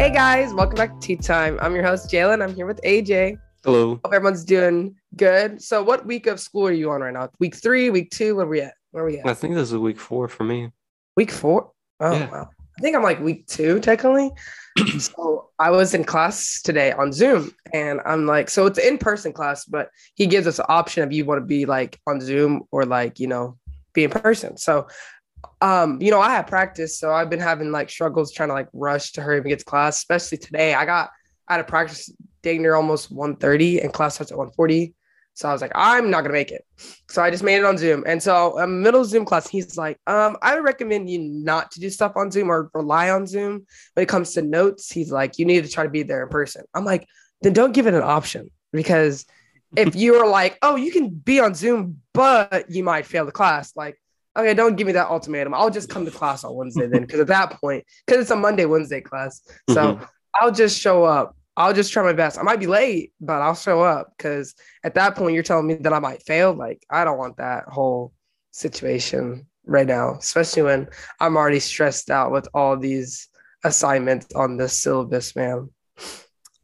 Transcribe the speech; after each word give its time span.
Hey 0.00 0.08
guys, 0.08 0.54
welcome 0.54 0.76
back 0.76 0.98
to 0.98 1.06
Tea 1.08 1.16
Time. 1.16 1.58
I'm 1.60 1.74
your 1.74 1.84
host 1.84 2.10
Jalen. 2.10 2.42
I'm 2.42 2.54
here 2.54 2.64
with 2.64 2.80
AJ. 2.84 3.36
Hello. 3.64 4.00
Hope 4.02 4.14
everyone's 4.14 4.46
doing 4.46 4.94
good. 5.14 5.60
So, 5.60 5.82
what 5.82 6.06
week 6.06 6.26
of 6.26 6.40
school 6.40 6.66
are 6.68 6.72
you 6.72 6.90
on 6.90 7.02
right 7.02 7.12
now? 7.12 7.28
Week 7.38 7.54
three, 7.54 7.90
week 7.90 8.10
two? 8.10 8.34
Where 8.34 8.46
are 8.46 8.48
we 8.48 8.62
at? 8.62 8.72
Where 8.92 9.04
are 9.04 9.06
we 9.06 9.18
at? 9.18 9.26
I 9.26 9.34
think 9.34 9.56
this 9.56 9.72
is 9.72 9.76
week 9.76 10.00
four 10.00 10.26
for 10.26 10.42
me. 10.42 10.70
Week 11.18 11.30
four? 11.30 11.72
Oh 12.00 12.12
Yeah. 12.12 12.30
wow. 12.30 12.48
I 12.48 12.80
think 12.80 12.96
I'm 12.96 13.02
like 13.02 13.20
week 13.20 13.46
two 13.46 13.78
technically. 13.78 14.30
so 14.98 15.50
I 15.58 15.70
was 15.70 15.92
in 15.92 16.04
class 16.04 16.62
today 16.62 16.92
on 16.92 17.12
Zoom 17.12 17.54
and 17.74 18.00
I'm 18.06 18.24
like, 18.24 18.48
so 18.48 18.64
it's 18.64 18.78
in-person 18.78 19.34
class, 19.34 19.66
but 19.66 19.90
he 20.14 20.26
gives 20.26 20.46
us 20.46 20.58
an 20.58 20.64
option 20.70 21.06
if 21.06 21.12
you 21.14 21.26
want 21.26 21.42
to 21.42 21.46
be 21.46 21.66
like 21.66 22.00
on 22.06 22.22
Zoom 22.22 22.62
or 22.72 22.86
like, 22.86 23.20
you 23.20 23.26
know, 23.26 23.58
be 23.92 24.04
in 24.04 24.10
person. 24.10 24.56
So 24.56 24.86
um, 25.60 26.00
you 26.00 26.10
know, 26.10 26.20
I 26.20 26.30
had 26.30 26.46
practice, 26.46 26.98
so 26.98 27.12
I've 27.12 27.30
been 27.30 27.40
having 27.40 27.70
like 27.70 27.90
struggles 27.90 28.32
trying 28.32 28.48
to 28.48 28.54
like 28.54 28.68
rush 28.72 29.12
to 29.12 29.22
hurry 29.22 29.38
up 29.38 29.44
and 29.44 29.50
get 29.50 29.58
to 29.60 29.64
class, 29.64 29.98
especially 29.98 30.38
today. 30.38 30.74
I 30.74 30.84
got 30.86 31.10
out 31.48 31.60
of 31.60 31.66
practice 31.66 32.10
dang 32.42 32.62
near 32.62 32.74
almost 32.74 33.12
1:30 33.12 33.82
and 33.82 33.92
class 33.92 34.14
starts 34.14 34.32
at 34.32 34.38
1:40. 34.38 34.94
So 35.34 35.48
I 35.48 35.52
was 35.52 35.62
like, 35.62 35.72
I'm 35.74 36.10
not 36.10 36.22
gonna 36.22 36.32
make 36.32 36.50
it. 36.50 36.64
So 37.08 37.22
I 37.22 37.30
just 37.30 37.42
made 37.42 37.56
it 37.56 37.64
on 37.64 37.78
Zoom. 37.78 38.04
And 38.06 38.22
so 38.22 38.58
um, 38.58 38.82
middle 38.82 39.04
Zoom 39.04 39.24
class, 39.24 39.48
he's 39.48 39.76
like, 39.76 39.98
um, 40.06 40.36
I 40.42 40.54
would 40.54 40.64
recommend 40.64 41.08
you 41.08 41.18
not 41.18 41.70
to 41.72 41.80
do 41.80 41.88
stuff 41.88 42.12
on 42.16 42.30
Zoom 42.30 42.50
or 42.50 42.70
rely 42.74 43.10
on 43.10 43.26
Zoom 43.26 43.66
when 43.94 44.02
it 44.02 44.08
comes 44.08 44.34
to 44.34 44.42
notes. 44.42 44.90
He's 44.90 45.10
like, 45.10 45.38
you 45.38 45.44
need 45.44 45.64
to 45.64 45.70
try 45.70 45.84
to 45.84 45.90
be 45.90 46.02
there 46.02 46.22
in 46.22 46.28
person. 46.28 46.64
I'm 46.74 46.84
like, 46.84 47.06
then 47.42 47.52
don't 47.52 47.72
give 47.72 47.86
it 47.86 47.94
an 47.94 48.02
option 48.02 48.50
because 48.72 49.24
if 49.76 49.94
you're 49.96 50.28
like, 50.28 50.58
oh, 50.62 50.76
you 50.76 50.92
can 50.92 51.08
be 51.08 51.40
on 51.40 51.54
Zoom, 51.54 52.02
but 52.12 52.70
you 52.70 52.84
might 52.84 53.06
fail 53.06 53.24
the 53.24 53.32
class, 53.32 53.74
like, 53.76 54.00
okay, 54.36 54.54
don't 54.54 54.76
give 54.76 54.86
me 54.86 54.92
that 54.94 55.08
ultimatum. 55.08 55.54
I'll 55.54 55.70
just 55.70 55.88
come 55.88 56.04
to 56.04 56.10
class 56.10 56.44
on 56.44 56.54
Wednesday 56.54 56.86
then, 56.86 57.02
because 57.02 57.20
at 57.20 57.26
that 57.28 57.60
point, 57.60 57.84
because 58.06 58.22
it's 58.22 58.30
a 58.30 58.36
Monday, 58.36 58.64
Wednesday 58.64 59.00
class. 59.00 59.42
So 59.68 59.94
Mhm. 59.94 60.08
I'll 60.34 60.52
just 60.52 60.78
show 60.78 61.04
up. 61.04 61.36
I'll 61.56 61.74
just 61.74 61.92
try 61.92 62.02
my 62.02 62.12
best. 62.12 62.38
I 62.38 62.42
might 62.42 62.60
be 62.60 62.66
late, 62.66 63.12
but 63.20 63.42
I'll 63.42 63.54
show 63.54 63.82
up 63.82 64.14
because 64.16 64.54
at 64.84 64.94
that 64.94 65.16
point 65.16 65.34
you're 65.34 65.42
telling 65.42 65.66
me 65.66 65.74
that 65.74 65.92
I 65.92 65.98
might 65.98 66.22
fail. 66.22 66.54
Like 66.54 66.82
I 66.88 67.04
don't 67.04 67.18
want 67.18 67.36
that 67.38 67.64
whole 67.68 68.12
situation 68.52 69.46
right 69.66 69.86
now, 69.86 70.14
especially 70.14 70.62
when 70.62 70.88
I'm 71.18 71.36
already 71.36 71.60
stressed 71.60 72.10
out 72.10 72.30
with 72.30 72.48
all 72.54 72.76
these 72.76 73.28
assignments 73.64 74.32
on 74.34 74.56
this 74.56 74.80
syllabus, 74.80 75.36
man. 75.36 75.68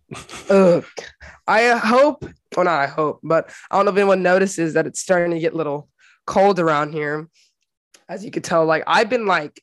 Ugh. 0.50 0.84
I 1.46 1.70
hope, 1.76 2.24
well, 2.56 2.64
not 2.64 2.80
I 2.80 2.86
hope, 2.86 3.20
but 3.22 3.50
I 3.70 3.76
don't 3.76 3.84
know 3.84 3.90
if 3.90 3.96
anyone 3.98 4.22
notices 4.22 4.74
that 4.74 4.86
it's 4.86 5.00
starting 5.00 5.32
to 5.32 5.40
get 5.40 5.52
a 5.52 5.56
little 5.56 5.88
cold 6.26 6.58
around 6.58 6.92
here. 6.92 7.28
As 8.08 8.24
you 8.24 8.30
could 8.30 8.44
tell, 8.44 8.64
like 8.64 8.84
I've 8.86 9.10
been 9.10 9.26
like 9.26 9.60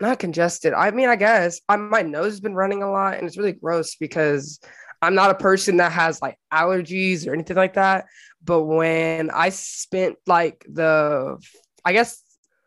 not 0.00 0.18
congested. 0.18 0.72
I 0.72 0.90
mean, 0.90 1.08
I 1.08 1.16
guess 1.16 1.60
I, 1.68 1.76
my 1.76 2.02
nose 2.02 2.32
has 2.32 2.40
been 2.40 2.54
running 2.54 2.82
a 2.82 2.90
lot, 2.90 3.16
and 3.16 3.26
it's 3.26 3.38
really 3.38 3.52
gross 3.52 3.96
because 3.96 4.60
I'm 5.02 5.14
not 5.14 5.30
a 5.30 5.34
person 5.34 5.76
that 5.76 5.92
has 5.92 6.20
like 6.22 6.38
allergies 6.52 7.26
or 7.26 7.32
anything 7.32 7.56
like 7.56 7.74
that. 7.74 8.06
But 8.42 8.64
when 8.64 9.30
I 9.30 9.50
spent 9.50 10.16
like 10.26 10.64
the, 10.68 11.38
I 11.84 11.92
guess, 11.92 12.22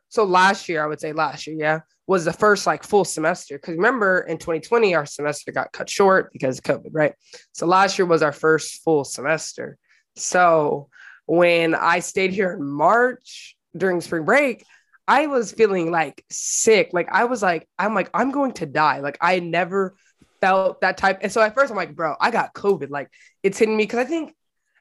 so 0.09 0.23
last 0.23 0.69
year, 0.69 0.83
I 0.83 0.87
would 0.87 1.01
say 1.01 1.13
last 1.13 1.47
year, 1.47 1.57
yeah, 1.59 1.79
was 2.07 2.25
the 2.25 2.33
first 2.33 2.65
like 2.65 2.83
full 2.83 3.05
semester. 3.05 3.57
Because 3.57 3.75
remember, 3.75 4.21
in 4.21 4.37
2020, 4.37 4.95
our 4.95 5.05
semester 5.05 5.51
got 5.51 5.73
cut 5.73 5.89
short 5.89 6.31
because 6.31 6.59
of 6.59 6.63
COVID, 6.63 6.89
right? 6.93 7.13
So 7.51 7.65
last 7.65 7.97
year 7.99 8.05
was 8.05 8.23
our 8.23 8.31
first 8.31 8.83
full 8.83 9.03
semester. 9.03 9.77
So 10.15 10.89
when 11.25 11.75
I 11.75 11.99
stayed 11.99 12.31
here 12.31 12.53
in 12.53 12.63
March 12.63 13.55
during 13.75 13.99
spring 13.99 14.23
break, 14.23 14.63
I 15.07 15.27
was 15.27 15.51
feeling 15.51 15.91
like 15.91 16.23
sick. 16.29 16.89
Like 16.91 17.07
I 17.11 17.25
was 17.25 17.41
like, 17.41 17.67
I'm 17.79 17.93
like, 17.93 18.09
I'm 18.13 18.31
going 18.31 18.53
to 18.53 18.65
die. 18.65 18.99
Like 18.99 19.17
I 19.21 19.39
never 19.39 19.95
felt 20.41 20.81
that 20.81 20.97
type. 20.97 21.19
And 21.21 21.31
so 21.31 21.41
at 21.41 21.55
first 21.55 21.71
I'm 21.71 21.77
like, 21.77 21.95
bro, 21.95 22.15
I 22.19 22.31
got 22.31 22.53
COVID. 22.53 22.89
Like 22.89 23.09
it's 23.43 23.57
hitting 23.57 23.77
me 23.77 23.83
because 23.83 23.99
I 23.99 24.05
think 24.05 24.35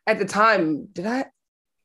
at 0.06 0.18
the 0.18 0.24
time, 0.24 0.86
did 0.86 1.06
I? 1.06 1.26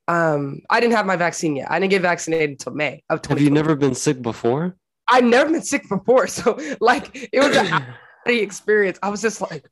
Um, 0.07 0.61
I 0.69 0.79
didn't 0.79 0.95
have 0.95 1.05
my 1.05 1.15
vaccine 1.15 1.55
yet. 1.55 1.71
I 1.71 1.79
didn't 1.79 1.91
get 1.91 2.01
vaccinated 2.01 2.49
until 2.51 2.73
May 2.73 3.03
of 3.09 3.21
2020. 3.21 3.39
Have 3.39 3.43
you 3.43 3.51
never 3.51 3.75
been 3.75 3.95
sick 3.95 4.21
before? 4.21 4.75
I've 5.07 5.23
never 5.23 5.51
been 5.51 5.61
sick 5.61 5.87
before. 5.87 6.27
So 6.27 6.59
like 6.79 7.29
it 7.31 7.39
was 7.39 7.55
an 7.55 7.85
experience. 8.25 8.97
I 9.03 9.09
was 9.09 9.21
just 9.21 9.41
like, 9.41 9.65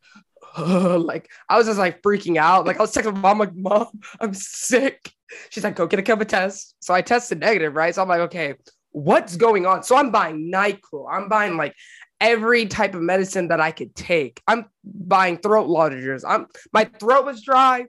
like 0.97 1.29
I 1.47 1.57
was 1.57 1.67
just 1.67 1.79
like 1.79 2.01
freaking 2.01 2.37
out. 2.37 2.65
Like 2.65 2.77
I 2.77 2.81
was 2.81 2.93
texting 2.93 3.15
mom, 3.17 3.39
like, 3.39 3.55
mom, 3.55 3.87
I'm 4.19 4.33
sick. 4.33 5.11
She's 5.49 5.63
like, 5.63 5.75
go 5.75 5.87
get 5.87 5.99
a 5.99 6.03
COVID 6.03 6.27
test. 6.27 6.75
So 6.79 6.93
I 6.93 7.01
tested 7.01 7.39
negative, 7.39 7.75
right? 7.75 7.93
So 7.93 8.01
I'm 8.01 8.09
like, 8.09 8.21
okay, 8.21 8.55
what's 8.91 9.35
going 9.35 9.65
on? 9.65 9.83
So 9.83 9.95
I'm 9.95 10.11
buying 10.11 10.51
NyQuil. 10.51 11.05
I'm 11.11 11.29
buying 11.29 11.57
like 11.57 11.75
every 12.19 12.65
type 12.65 12.95
of 12.95 13.01
medicine 13.01 13.49
that 13.49 13.61
I 13.61 13.71
could 13.71 13.95
take. 13.95 14.41
I'm 14.47 14.65
buying 14.83 15.37
throat 15.37 15.67
lozenges. 15.67 16.23
I'm 16.23 16.47
my 16.73 16.85
throat 16.85 17.25
was 17.25 17.41
dry. 17.41 17.85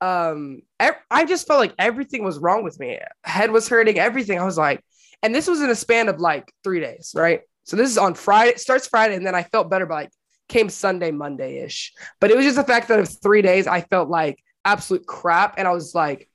Um, 0.00 0.62
I 0.80 1.24
just 1.24 1.46
felt 1.46 1.60
like 1.60 1.74
everything 1.78 2.24
was 2.24 2.38
wrong 2.38 2.64
with 2.64 2.80
me. 2.80 2.98
Head 3.22 3.52
was 3.52 3.68
hurting, 3.68 4.00
everything. 4.00 4.38
I 4.38 4.44
was 4.44 4.58
like, 4.58 4.84
and 5.22 5.32
this 5.32 5.46
was 5.46 5.62
in 5.62 5.70
a 5.70 5.76
span 5.76 6.08
of 6.08 6.18
like 6.18 6.52
three 6.64 6.80
days, 6.80 7.12
right? 7.14 7.42
So 7.62 7.76
this 7.76 7.88
is 7.88 7.98
on 7.98 8.14
Friday, 8.14 8.56
starts 8.56 8.88
Friday, 8.88 9.14
and 9.14 9.24
then 9.24 9.36
I 9.36 9.44
felt 9.44 9.70
better 9.70 9.86
by 9.86 10.02
like 10.02 10.10
came 10.52 10.68
Sunday, 10.68 11.10
Monday 11.10 11.58
ish. 11.58 11.92
But 12.20 12.30
it 12.30 12.36
was 12.36 12.44
just 12.44 12.56
the 12.56 12.64
fact 12.64 12.88
that 12.88 13.00
of 13.00 13.08
three 13.22 13.42
days, 13.42 13.66
I 13.66 13.80
felt 13.80 14.08
like 14.08 14.38
absolute 14.64 15.06
crap. 15.06 15.54
And 15.58 15.66
I 15.66 15.72
was 15.72 15.94
like, 15.94 16.28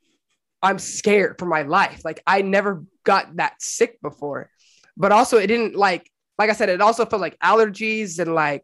I'm 0.62 0.80
scared 0.80 1.38
for 1.40 1.46
my 1.46 1.62
life. 1.62 2.02
Like 2.04 2.22
I 2.26 2.42
never 2.42 2.84
got 3.04 3.36
that 3.38 3.62
sick 3.62 4.02
before. 4.02 4.50
But 4.98 5.12
also 5.12 5.38
it 5.38 5.48
didn't 5.48 5.76
like, 5.76 6.12
like 6.38 6.50
I 6.50 6.54
said, 6.54 6.70
it 6.70 6.82
also 6.82 7.06
felt 7.06 7.22
like 7.22 7.38
allergies 7.40 8.20
and 8.20 8.34
like 8.34 8.64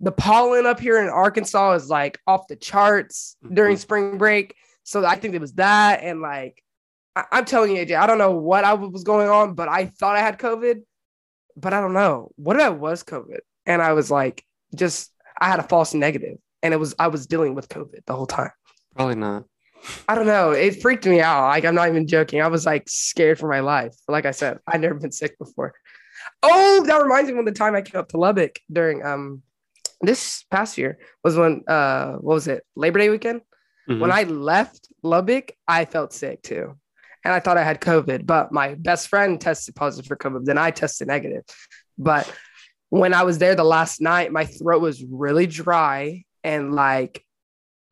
the 0.00 0.12
pollen 0.12 0.66
up 0.66 0.80
here 0.80 0.98
in 1.00 1.08
Arkansas 1.08 1.72
is 1.74 1.88
like 1.88 2.18
off 2.26 2.48
the 2.48 2.56
charts 2.56 3.36
during 3.52 3.76
Mhm. 3.76 3.80
spring 3.80 4.18
break. 4.18 4.54
So 4.82 5.04
I 5.04 5.16
think 5.16 5.34
it 5.34 5.40
was 5.40 5.52
that. 5.54 6.02
And 6.02 6.20
like, 6.20 6.62
I- 7.14 7.26
I'm 7.30 7.44
telling 7.44 7.76
you, 7.76 7.82
AJ, 7.82 7.94
I 7.96 8.06
don't 8.06 8.18
know 8.18 8.32
what 8.32 8.64
I 8.64 8.74
was 8.74 9.04
going 9.04 9.28
on, 9.28 9.54
but 9.54 9.68
I 9.68 9.86
thought 9.86 10.16
I 10.16 10.20
had 10.20 10.38
COVID, 10.38 10.82
but 11.56 11.72
I 11.72 11.80
don't 11.80 11.92
know. 11.92 12.32
What 12.36 12.56
if 12.56 12.62
I 12.62 12.70
was 12.70 13.04
COVID? 13.04 13.40
And 13.66 13.80
I 13.80 13.92
was 13.92 14.10
like, 14.10 14.44
just 14.74 15.12
I 15.40 15.48
had 15.48 15.60
a 15.60 15.64
false 15.64 15.94
negative, 15.94 16.38
and 16.62 16.74
it 16.74 16.78
was 16.78 16.94
I 16.98 17.08
was 17.08 17.26
dealing 17.26 17.54
with 17.54 17.68
COVID 17.68 18.04
the 18.06 18.14
whole 18.14 18.26
time. 18.26 18.50
Probably 18.96 19.16
not. 19.16 19.44
I 20.08 20.14
don't 20.14 20.26
know. 20.26 20.52
It 20.52 20.80
freaked 20.80 21.06
me 21.06 21.20
out. 21.20 21.48
Like 21.48 21.64
I'm 21.64 21.74
not 21.74 21.88
even 21.88 22.06
joking. 22.06 22.40
I 22.40 22.48
was 22.48 22.64
like 22.64 22.84
scared 22.88 23.38
for 23.38 23.48
my 23.48 23.60
life. 23.60 23.94
Like 24.08 24.24
I 24.24 24.30
said, 24.30 24.58
I'd 24.66 24.80
never 24.80 24.94
been 24.94 25.12
sick 25.12 25.38
before. 25.38 25.74
Oh, 26.42 26.82
that 26.86 27.02
reminds 27.02 27.30
me 27.30 27.38
of 27.38 27.44
the 27.44 27.52
time 27.52 27.74
I 27.74 27.82
came 27.82 28.00
up 28.00 28.08
to 28.10 28.16
Lubbock 28.18 28.58
during 28.72 29.04
um 29.04 29.42
this 30.00 30.44
past 30.50 30.76
year 30.78 30.98
was 31.22 31.36
when 31.36 31.62
uh 31.68 32.12
what 32.14 32.34
was 32.34 32.48
it 32.48 32.64
Labor 32.76 32.98
Day 32.98 33.10
weekend. 33.10 33.42
When 33.86 33.98
Mhm. 34.00 34.12
I 34.12 34.22
left 34.22 34.88
Lubbock, 35.02 35.52
I 35.68 35.84
felt 35.84 36.14
sick 36.14 36.42
too. 36.42 36.74
And 37.22 37.34
I 37.34 37.40
thought 37.40 37.58
I 37.58 37.62
had 37.64 37.80
COVID, 37.80 38.24
but 38.24 38.52
my 38.52 38.74
best 38.74 39.08
friend 39.08 39.38
tested 39.40 39.74
positive 39.74 40.06
for 40.06 40.16
COVID. 40.16 40.44
Then 40.46 40.56
I 40.58 40.70
tested 40.70 41.08
negative. 41.08 41.44
But 41.98 42.30
when 43.00 43.12
I 43.12 43.24
was 43.24 43.38
there 43.38 43.54
the 43.56 43.64
last 43.64 44.00
night, 44.00 44.30
my 44.30 44.44
throat 44.44 44.80
was 44.80 45.02
really 45.04 45.46
dry 45.46 46.24
and 46.44 46.72
like 46.72 47.24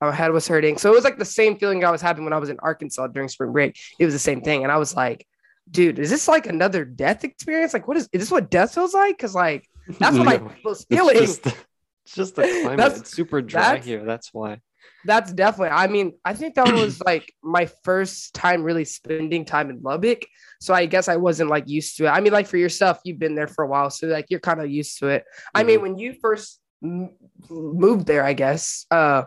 my 0.01 0.13
head 0.13 0.31
was 0.31 0.47
hurting. 0.47 0.79
So 0.79 0.93
it 0.93 0.95
was 0.95 1.03
like 1.05 1.19
the 1.19 1.25
same 1.25 1.57
feeling 1.59 1.85
I 1.85 1.91
was 1.91 2.01
having 2.01 2.23
when 2.25 2.33
I 2.33 2.39
was 2.39 2.51
in 2.51 2.59
Arkansas 2.61 3.09
during 3.09 3.29
spring 3.29 3.51
break. 3.53 3.77
It 3.99 4.05
was 4.05 4.15
the 4.15 4.21
same 4.21 4.43
thing. 4.43 4.62
And 4.62 4.71
I 4.71 4.77
was 4.77 4.95
like, 4.95 5.27
dude, 5.71 5.99
is 5.99 6.09
this 6.11 6.29
like 6.29 6.47
another 6.47 6.85
death 6.85 7.25
experience? 7.25 7.73
Like, 7.73 7.89
what 7.89 7.97
is, 7.97 8.09
is 8.12 8.21
this 8.23 8.31
what 8.31 8.49
death 8.49 8.75
feels 8.75 8.95
like? 8.95 9.19
Cause 9.19 9.35
like, 9.35 9.67
that's 9.99 10.17
what 10.19 10.29
I 10.29 10.37
No, 10.37 10.51
was 10.65 10.87
it's 10.91 11.41
just, 11.43 11.47
it's 11.47 12.15
just 12.15 12.37
the 12.37 12.43
climate. 12.43 12.77
That's- 12.77 13.01
it's 13.01 13.11
super 13.11 13.43
dry 13.43 13.79
here. 13.79 14.05
That's 14.05 14.33
why. 14.33 14.61
That's 15.05 15.33
definitely. 15.33 15.71
I 15.75 15.87
mean, 15.89 16.13
I 16.25 16.35
think 16.35 16.55
that 16.55 16.71
was 16.71 17.01
like 17.07 17.33
my 17.43 17.67
first 17.85 18.35
time 18.35 18.63
really 18.63 18.85
spending 18.85 19.45
time 19.45 19.71
in 19.71 19.81
Lubbock. 19.83 20.27
So 20.61 20.75
I 20.75 20.87
guess 20.87 21.09
I 21.09 21.17
wasn't 21.17 21.51
like 21.51 21.69
used 21.69 21.97
to 21.97 22.07
it. 22.07 22.11
I 22.11 22.21
mean, 22.21 22.33
like 22.33 22.47
for 22.47 22.57
yourself, 22.57 23.00
you've 23.05 23.19
been 23.19 23.35
there 23.35 23.49
for 23.49 23.65
a 23.65 23.69
while, 23.69 23.91
so 23.91 24.06
like 24.06 24.26
you're 24.31 24.41
kind 24.41 24.61
of 24.61 24.71
used 24.71 24.99
to 25.00 25.09
it. 25.09 25.25
I 25.55 25.65
mean, 25.65 25.79
Mhm. 25.79 25.82
when 25.82 25.99
you 25.99 26.15
first 26.21 26.61
m- 26.85 27.11
moved 27.50 28.06
there, 28.06 28.25
I 28.25 28.32
guess, 28.32 28.87
uh, 28.91 29.25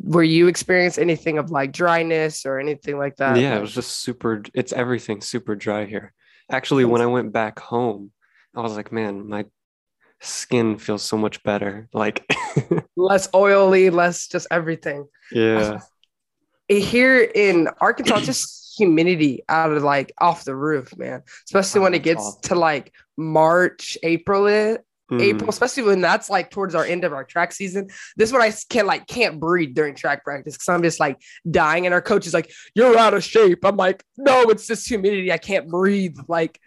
were 0.00 0.22
you 0.22 0.46
experience 0.46 0.96
anything 0.98 1.38
of 1.38 1.50
like 1.50 1.72
dryness 1.72 2.46
or 2.46 2.60
anything 2.60 2.96
like 2.98 3.16
that? 3.16 3.40
yeah, 3.40 3.56
it 3.56 3.60
was 3.60 3.74
just 3.74 3.98
super. 3.98 4.42
It's 4.54 4.72
everything 4.72 5.20
super 5.20 5.56
dry 5.56 5.84
here. 5.86 6.12
Actually, 6.50 6.84
when 6.84 7.02
I 7.02 7.06
went 7.06 7.32
back 7.32 7.58
home, 7.58 8.12
I 8.54 8.60
was 8.60 8.76
like, 8.76 8.92
man, 8.92 9.28
my 9.28 9.46
skin 10.20 10.78
feels 10.78 11.02
so 11.02 11.16
much 11.16 11.42
better. 11.42 11.88
Like, 11.92 12.24
less 12.96 13.28
oily, 13.34 13.90
less 13.90 14.26
just 14.28 14.46
everything. 14.50 15.06
yeah, 15.32 15.80
Here 16.68 17.20
in 17.22 17.68
Arkansas, 17.80 18.20
just 18.20 18.74
humidity 18.76 19.42
out 19.48 19.72
of 19.72 19.82
like 19.82 20.12
off 20.18 20.44
the 20.44 20.54
roof, 20.54 20.96
man. 20.96 21.22
Especially 21.44 21.80
when 21.80 21.94
it 21.94 22.02
gets 22.02 22.36
to 22.42 22.54
like 22.54 22.92
March, 23.16 23.98
April, 24.02 24.46
it, 24.46 24.84
Mm. 25.10 25.22
April, 25.22 25.48
especially 25.48 25.84
when 25.84 26.00
that's 26.02 26.28
like 26.28 26.50
towards 26.50 26.74
our 26.74 26.84
end 26.84 27.04
of 27.04 27.14
our 27.14 27.24
track 27.24 27.52
season. 27.52 27.88
This 28.16 28.28
is 28.28 28.32
when 28.32 28.42
I 28.42 28.52
can 28.68 28.86
like 28.86 29.06
can't 29.06 29.40
breathe 29.40 29.74
during 29.74 29.94
track 29.94 30.22
practice 30.22 30.54
because 30.54 30.68
I'm 30.68 30.82
just 30.82 31.00
like 31.00 31.18
dying, 31.50 31.86
and 31.86 31.94
our 31.94 32.02
coach 32.02 32.26
is 32.26 32.34
like, 32.34 32.52
"You're 32.74 32.98
out 32.98 33.14
of 33.14 33.24
shape." 33.24 33.64
I'm 33.64 33.76
like, 33.76 34.04
"No, 34.18 34.42
it's 34.50 34.66
just 34.66 34.86
humidity. 34.86 35.32
I 35.32 35.38
can't 35.38 35.68
breathe." 35.68 36.18
Like, 36.28 36.60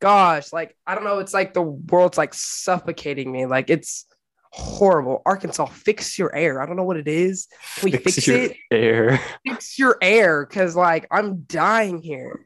gosh, 0.00 0.52
like 0.52 0.76
I 0.86 0.94
don't 0.94 1.04
know. 1.04 1.20
It's 1.20 1.32
like 1.32 1.54
the 1.54 1.62
world's 1.62 2.18
like 2.18 2.34
suffocating 2.34 3.32
me. 3.32 3.46
Like 3.46 3.70
it's 3.70 4.06
horrible. 4.52 5.22
Arkansas, 5.24 5.66
fix 5.66 6.18
your 6.18 6.34
air. 6.34 6.60
I 6.62 6.66
don't 6.66 6.76
know 6.76 6.84
what 6.84 6.96
it 6.96 7.08
is. 7.08 7.48
Can 7.76 7.84
we 7.84 7.90
fix, 7.92 8.14
Fix 8.16 8.28
it? 8.28 8.56
air. 8.70 9.20
Fix 9.46 9.78
your 9.78 9.96
air, 10.02 10.44
because 10.44 10.76
like 10.76 11.06
I'm 11.10 11.42
dying 11.42 12.02
here. 12.02 12.40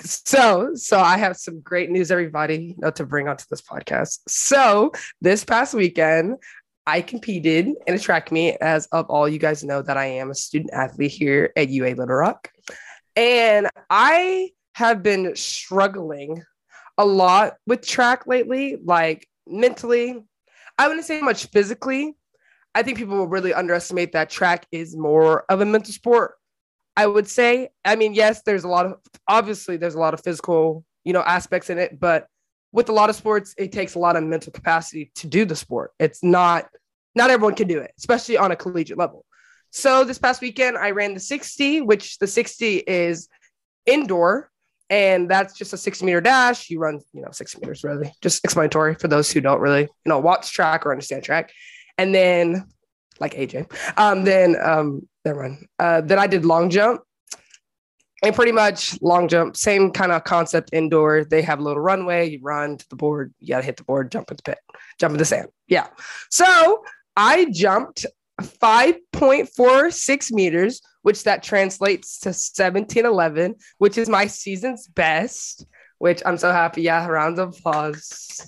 So, 0.00 0.70
so 0.74 1.00
I 1.00 1.16
have 1.18 1.36
some 1.36 1.60
great 1.60 1.90
news, 1.90 2.10
everybody, 2.10 2.56
you 2.56 2.74
know, 2.78 2.90
to 2.92 3.04
bring 3.04 3.28
onto 3.28 3.44
this 3.50 3.62
podcast. 3.62 4.20
So, 4.28 4.92
this 5.20 5.44
past 5.44 5.74
weekend, 5.74 6.36
I 6.86 7.00
competed 7.00 7.68
in 7.86 7.94
a 7.94 7.98
track 7.98 8.30
meet. 8.30 8.56
As 8.60 8.86
of 8.86 9.06
all 9.08 9.28
you 9.28 9.38
guys 9.38 9.64
know, 9.64 9.82
that 9.82 9.96
I 9.96 10.06
am 10.06 10.30
a 10.30 10.34
student 10.34 10.72
athlete 10.72 11.10
here 11.10 11.52
at 11.56 11.68
UA 11.68 11.90
Little 11.90 12.16
Rock, 12.16 12.50
and 13.16 13.68
I 13.90 14.50
have 14.74 15.02
been 15.02 15.34
struggling 15.36 16.42
a 16.98 17.04
lot 17.04 17.54
with 17.66 17.86
track 17.86 18.26
lately, 18.26 18.76
like 18.84 19.28
mentally. 19.46 20.22
I 20.78 20.88
wouldn't 20.88 21.06
say 21.06 21.20
much 21.20 21.46
physically. 21.46 22.16
I 22.74 22.82
think 22.82 22.98
people 22.98 23.16
will 23.16 23.28
really 23.28 23.54
underestimate 23.54 24.12
that 24.12 24.30
track 24.30 24.66
is 24.72 24.96
more 24.96 25.44
of 25.48 25.60
a 25.60 25.64
mental 25.64 25.92
sport. 25.92 26.34
I 26.96 27.06
would 27.06 27.28
say. 27.28 27.70
I 27.84 27.96
mean, 27.96 28.14
yes, 28.14 28.42
there's 28.42 28.64
a 28.64 28.68
lot 28.68 28.86
of 28.86 28.94
obviously 29.26 29.76
there's 29.76 29.94
a 29.94 30.00
lot 30.00 30.14
of 30.14 30.22
physical, 30.22 30.84
you 31.04 31.12
know, 31.12 31.22
aspects 31.22 31.70
in 31.70 31.78
it, 31.78 31.98
but 31.98 32.26
with 32.72 32.88
a 32.88 32.92
lot 32.92 33.08
of 33.08 33.16
sports, 33.16 33.54
it 33.56 33.72
takes 33.72 33.94
a 33.94 33.98
lot 33.98 34.16
of 34.16 34.24
mental 34.24 34.52
capacity 34.52 35.10
to 35.14 35.26
do 35.26 35.44
the 35.44 35.56
sport. 35.56 35.92
It's 35.98 36.22
not 36.22 36.68
not 37.14 37.30
everyone 37.30 37.54
can 37.54 37.68
do 37.68 37.78
it, 37.78 37.92
especially 37.98 38.36
on 38.36 38.50
a 38.50 38.56
collegiate 38.56 38.98
level. 38.98 39.24
So 39.70 40.04
this 40.04 40.18
past 40.18 40.40
weekend, 40.40 40.76
I 40.76 40.90
ran 40.90 41.14
the 41.14 41.20
60, 41.20 41.80
which 41.80 42.18
the 42.18 42.26
60 42.26 42.76
is 42.78 43.28
indoor, 43.86 44.50
and 44.90 45.28
that's 45.28 45.56
just 45.56 45.72
a 45.72 45.76
60 45.76 46.04
meter 46.04 46.20
dash. 46.20 46.70
You 46.70 46.78
run, 46.78 47.00
you 47.12 47.22
know, 47.22 47.30
60 47.32 47.58
meters 47.60 47.82
really, 47.84 48.12
just 48.20 48.44
explanatory 48.44 48.94
for 48.94 49.08
those 49.08 49.30
who 49.30 49.40
don't 49.40 49.60
really, 49.60 49.82
you 49.82 49.88
know, 50.06 50.18
watch 50.18 50.52
track 50.52 50.86
or 50.86 50.92
understand 50.92 51.24
track. 51.24 51.52
And 51.98 52.14
then, 52.14 52.66
like 53.20 53.34
AJ, 53.34 53.72
um, 53.96 54.24
then 54.24 54.56
um, 54.60 55.08
never 55.24 55.42
mind. 55.42 55.66
Uh, 55.78 56.00
then 56.00 56.18
I 56.18 56.26
did 56.26 56.44
long 56.44 56.70
jump, 56.70 57.02
and 58.22 58.34
pretty 58.34 58.52
much 58.52 59.00
long 59.02 59.28
jump, 59.28 59.56
same 59.56 59.90
kind 59.90 60.12
of 60.12 60.24
concept 60.24 60.70
indoor. 60.72 61.24
They 61.24 61.42
have 61.42 61.58
a 61.58 61.62
little 61.62 61.82
runway. 61.82 62.30
You 62.30 62.40
run 62.42 62.78
to 62.78 62.88
the 62.88 62.96
board. 62.96 63.34
You 63.40 63.48
gotta 63.48 63.64
hit 63.64 63.76
the 63.76 63.84
board, 63.84 64.10
jump 64.10 64.30
in 64.30 64.36
the 64.36 64.42
pit, 64.42 64.58
jump 64.98 65.12
in 65.12 65.18
the 65.18 65.24
sand. 65.24 65.48
Yeah. 65.68 65.88
So 66.30 66.84
I 67.16 67.46
jumped 67.50 68.06
5.46 68.40 70.32
meters, 70.32 70.80
which 71.02 71.24
that 71.24 71.42
translates 71.42 72.18
to 72.20 72.30
1711, 72.30 73.54
which 73.78 73.98
is 73.98 74.08
my 74.08 74.26
season's 74.26 74.88
best, 74.88 75.66
which 76.04 76.20
I'm 76.26 76.36
so 76.36 76.52
happy. 76.52 76.82
Yeah, 76.82 77.06
round 77.06 77.38
of 77.38 77.56
applause. 77.56 78.46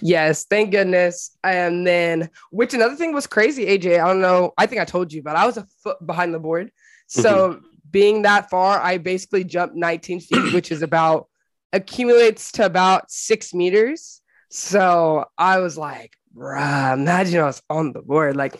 Yes, 0.00 0.44
thank 0.44 0.70
goodness. 0.70 1.36
And 1.42 1.84
then, 1.84 2.30
which 2.52 2.74
another 2.74 2.94
thing 2.94 3.12
was 3.12 3.26
crazy, 3.26 3.66
AJ. 3.66 3.94
I 3.94 4.06
don't 4.06 4.20
know. 4.20 4.52
I 4.56 4.66
think 4.66 4.80
I 4.80 4.84
told 4.84 5.12
you, 5.12 5.20
but 5.20 5.34
I 5.34 5.44
was 5.44 5.56
a 5.56 5.66
foot 5.82 5.96
behind 6.06 6.32
the 6.32 6.38
board. 6.38 6.70
So 7.08 7.54
mm-hmm. 7.54 7.64
being 7.90 8.22
that 8.22 8.50
far, 8.50 8.80
I 8.80 8.98
basically 8.98 9.42
jumped 9.42 9.74
19 9.74 10.20
feet, 10.20 10.54
which 10.54 10.70
is 10.70 10.82
about 10.82 11.26
accumulates 11.72 12.52
to 12.52 12.66
about 12.66 13.10
six 13.10 13.52
meters. 13.52 14.20
So 14.52 15.24
I 15.36 15.58
was 15.58 15.76
like, 15.76 16.12
bruh, 16.32 16.92
imagine 16.94 17.40
I 17.40 17.46
was 17.46 17.62
on 17.68 17.92
the 17.92 18.02
board. 18.02 18.36
Like 18.36 18.54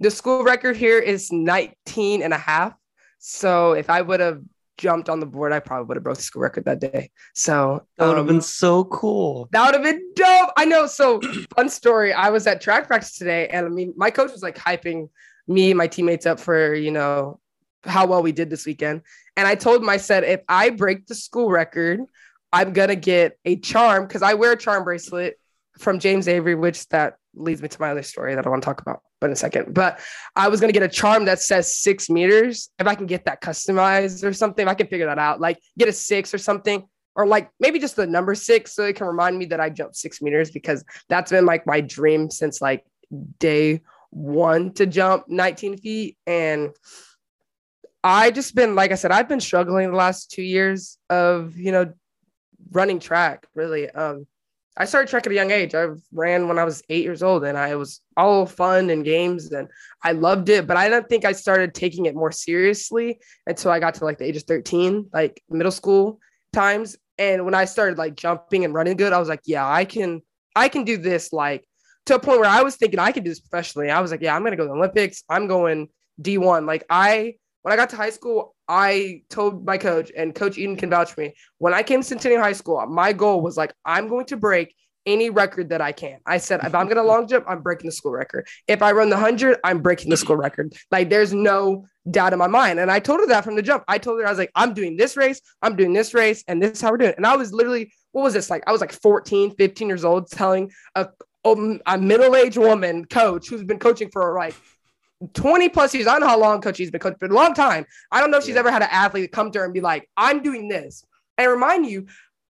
the 0.00 0.10
school 0.10 0.42
record 0.42 0.76
here 0.76 0.98
is 0.98 1.30
19 1.30 2.22
and 2.22 2.34
a 2.34 2.38
half. 2.38 2.74
So 3.20 3.74
if 3.74 3.88
I 3.90 4.02
would 4.02 4.18
have 4.18 4.42
jumped 4.78 5.08
on 5.08 5.20
the 5.20 5.26
board, 5.26 5.52
I 5.52 5.60
probably 5.60 5.86
would 5.86 5.96
have 5.96 6.04
broke 6.04 6.16
the 6.16 6.22
school 6.22 6.42
record 6.42 6.64
that 6.66 6.80
day. 6.80 7.10
So 7.34 7.86
That 7.96 8.06
would 8.08 8.16
have 8.16 8.28
um, 8.28 8.34
been 8.34 8.40
so 8.42 8.84
cool. 8.84 9.48
that 9.52 9.64
would 9.64 9.74
have 9.74 9.82
been 9.84 10.12
dope. 10.14 10.50
I 10.56 10.64
know. 10.64 10.86
So 10.86 11.20
fun 11.56 11.68
story. 11.68 12.12
I 12.12 12.30
was 12.30 12.46
at 12.46 12.60
track 12.60 12.86
practice 12.86 13.16
today, 13.16 13.48
and 13.48 13.66
I 13.66 13.68
mean, 13.68 13.94
my 13.96 14.10
coach 14.10 14.32
was 14.32 14.42
like 14.42 14.56
hyping 14.58 15.08
me 15.48 15.70
and 15.70 15.78
my 15.78 15.86
teammates 15.86 16.26
up 16.26 16.40
for 16.40 16.74
you 16.74 16.90
know 16.90 17.40
how 17.84 18.06
well 18.06 18.22
we 18.22 18.32
did 18.32 18.50
this 18.50 18.66
weekend. 18.66 19.02
And 19.36 19.46
I 19.46 19.54
told 19.54 19.82
him, 19.82 19.88
I 19.88 19.96
said, 19.98 20.24
if 20.24 20.40
I 20.48 20.70
break 20.70 21.06
the 21.06 21.14
school 21.14 21.50
record, 21.50 22.00
I'm 22.52 22.72
gonna 22.72 22.96
get 22.96 23.38
a 23.44 23.56
charm 23.56 24.06
because 24.06 24.22
I 24.22 24.34
wear 24.34 24.52
a 24.52 24.56
charm 24.56 24.84
bracelet 24.84 25.38
from 25.78 25.98
James 25.98 26.26
Avery, 26.26 26.54
which 26.54 26.88
that 26.88 27.18
leads 27.36 27.62
me 27.62 27.68
to 27.68 27.80
my 27.80 27.90
other 27.90 28.02
story 28.02 28.34
that 28.34 28.46
I 28.46 28.48
want 28.48 28.62
to 28.62 28.66
talk 28.66 28.80
about, 28.80 29.02
but 29.20 29.28
in 29.28 29.32
a 29.32 29.36
second. 29.36 29.74
But 29.74 30.00
I 30.34 30.48
was 30.48 30.60
gonna 30.60 30.72
get 30.72 30.82
a 30.82 30.88
charm 30.88 31.26
that 31.26 31.40
says 31.40 31.76
six 31.76 32.10
meters. 32.10 32.70
If 32.78 32.86
I 32.86 32.94
can 32.94 33.06
get 33.06 33.24
that 33.26 33.40
customized 33.40 34.24
or 34.24 34.32
something, 34.32 34.66
I 34.66 34.74
can 34.74 34.86
figure 34.86 35.06
that 35.06 35.18
out, 35.18 35.40
like 35.40 35.58
get 35.78 35.88
a 35.88 35.92
six 35.92 36.32
or 36.32 36.38
something, 36.38 36.86
or 37.14 37.26
like 37.26 37.50
maybe 37.60 37.78
just 37.78 37.96
the 37.96 38.06
number 38.06 38.34
six, 38.34 38.74
so 38.74 38.84
it 38.84 38.96
can 38.96 39.06
remind 39.06 39.38
me 39.38 39.46
that 39.46 39.60
I 39.60 39.70
jumped 39.70 39.96
six 39.96 40.20
meters 40.20 40.50
because 40.50 40.84
that's 41.08 41.30
been 41.30 41.46
like 41.46 41.66
my 41.66 41.80
dream 41.80 42.30
since 42.30 42.60
like 42.60 42.84
day 43.38 43.82
one 44.10 44.72
to 44.72 44.86
jump 44.86 45.28
19 45.28 45.78
feet. 45.78 46.16
And 46.26 46.70
I 48.02 48.30
just 48.30 48.54
been, 48.54 48.74
like 48.74 48.92
I 48.92 48.94
said, 48.94 49.10
I've 49.10 49.28
been 49.28 49.40
struggling 49.40 49.90
the 49.90 49.96
last 49.96 50.30
two 50.30 50.42
years 50.42 50.98
of, 51.10 51.56
you 51.56 51.72
know, 51.72 51.92
running 52.70 52.98
track 52.98 53.46
really. 53.54 53.90
Um, 53.90 54.26
I 54.76 54.84
started 54.84 55.08
track 55.08 55.26
at 55.26 55.32
a 55.32 55.34
young 55.34 55.50
age. 55.50 55.74
I 55.74 55.86
ran 56.12 56.48
when 56.48 56.58
I 56.58 56.64
was 56.64 56.82
eight 56.90 57.02
years 57.02 57.22
old 57.22 57.44
and 57.44 57.56
I 57.56 57.76
was 57.76 58.02
all 58.16 58.44
fun 58.44 58.90
and 58.90 59.04
games 59.04 59.50
and 59.52 59.68
I 60.02 60.12
loved 60.12 60.48
it. 60.50 60.66
But 60.66 60.76
I 60.76 60.88
don't 60.88 61.08
think 61.08 61.24
I 61.24 61.32
started 61.32 61.74
taking 61.74 62.06
it 62.06 62.14
more 62.14 62.30
seriously 62.30 63.18
until 63.46 63.70
I 63.70 63.80
got 63.80 63.94
to 63.94 64.04
like 64.04 64.18
the 64.18 64.26
age 64.26 64.36
of 64.36 64.42
13, 64.42 65.08
like 65.12 65.42
middle 65.48 65.72
school 65.72 66.20
times. 66.52 66.96
And 67.18 67.46
when 67.46 67.54
I 67.54 67.64
started 67.64 67.96
like 67.96 68.16
jumping 68.16 68.64
and 68.64 68.74
running 68.74 68.98
good, 68.98 69.14
I 69.14 69.18
was 69.18 69.28
like, 69.28 69.40
yeah, 69.46 69.66
I 69.66 69.86
can, 69.86 70.20
I 70.54 70.68
can 70.68 70.84
do 70.84 70.98
this 70.98 71.32
like 71.32 71.66
to 72.06 72.16
a 72.16 72.20
point 72.20 72.40
where 72.40 72.50
I 72.50 72.62
was 72.62 72.76
thinking 72.76 72.98
I 72.98 73.12
could 73.12 73.24
do 73.24 73.30
this 73.30 73.40
professionally. 73.40 73.90
I 73.90 74.00
was 74.00 74.10
like, 74.10 74.20
yeah, 74.20 74.36
I'm 74.36 74.44
gonna 74.44 74.56
go 74.56 74.64
to 74.64 74.68
the 74.68 74.74
Olympics. 74.74 75.24
I'm 75.30 75.46
going 75.46 75.88
D1. 76.20 76.66
Like 76.66 76.84
I 76.90 77.36
when 77.66 77.72
I 77.72 77.76
got 77.76 77.90
to 77.90 77.96
high 77.96 78.10
school, 78.10 78.54
I 78.68 79.22
told 79.28 79.66
my 79.66 79.76
coach, 79.76 80.12
and 80.16 80.32
Coach 80.32 80.56
Eden 80.56 80.76
can 80.76 80.88
vouch 80.88 81.10
for 81.10 81.22
me. 81.22 81.34
When 81.58 81.74
I 81.74 81.82
came 81.82 82.00
to 82.00 82.06
Centennial 82.06 82.40
High 82.40 82.52
School, 82.52 82.86
my 82.86 83.12
goal 83.12 83.40
was 83.40 83.56
like, 83.56 83.74
I'm 83.84 84.06
going 84.06 84.26
to 84.26 84.36
break 84.36 84.72
any 85.04 85.30
record 85.30 85.70
that 85.70 85.80
I 85.80 85.90
can. 85.90 86.20
I 86.24 86.38
said, 86.38 86.60
if 86.62 86.76
I'm 86.76 86.86
going 86.86 86.98
to 86.98 87.02
long 87.02 87.26
jump, 87.26 87.44
I'm 87.48 87.62
breaking 87.62 87.86
the 87.86 87.92
school 87.92 88.12
record. 88.12 88.46
If 88.68 88.82
I 88.82 88.92
run 88.92 89.10
the 89.10 89.16
100, 89.16 89.58
I'm 89.64 89.80
breaking 89.80 90.10
the 90.10 90.16
school 90.16 90.36
record. 90.36 90.76
Like, 90.92 91.10
there's 91.10 91.34
no 91.34 91.88
doubt 92.08 92.32
in 92.32 92.38
my 92.38 92.46
mind. 92.46 92.78
And 92.78 92.88
I 92.88 93.00
told 93.00 93.18
her 93.18 93.26
that 93.26 93.42
from 93.42 93.56
the 93.56 93.62
jump. 93.62 93.82
I 93.88 93.98
told 93.98 94.20
her, 94.20 94.26
I 94.28 94.30
was 94.30 94.38
like, 94.38 94.52
I'm 94.54 94.72
doing 94.72 94.96
this 94.96 95.16
race, 95.16 95.40
I'm 95.60 95.74
doing 95.74 95.92
this 95.92 96.14
race, 96.14 96.44
and 96.46 96.62
this 96.62 96.70
is 96.70 96.80
how 96.80 96.92
we're 96.92 96.98
doing 96.98 97.10
it. 97.10 97.16
And 97.16 97.26
I 97.26 97.34
was 97.34 97.52
literally, 97.52 97.92
what 98.12 98.22
was 98.22 98.34
this 98.34 98.48
like? 98.48 98.62
I 98.68 98.70
was 98.70 98.80
like 98.80 98.92
14, 98.92 99.56
15 99.56 99.88
years 99.88 100.04
old 100.04 100.30
telling 100.30 100.70
a, 100.94 101.08
a 101.44 101.98
middle 101.98 102.36
aged 102.36 102.58
woman 102.58 103.06
coach 103.06 103.48
who's 103.48 103.64
been 103.64 103.80
coaching 103.80 104.08
for 104.12 104.36
like 104.38 104.54
20 105.34 105.68
plus 105.70 105.94
years. 105.94 106.06
I 106.06 106.12
don't 106.12 106.20
know 106.20 106.28
how 106.28 106.38
long 106.38 106.60
Coach 106.60 106.78
E's 106.80 106.90
been 106.90 107.00
coaching, 107.00 107.18
but 107.20 107.30
a 107.30 107.34
long 107.34 107.54
time. 107.54 107.86
I 108.10 108.20
don't 108.20 108.30
know 108.30 108.38
if 108.38 108.44
she's 108.44 108.54
Yeah. 108.54 108.60
ever 108.60 108.70
had 108.70 108.82
an 108.82 108.88
athlete 108.90 109.32
come 109.32 109.50
to 109.52 109.60
her 109.60 109.64
and 109.64 109.74
be 109.74 109.80
like, 109.80 110.08
I'm 110.16 110.42
doing 110.42 110.68
this. 110.68 111.04
And 111.38 111.50
remind 111.50 111.86
you, 111.86 112.06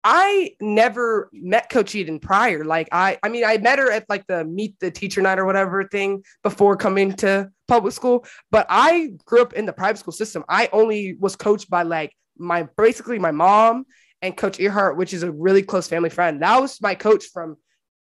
I 0.04 0.57
never 0.61 1.28
met 1.33 1.71
Coach 1.71 1.95
Eden 1.95 2.19
prior. 2.19 2.64
Like 2.64 2.88
I, 2.90 3.19
I 3.23 3.28
mean, 3.28 3.45
I 3.45 3.59
met 3.59 3.78
her 3.78 3.90
at 3.90 4.09
like 4.09 4.26
the 4.26 4.45
meet 4.45 4.78
the 4.81 4.90
teacher 4.90 5.23
night 5.23 5.38
or 5.38 5.45
whatever 5.45 5.87
thing 5.87 6.25
before 6.42 6.76
coming 6.76 7.12
to 7.14 7.50
public 7.69 7.92
school. 7.95 8.25
But 8.50 8.66
I 8.69 9.12
grew 9.25 9.42
up 9.42 9.52
in 9.52 9.64
the 9.66 9.73
private 9.73 9.99
school 9.99 10.12
system. 10.12 10.45
I 10.49 10.69
only 10.73 11.14
was 11.14 11.37
coached 11.37 11.71
by 11.71 11.83
like 11.83 12.12
my 12.37 12.69
basically 12.76 13.21
my 13.21 13.31
mom 13.31 13.85
and 14.23 14.37
Coach 14.37 14.59
Earhart, 14.59 14.97
which 14.97 15.12
is 15.14 15.23
a 15.23 15.31
really 15.31 15.62
close 15.62 15.87
family 15.87 16.11
friend. 16.11 16.42
That 16.42 16.61
was 16.61 16.81
my 16.81 16.97
coach 16.97 17.26
from 17.33 17.57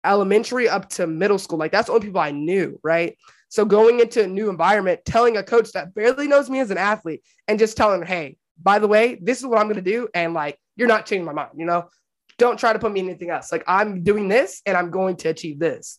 elementary 0.04 0.70
up 0.70 0.90
to 0.90 1.08
middle 1.08 1.40
school. 1.40 1.58
Like 1.58 1.72
that's 1.72 1.88
the 1.88 1.94
only 1.94 2.06
people 2.08 2.22
I 2.22 2.32
knew, 2.32 2.80
right? 2.84 3.18
So 3.50 3.66
going 3.66 4.00
into 4.00 4.24
a 4.24 4.28
new 4.28 4.50
environment, 4.50 5.02
telling 5.06 5.38
a 5.38 5.44
coach 5.44 5.72
that 5.72 5.94
barely 5.94 6.28
knows 6.28 6.50
me 6.50 6.60
as 6.60 6.72
an 6.72 6.78
athlete 6.78 7.24
and 7.48 7.60
just 7.60 7.78
telling 7.78 8.02
her, 8.02 8.06
hey, 8.06 8.38
by 8.62 8.80
the 8.80 8.88
way, 8.88 9.18
this 9.22 9.40
is 9.40 9.46
what 9.46 9.60
I'm 9.60 9.68
gonna 9.68 9.82
do. 9.82 10.10
And 10.14 10.34
like, 10.34 10.60
you're 10.76 10.88
not 10.88 11.06
changing 11.06 11.26
my 11.26 11.34
mind, 11.34 11.52
you 11.56 11.66
know? 11.66 11.90
Don't 12.38 12.60
try 12.60 12.72
to 12.72 12.80
put 12.80 12.92
me 12.92 13.00
in 13.00 13.10
anything 13.10 13.32
else. 13.32 13.52
Like 13.52 13.64
I'm 13.68 14.04
doing 14.04 14.28
this 14.28 14.62
and 14.66 14.78
I'm 14.78 14.92
going 14.92 15.16
to 15.18 15.30
achieve 15.30 15.60
this. 15.60 15.98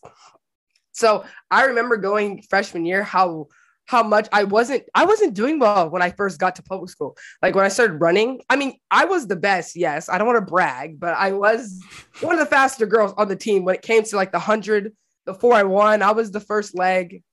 So 0.93 1.25
I 1.51 1.65
remember 1.65 1.97
going 1.97 2.43
freshman 2.43 2.85
year 2.85 3.03
how 3.03 3.47
how 3.85 4.03
much 4.03 4.27
I 4.31 4.43
wasn't 4.43 4.83
I 4.93 5.05
wasn't 5.05 5.33
doing 5.33 5.57
well 5.57 5.89
when 5.89 6.01
I 6.01 6.11
first 6.11 6.39
got 6.39 6.55
to 6.57 6.63
public 6.63 6.91
school. 6.91 7.17
Like 7.41 7.55
when 7.55 7.65
I 7.65 7.69
started 7.69 7.95
running, 7.95 8.41
I 8.49 8.55
mean, 8.55 8.77
I 8.91 9.05
was 9.05 9.27
the 9.27 9.35
best, 9.35 9.75
yes. 9.75 10.09
I 10.09 10.17
don't 10.17 10.27
want 10.27 10.37
to 10.37 10.51
brag, 10.51 10.99
but 10.99 11.15
I 11.15 11.31
was 11.31 11.81
one 12.21 12.35
of 12.35 12.39
the 12.39 12.45
faster 12.45 12.85
girls 12.85 13.13
on 13.17 13.27
the 13.27 13.35
team 13.35 13.65
when 13.65 13.75
it 13.75 13.81
came 13.81 14.03
to 14.03 14.15
like 14.15 14.31
the 14.31 14.37
100, 14.37 14.93
the 15.25 15.33
4 15.33 15.53
I 15.55 15.63
won. 15.63 16.01
I 16.01 16.11
was 16.11 16.31
the 16.31 16.39
first 16.39 16.77
leg 16.77 17.23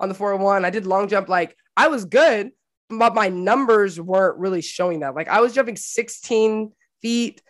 on 0.00 0.08
the 0.08 0.14
401. 0.14 0.64
I 0.64 0.70
did 0.70 0.86
long 0.86 1.08
jump 1.08 1.28
like 1.28 1.56
I 1.76 1.88
was 1.88 2.04
good, 2.04 2.50
but 2.88 3.14
my 3.14 3.28
numbers 3.28 4.00
weren't 4.00 4.38
really 4.38 4.62
showing 4.62 5.00
that. 5.00 5.14
Like 5.14 5.28
I 5.28 5.40
was 5.40 5.54
jumping 5.54 5.76
16 5.76 6.72
feet 7.02 7.42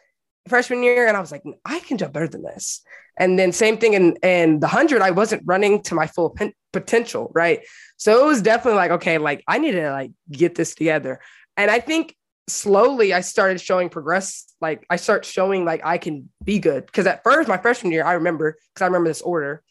freshman 0.49 0.83
year 0.83 1.07
and 1.07 1.17
I 1.17 1.21
was 1.21 1.33
like, 1.33 1.43
I 1.65 1.81
can 1.81 1.99
jump 1.99 2.13
better 2.13 2.29
than 2.29 2.43
this. 2.43 2.83
And 3.19 3.39
then 3.39 3.53
same 3.53 3.79
thing 3.79 3.95
in, 3.95 4.17
in 4.23 4.61
the 4.61 4.67
100, 4.67 5.03
I 5.03 5.11
wasn't 5.11 5.43
running 5.47 5.83
to 5.85 5.95
my 5.95 6.07
full 6.07 6.35
potential, 6.73 7.31
right? 7.35 7.61
So 7.97 8.23
it 8.23 8.27
was 8.27 8.43
definitely 8.43 8.79
like, 8.79 8.91
okay, 8.93 9.19
like 9.19 9.45
I 9.47 9.59
need 9.59 9.73
to 9.73 9.91
like 9.91 10.13
get 10.31 10.55
this 10.55 10.75
together. 10.75 11.21
And 11.57 11.71
I 11.71 11.81
think 11.81 12.17
slowly 12.49 13.13
I 13.13 13.21
started 13.21 13.61
showing 13.61 13.91
progress. 13.91 14.53
Like 14.61 14.87
I 14.91 14.97
start 14.97 15.25
showing 15.25 15.65
like 15.65 15.83
I 15.85 15.99
can 15.99 16.31
be 16.43 16.59
good. 16.59 16.91
Cause 16.93 17.07
at 17.07 17.23
first, 17.23 17.49
my 17.49 17.59
freshman 17.59 17.93
year, 17.93 18.05
I 18.05 18.15
remember, 18.15 18.57
because 18.75 18.83
I 18.83 18.87
remember 18.87 19.11
this 19.11 19.23
order. 19.23 19.63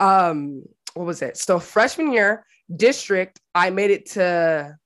um, 0.00 0.64
what 0.94 1.06
was 1.06 1.22
it? 1.22 1.36
So 1.36 1.58
freshman 1.58 2.12
year, 2.12 2.46
district, 2.74 3.40
I 3.54 3.70
made 3.70 3.90
it 3.90 4.06
to 4.12 4.76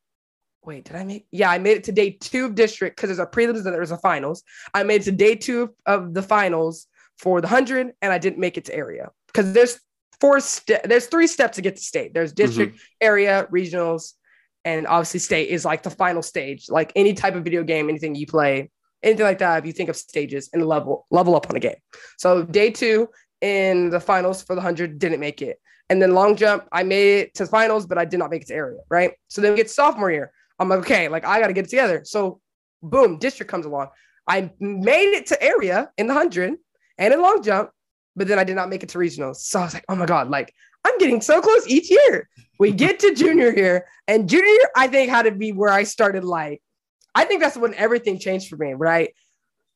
wait, 0.64 0.84
did 0.84 0.96
I 0.96 1.04
make? 1.04 1.26
Yeah, 1.30 1.50
I 1.50 1.58
made 1.58 1.78
it 1.78 1.84
to 1.84 1.92
day 1.92 2.10
two 2.10 2.46
of 2.46 2.54
district 2.54 2.96
because 2.96 3.08
there's 3.08 3.18
a 3.18 3.30
prelims 3.30 3.64
and 3.64 3.74
there's 3.74 3.90
a 3.90 3.98
finals. 3.98 4.42
I 4.74 4.82
made 4.82 5.02
it 5.02 5.04
to 5.04 5.12
day 5.12 5.34
two 5.34 5.74
of 5.86 6.14
the 6.14 6.22
finals 6.22 6.86
for 7.16 7.40
the 7.40 7.48
hundred, 7.48 7.92
and 8.02 8.12
I 8.12 8.18
didn't 8.18 8.38
make 8.38 8.56
it 8.58 8.66
to 8.66 8.74
area 8.74 9.10
because 9.28 9.52
there's 9.52 9.80
four 10.20 10.40
ste- 10.40 10.84
there's 10.84 11.06
three 11.06 11.26
steps 11.26 11.56
to 11.56 11.62
get 11.62 11.76
to 11.76 11.82
state. 11.82 12.14
There's 12.14 12.32
district, 12.32 12.74
mm-hmm. 12.74 12.84
area, 13.00 13.48
regionals, 13.52 14.14
and 14.64 14.86
obviously 14.86 15.20
state 15.20 15.48
is 15.48 15.64
like 15.64 15.82
the 15.82 15.90
final 15.90 16.22
stage. 16.22 16.66
Like 16.68 16.92
any 16.96 17.14
type 17.14 17.34
of 17.34 17.44
video 17.44 17.64
game, 17.64 17.88
anything 17.88 18.14
you 18.14 18.26
play, 18.26 18.70
anything 19.02 19.24
like 19.24 19.38
that. 19.38 19.58
If 19.58 19.66
you 19.66 19.72
think 19.72 19.88
of 19.88 19.96
stages 19.96 20.50
and 20.52 20.64
level 20.66 21.06
level 21.10 21.34
up 21.34 21.48
on 21.48 21.56
a 21.56 21.60
game. 21.60 21.76
So 22.18 22.44
day 22.44 22.70
two 22.70 23.08
in 23.40 23.90
the 23.90 24.00
finals 24.00 24.42
for 24.42 24.54
the 24.54 24.60
hundred 24.60 24.98
didn't 24.98 25.20
make 25.20 25.42
it. 25.42 25.60
And 25.90 26.02
then 26.02 26.14
long 26.14 26.36
jump, 26.36 26.68
I 26.70 26.82
made 26.82 27.20
it 27.20 27.34
to 27.34 27.46
finals, 27.46 27.86
but 27.86 27.96
I 27.98 28.04
did 28.04 28.18
not 28.18 28.30
make 28.30 28.42
it 28.42 28.48
to 28.48 28.54
area, 28.54 28.80
right? 28.90 29.12
So 29.28 29.40
then 29.40 29.52
we 29.52 29.56
get 29.56 29.70
sophomore 29.70 30.10
year. 30.10 30.32
I'm 30.58 30.68
like, 30.68 30.80
okay, 30.80 31.08
like 31.08 31.24
I 31.24 31.40
got 31.40 31.46
to 31.46 31.52
get 31.52 31.64
it 31.64 31.70
together. 31.70 32.02
So 32.04 32.40
boom, 32.82 33.18
district 33.18 33.50
comes 33.50 33.64
along. 33.64 33.88
I 34.26 34.50
made 34.60 35.14
it 35.14 35.26
to 35.26 35.42
area 35.42 35.90
in 35.96 36.06
the 36.06 36.14
100 36.14 36.54
and 36.98 37.14
in 37.14 37.22
long 37.22 37.42
jump, 37.42 37.70
but 38.16 38.28
then 38.28 38.38
I 38.38 38.44
did 38.44 38.56
not 38.56 38.68
make 38.68 38.82
it 38.82 38.90
to 38.90 38.98
regionals. 38.98 39.36
So 39.36 39.60
I 39.60 39.64
was 39.64 39.74
like, 39.74 39.84
oh 39.88 39.96
my 39.96 40.06
God, 40.06 40.28
like 40.28 40.52
I'm 40.84 40.98
getting 40.98 41.20
so 41.20 41.40
close 41.40 41.66
each 41.66 41.90
year. 41.90 42.28
We 42.58 42.72
get 42.72 42.98
to 43.00 43.14
junior 43.14 43.54
year, 43.54 43.86
and 44.08 44.28
junior 44.28 44.46
year, 44.46 44.70
I 44.74 44.88
think, 44.88 45.10
had 45.10 45.22
to 45.22 45.30
be 45.30 45.52
where 45.52 45.70
I 45.70 45.84
started. 45.84 46.24
Like, 46.24 46.60
I 47.14 47.24
think 47.24 47.40
that's 47.40 47.56
when 47.56 47.72
everything 47.74 48.18
changed 48.18 48.48
for 48.48 48.56
me, 48.56 48.74
right? 48.74 49.10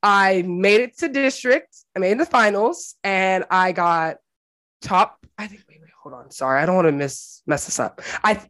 I 0.02 0.42
made 0.42 0.80
it 0.80 0.98
to 0.98 1.08
district, 1.08 1.76
I 1.94 2.00
made 2.00 2.18
the 2.18 2.26
finals, 2.26 2.96
and 3.04 3.44
I 3.50 3.70
got 3.70 4.16
top. 4.80 5.24
I 5.38 5.46
think, 5.46 5.62
hold 6.02 6.14
on. 6.14 6.30
Sorry, 6.30 6.60
I 6.60 6.66
don't 6.66 6.74
want 6.74 6.88
to 6.88 6.92
miss 6.92 7.42
mess 7.46 7.66
this 7.66 7.78
up. 7.78 8.02
I, 8.24 8.40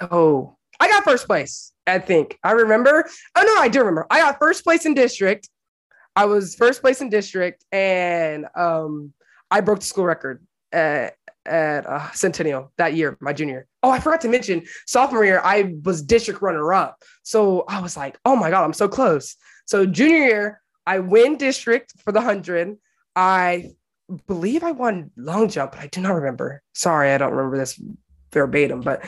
oh, 0.00 0.56
I 0.78 0.88
got 0.88 1.04
first 1.04 1.26
place. 1.26 1.72
I 1.86 1.98
think 1.98 2.38
I 2.44 2.52
remember. 2.52 3.04
Oh 3.36 3.42
no, 3.42 3.60
I 3.60 3.68
do 3.68 3.80
remember. 3.80 4.06
I 4.10 4.20
got 4.20 4.38
first 4.38 4.64
place 4.64 4.86
in 4.86 4.94
district. 4.94 5.48
I 6.16 6.24
was 6.26 6.54
first 6.54 6.80
place 6.80 7.00
in 7.00 7.10
district, 7.10 7.64
and 7.72 8.46
um, 8.56 9.12
I 9.50 9.60
broke 9.60 9.80
the 9.80 9.86
school 9.86 10.04
record 10.04 10.44
at, 10.72 11.14
at 11.46 11.86
uh, 11.86 12.10
Centennial 12.12 12.72
that 12.78 12.94
year, 12.94 13.16
my 13.20 13.32
junior. 13.32 13.66
Oh, 13.82 13.90
I 13.90 14.00
forgot 14.00 14.20
to 14.22 14.28
mention 14.28 14.64
sophomore 14.86 15.24
year, 15.24 15.40
I 15.42 15.74
was 15.84 16.02
district 16.02 16.42
runner 16.42 16.72
up. 16.72 17.02
So 17.22 17.64
I 17.68 17.80
was 17.80 17.96
like, 17.96 18.18
oh 18.24 18.36
my 18.36 18.50
god, 18.50 18.64
I'm 18.64 18.72
so 18.72 18.88
close. 18.88 19.36
So 19.66 19.86
junior 19.86 20.18
year, 20.18 20.60
I 20.86 20.98
win 20.98 21.36
district 21.36 21.94
for 22.04 22.12
the 22.12 22.20
hundred. 22.20 22.76
I 23.16 23.70
believe 24.26 24.62
I 24.64 24.72
won 24.72 25.10
long 25.16 25.48
jump, 25.48 25.72
but 25.72 25.80
I 25.80 25.86
do 25.86 26.00
not 26.00 26.14
remember. 26.14 26.62
Sorry, 26.74 27.12
I 27.12 27.18
don't 27.18 27.32
remember 27.32 27.58
this 27.58 27.80
verbatim, 28.32 28.80
but 28.80 29.04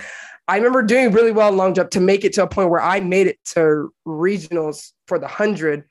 I 0.48 0.56
remember 0.56 0.82
doing 0.82 1.12
really 1.12 1.32
well 1.32 1.48
in 1.48 1.56
long 1.56 1.74
jump 1.74 1.90
to 1.90 2.00
make 2.00 2.24
it 2.24 2.32
to 2.34 2.42
a 2.42 2.48
point 2.48 2.70
where 2.70 2.80
I 2.80 3.00
made 3.00 3.26
it 3.26 3.38
to 3.54 3.92
regionals 4.06 4.92
for 5.06 5.18
the 5.18 5.26
100, 5.26 5.84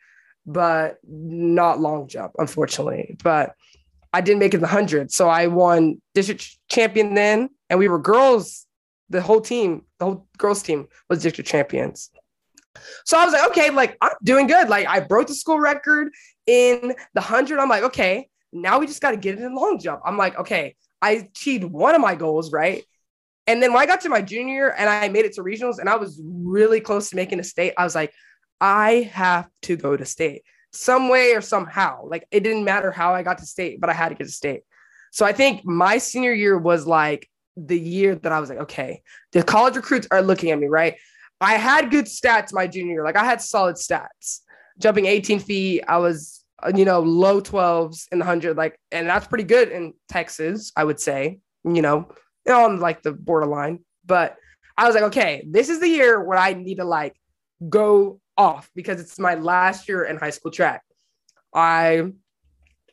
but 0.45 0.97
not 1.07 1.79
long 1.79 2.07
jump, 2.07 2.33
unfortunately. 2.37 3.17
But 3.23 3.55
I 4.13 4.21
didn't 4.21 4.39
make 4.39 4.53
it 4.53 4.57
the 4.57 4.63
100. 4.63 5.11
So 5.11 5.29
I 5.29 5.47
won 5.47 6.01
district 6.13 6.57
champion 6.69 7.13
then, 7.13 7.49
and 7.69 7.79
we 7.79 7.87
were 7.87 7.99
girls. 7.99 8.65
The 9.09 9.21
whole 9.21 9.41
team, 9.41 9.85
the 9.99 10.05
whole 10.05 10.27
girls 10.37 10.63
team 10.63 10.87
was 11.09 11.21
district 11.21 11.49
champions. 11.49 12.09
So 13.05 13.17
I 13.17 13.25
was 13.25 13.33
like, 13.33 13.49
okay, 13.49 13.69
like 13.69 13.97
I'm 14.01 14.13
doing 14.23 14.47
good. 14.47 14.69
Like 14.69 14.87
I 14.87 15.01
broke 15.01 15.27
the 15.27 15.35
school 15.35 15.59
record 15.59 16.09
in 16.47 16.93
the 17.13 17.21
100. 17.21 17.59
I'm 17.59 17.69
like, 17.69 17.83
okay, 17.83 18.29
now 18.53 18.79
we 18.79 18.87
just 18.87 19.01
got 19.01 19.11
to 19.11 19.17
get 19.17 19.39
it 19.39 19.41
in 19.41 19.55
long 19.55 19.79
jump. 19.79 20.01
I'm 20.05 20.17
like, 20.17 20.37
okay, 20.39 20.75
I 21.01 21.11
achieved 21.11 21.63
one 21.63 21.95
of 21.95 22.01
my 22.01 22.15
goals, 22.15 22.51
right? 22.51 22.83
And 23.47 23.61
then 23.61 23.73
when 23.73 23.81
I 23.81 23.85
got 23.85 24.01
to 24.01 24.09
my 24.09 24.21
junior 24.21 24.69
and 24.69 24.89
I 24.89 25.09
made 25.09 25.25
it 25.25 25.33
to 25.33 25.43
regionals 25.43 25.79
and 25.79 25.89
I 25.89 25.95
was 25.95 26.21
really 26.23 26.79
close 26.79 27.09
to 27.09 27.15
making 27.15 27.39
a 27.39 27.43
state, 27.43 27.73
I 27.77 27.83
was 27.83 27.95
like, 27.95 28.13
I 28.59 29.09
have 29.13 29.49
to 29.63 29.75
go 29.75 29.97
to 29.97 30.05
state 30.05 30.43
some 30.71 31.09
way 31.09 31.33
or 31.33 31.41
somehow. 31.41 32.05
Like 32.05 32.25
it 32.31 32.41
didn't 32.41 32.63
matter 32.63 32.91
how 32.91 33.13
I 33.13 33.23
got 33.23 33.39
to 33.39 33.45
state, 33.45 33.81
but 33.81 33.89
I 33.89 33.93
had 33.93 34.09
to 34.09 34.15
get 34.15 34.25
to 34.25 34.31
state. 34.31 34.61
So 35.11 35.25
I 35.25 35.33
think 35.33 35.65
my 35.65 35.97
senior 35.97 36.31
year 36.31 36.57
was 36.57 36.87
like 36.87 37.29
the 37.57 37.79
year 37.79 38.15
that 38.15 38.31
I 38.31 38.39
was 38.39 38.49
like, 38.49 38.59
okay, 38.59 39.01
the 39.33 39.43
college 39.43 39.75
recruits 39.75 40.07
are 40.11 40.21
looking 40.21 40.51
at 40.51 40.59
me, 40.59 40.67
right? 40.67 40.95
I 41.41 41.55
had 41.55 41.91
good 41.91 42.05
stats 42.05 42.53
my 42.53 42.67
junior 42.67 42.93
year. 42.93 43.03
Like 43.03 43.17
I 43.17 43.25
had 43.25 43.41
solid 43.41 43.75
stats. 43.75 44.41
Jumping 44.79 45.05
18 45.05 45.39
feet, 45.39 45.83
I 45.87 45.97
was, 45.97 46.40
Uh, 46.63 46.71
you 46.75 46.85
know, 46.85 46.99
low 46.99 47.41
12s 47.41 48.07
in 48.11 48.19
the 48.19 48.25
100. 48.25 48.57
Like, 48.57 48.79
and 48.91 49.07
that's 49.07 49.27
pretty 49.27 49.43
good 49.43 49.69
in 49.69 49.93
Texas, 50.09 50.71
I 50.75 50.83
would 50.83 50.99
say, 50.99 51.39
you 51.63 51.81
know, 51.81 52.09
on 52.49 52.79
like 52.79 53.01
the 53.03 53.13
borderline. 53.13 53.79
But 54.05 54.37
I 54.77 54.85
was 54.85 54.95
like, 54.95 55.05
okay, 55.05 55.45
this 55.49 55.69
is 55.69 55.79
the 55.79 55.87
year 55.87 56.23
where 56.23 56.37
I 56.37 56.53
need 56.53 56.75
to 56.75 56.85
like 56.85 57.15
go 57.69 58.19
off 58.37 58.69
because 58.75 58.99
it's 58.99 59.19
my 59.19 59.35
last 59.35 59.87
year 59.87 60.03
in 60.03 60.17
high 60.17 60.29
school 60.29 60.51
track. 60.51 60.83
I 61.53 62.11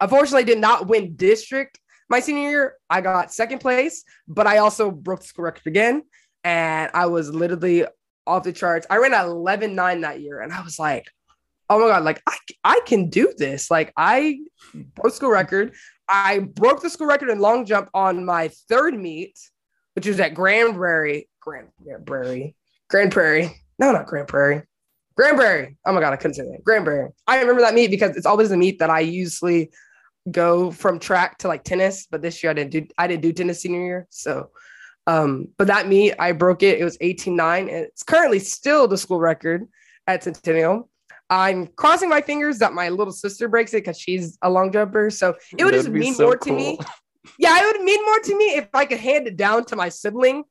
unfortunately 0.00 0.44
did 0.44 0.58
not 0.58 0.88
win 0.88 1.16
district 1.16 1.78
my 2.08 2.20
senior 2.20 2.50
year. 2.50 2.74
I 2.88 3.00
got 3.00 3.32
second 3.32 3.60
place, 3.60 4.04
but 4.26 4.46
I 4.46 4.58
also 4.58 4.90
broke 4.90 5.20
the 5.20 5.26
school 5.26 5.44
record 5.44 5.66
again. 5.66 6.02
And 6.44 6.90
I 6.94 7.06
was 7.06 7.30
literally 7.30 7.84
off 8.26 8.44
the 8.44 8.52
charts. 8.52 8.86
I 8.88 8.96
ran 8.96 9.12
11 9.12 9.74
9 9.74 10.00
that 10.02 10.20
year. 10.20 10.40
And 10.40 10.52
I 10.52 10.62
was 10.62 10.78
like, 10.78 11.06
oh 11.70 11.78
my 11.78 11.88
God, 11.88 12.04
like 12.04 12.22
I, 12.26 12.36
I 12.64 12.80
can 12.86 13.10
do 13.10 13.32
this. 13.36 13.70
Like 13.70 13.92
I 13.96 14.40
broke 14.94 15.14
school 15.14 15.30
record. 15.30 15.74
I 16.08 16.38
broke 16.40 16.82
the 16.82 16.90
school 16.90 17.06
record 17.06 17.28
in 17.28 17.38
long 17.38 17.66
jump 17.66 17.90
on 17.92 18.24
my 18.24 18.48
third 18.68 18.98
meet, 18.98 19.38
which 19.94 20.06
was 20.06 20.18
at 20.20 20.34
Grand 20.34 20.74
Prairie. 20.74 21.28
Grand, 21.40 21.68
Grand 21.82 22.06
Prairie. 22.06 22.54
Grand 22.88 23.12
Prairie. 23.12 23.62
No, 23.78 23.92
not 23.92 24.06
Grand 24.06 24.28
Prairie. 24.28 24.62
Grand 25.16 25.36
Prairie. 25.36 25.76
Oh 25.84 25.92
my 25.92 26.00
God, 26.00 26.12
I 26.12 26.16
couldn't 26.16 26.34
say 26.34 26.44
that. 26.44 26.64
Grand 26.64 26.84
Prairie. 26.84 27.10
I 27.26 27.40
remember 27.40 27.60
that 27.62 27.74
meet 27.74 27.90
because 27.90 28.16
it's 28.16 28.26
always 28.26 28.48
the 28.50 28.56
meet 28.56 28.78
that 28.78 28.90
I 28.90 29.00
usually 29.00 29.70
go 30.30 30.70
from 30.70 30.98
track 30.98 31.38
to 31.38 31.48
like 31.48 31.64
tennis, 31.64 32.06
but 32.10 32.22
this 32.22 32.42
year 32.42 32.50
I 32.50 32.54
didn't 32.54 32.70
do 32.70 32.86
I 32.96 33.06
didn't 33.06 33.22
do 33.22 33.32
tennis 33.32 33.60
senior 33.60 33.82
year. 33.82 34.06
So 34.10 34.50
um, 35.06 35.48
but 35.56 35.66
that 35.68 35.88
meet 35.88 36.14
I 36.18 36.32
broke 36.32 36.62
it. 36.62 36.80
It 36.80 36.84
was 36.84 36.98
18-9 36.98 37.60
and 37.60 37.70
it's 37.70 38.02
currently 38.02 38.38
still 38.38 38.86
the 38.86 38.98
school 38.98 39.18
record 39.18 39.66
at 40.06 40.22
Centennial. 40.22 40.88
I'm 41.30 41.66
crossing 41.68 42.08
my 42.08 42.20
fingers 42.20 42.58
that 42.58 42.72
my 42.72 42.88
little 42.88 43.12
sister 43.12 43.48
breaks 43.48 43.74
it 43.74 43.78
because 43.78 43.98
she's 43.98 44.38
a 44.42 44.50
long 44.50 44.72
jumper. 44.72 45.10
So 45.10 45.34
it 45.56 45.64
would 45.64 45.74
That'd 45.74 45.86
just 45.86 45.88
mean 45.90 46.14
so 46.14 46.24
more 46.24 46.36
cool. 46.36 46.56
to 46.56 46.58
me. 46.58 46.78
Yeah, 47.38 47.58
it 47.60 47.66
would 47.66 47.84
mean 47.84 48.02
more 48.04 48.18
to 48.20 48.36
me 48.36 48.56
if 48.56 48.68
I 48.72 48.86
could 48.86 49.00
hand 49.00 49.26
it 49.26 49.36
down 49.36 49.64
to 49.66 49.76
my 49.76 49.90
sibling. 49.90 50.44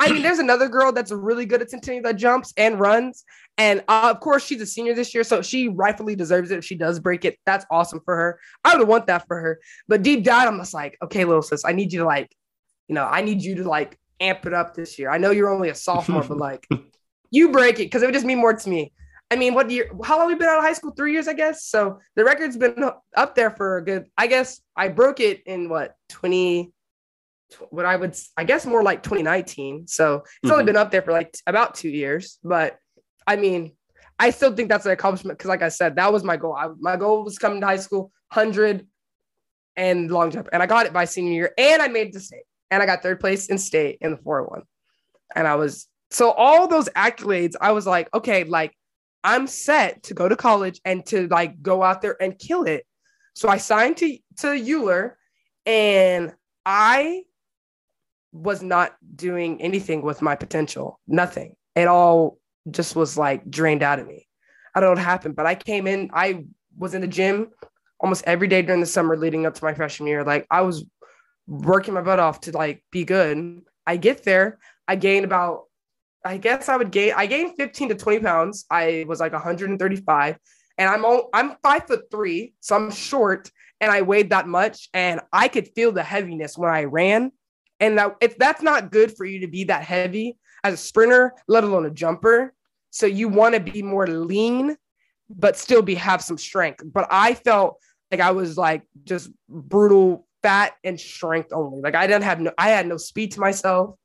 I 0.00 0.10
mean, 0.10 0.22
there's 0.22 0.40
another 0.40 0.68
girl 0.68 0.90
that's 0.92 1.12
really 1.12 1.46
good 1.46 1.62
at 1.62 1.70
Centennial 1.70 2.02
that 2.02 2.16
jumps 2.16 2.52
and 2.56 2.80
runs. 2.80 3.24
And 3.56 3.84
uh, 3.86 4.10
of 4.10 4.18
course, 4.18 4.44
she's 4.44 4.60
a 4.60 4.66
senior 4.66 4.92
this 4.92 5.14
year. 5.14 5.22
So 5.22 5.40
she 5.40 5.68
rightfully 5.68 6.16
deserves 6.16 6.50
it 6.50 6.58
if 6.58 6.64
she 6.64 6.74
does 6.74 6.98
break 6.98 7.24
it. 7.24 7.38
That's 7.46 7.64
awesome 7.70 8.00
for 8.04 8.16
her. 8.16 8.40
I 8.64 8.76
would 8.76 8.88
want 8.88 9.06
that 9.06 9.26
for 9.28 9.38
her. 9.38 9.60
But 9.86 10.02
deep 10.02 10.24
down, 10.24 10.48
I'm 10.48 10.58
just 10.58 10.74
like, 10.74 10.98
okay, 11.00 11.24
little 11.24 11.42
sis, 11.42 11.64
I 11.64 11.72
need 11.72 11.92
you 11.92 12.00
to 12.00 12.04
like, 12.04 12.34
you 12.88 12.94
know, 12.96 13.04
I 13.04 13.22
need 13.22 13.42
you 13.42 13.54
to 13.56 13.68
like 13.68 13.96
amp 14.18 14.46
it 14.46 14.52
up 14.52 14.74
this 14.74 14.98
year. 14.98 15.10
I 15.10 15.18
know 15.18 15.30
you're 15.30 15.52
only 15.52 15.68
a 15.68 15.74
sophomore, 15.74 16.24
but 16.24 16.38
like, 16.38 16.66
you 17.30 17.52
break 17.52 17.76
it 17.76 17.84
because 17.84 18.02
it 18.02 18.06
would 18.06 18.14
just 18.14 18.26
mean 18.26 18.38
more 18.38 18.54
to 18.54 18.68
me. 18.68 18.92
I 19.34 19.36
mean, 19.36 19.52
what 19.52 19.68
year? 19.68 19.90
How 20.04 20.16
long 20.16 20.28
we 20.28 20.36
been 20.36 20.48
out 20.48 20.58
of 20.58 20.64
high 20.64 20.74
school? 20.74 20.92
Three 20.92 21.10
years, 21.10 21.26
I 21.26 21.32
guess. 21.32 21.64
So 21.64 21.98
the 22.14 22.24
record's 22.24 22.56
been 22.56 22.84
up 23.16 23.34
there 23.34 23.50
for 23.50 23.78
a 23.78 23.84
good. 23.84 24.06
I 24.16 24.28
guess 24.28 24.60
I 24.76 24.86
broke 24.86 25.18
it 25.18 25.42
in 25.44 25.68
what 25.68 25.96
twenty. 26.08 26.72
What 27.70 27.84
I 27.84 27.96
would, 27.96 28.16
I 28.36 28.44
guess, 28.44 28.64
more 28.64 28.82
like 28.82 29.02
2019. 29.02 29.86
So 29.86 30.16
it's 30.16 30.24
mm-hmm. 30.24 30.50
only 30.52 30.64
been 30.64 30.76
up 30.76 30.90
there 30.92 31.02
for 31.02 31.12
like 31.12 31.36
about 31.48 31.74
two 31.74 31.88
years. 31.88 32.38
But 32.44 32.78
I 33.26 33.34
mean, 33.34 33.72
I 34.20 34.30
still 34.30 34.54
think 34.54 34.68
that's 34.68 34.86
an 34.86 34.92
accomplishment 34.92 35.38
because, 35.38 35.48
like 35.48 35.62
I 35.62 35.68
said, 35.68 35.96
that 35.96 36.12
was 36.12 36.22
my 36.22 36.36
goal. 36.36 36.54
I, 36.54 36.68
my 36.78 36.96
goal 36.96 37.24
was 37.24 37.38
coming 37.38 37.60
to 37.60 37.66
high 37.66 37.76
school, 37.76 38.12
hundred 38.30 38.86
and 39.76 40.12
long 40.12 40.30
jump, 40.30 40.48
and 40.52 40.62
I 40.62 40.66
got 40.66 40.86
it 40.86 40.92
by 40.92 41.06
senior 41.06 41.32
year, 41.32 41.54
and 41.58 41.82
I 41.82 41.88
made 41.88 42.12
the 42.12 42.20
state, 42.20 42.44
and 42.70 42.82
I 42.82 42.86
got 42.86 43.02
third 43.02 43.18
place 43.18 43.48
in 43.48 43.58
state 43.58 43.98
in 44.00 44.12
the 44.12 44.16
401, 44.18 44.62
and 45.34 45.48
I 45.48 45.56
was 45.56 45.88
so 46.12 46.30
all 46.30 46.68
those 46.68 46.88
accolades. 46.90 47.54
I 47.60 47.72
was 47.72 47.84
like, 47.84 48.08
okay, 48.14 48.44
like 48.44 48.72
I'm 49.24 49.46
set 49.46 50.04
to 50.04 50.14
go 50.14 50.28
to 50.28 50.36
college 50.36 50.80
and 50.84 51.04
to 51.06 51.26
like 51.28 51.60
go 51.62 51.82
out 51.82 52.02
there 52.02 52.20
and 52.22 52.38
kill 52.38 52.64
it. 52.64 52.86
So 53.34 53.48
I 53.48 53.56
signed 53.56 53.96
to 53.96 54.18
to 54.38 54.48
Euler 54.50 55.16
and 55.66 56.34
I 56.66 57.22
was 58.32 58.62
not 58.62 58.96
doing 59.16 59.62
anything 59.62 60.02
with 60.02 60.20
my 60.20 60.34
potential. 60.34 61.00
Nothing. 61.06 61.54
It 61.74 61.88
all 61.88 62.38
just 62.70 62.94
was 62.94 63.16
like 63.16 63.48
drained 63.48 63.82
out 63.82 63.98
of 63.98 64.06
me. 64.06 64.28
I 64.74 64.80
don't 64.80 64.88
know 64.88 65.00
what 65.00 65.04
happened, 65.04 65.36
but 65.36 65.46
I 65.46 65.54
came 65.54 65.86
in, 65.86 66.10
I 66.12 66.44
was 66.76 66.94
in 66.94 67.00
the 67.00 67.06
gym 67.06 67.50
almost 68.00 68.24
every 68.26 68.48
day 68.48 68.60
during 68.60 68.80
the 68.80 68.86
summer 68.86 69.16
leading 69.16 69.46
up 69.46 69.54
to 69.54 69.64
my 69.64 69.72
freshman 69.72 70.08
year. 70.08 70.24
Like 70.24 70.46
I 70.50 70.62
was 70.62 70.84
working 71.46 71.94
my 71.94 72.02
butt 72.02 72.18
off 72.18 72.40
to 72.42 72.52
like 72.52 72.84
be 72.90 73.04
good. 73.04 73.62
I 73.86 73.96
get 73.96 74.24
there, 74.24 74.58
I 74.88 74.96
gain 74.96 75.24
about 75.24 75.64
I 76.24 76.38
guess 76.38 76.68
I 76.68 76.76
would 76.76 76.90
gain. 76.90 77.12
I 77.16 77.26
gained 77.26 77.56
15 77.56 77.90
to 77.90 77.94
20 77.94 78.20
pounds. 78.20 78.64
I 78.70 79.04
was 79.06 79.20
like 79.20 79.32
135, 79.32 80.38
and 80.78 80.88
I'm 80.88 81.04
all, 81.04 81.28
I'm 81.32 81.56
five 81.62 81.86
foot 81.86 82.04
three, 82.10 82.54
so 82.60 82.76
I'm 82.76 82.90
short, 82.90 83.50
and 83.80 83.90
I 83.90 84.02
weighed 84.02 84.30
that 84.30 84.48
much, 84.48 84.88
and 84.94 85.20
I 85.32 85.48
could 85.48 85.68
feel 85.74 85.92
the 85.92 86.02
heaviness 86.02 86.56
when 86.56 86.70
I 86.70 86.84
ran. 86.84 87.32
And 87.80 87.98
that 87.98 88.16
if 88.20 88.38
that's 88.38 88.62
not 88.62 88.90
good 88.90 89.16
for 89.16 89.24
you 89.24 89.40
to 89.40 89.48
be 89.48 89.64
that 89.64 89.82
heavy 89.82 90.38
as 90.62 90.74
a 90.74 90.78
sprinter, 90.78 91.34
let 91.46 91.64
alone 91.64 91.84
a 91.86 91.90
jumper. 91.90 92.54
So 92.90 93.06
you 93.06 93.28
want 93.28 93.54
to 93.54 93.60
be 93.60 93.82
more 93.82 94.06
lean, 94.06 94.76
but 95.28 95.58
still 95.58 95.82
be 95.82 95.96
have 95.96 96.22
some 96.22 96.38
strength. 96.38 96.82
But 96.84 97.08
I 97.10 97.34
felt 97.34 97.78
like 98.10 98.20
I 98.20 98.30
was 98.30 98.56
like 98.56 98.82
just 99.04 99.30
brutal 99.48 100.26
fat 100.42 100.74
and 100.84 100.98
strength 100.98 101.52
only. 101.52 101.80
Like 101.80 101.94
I 101.94 102.06
didn't 102.06 102.24
have 102.24 102.40
no 102.40 102.52
I 102.56 102.70
had 102.70 102.86
no 102.86 102.96
speed 102.96 103.32
to 103.32 103.40
myself, 103.40 103.96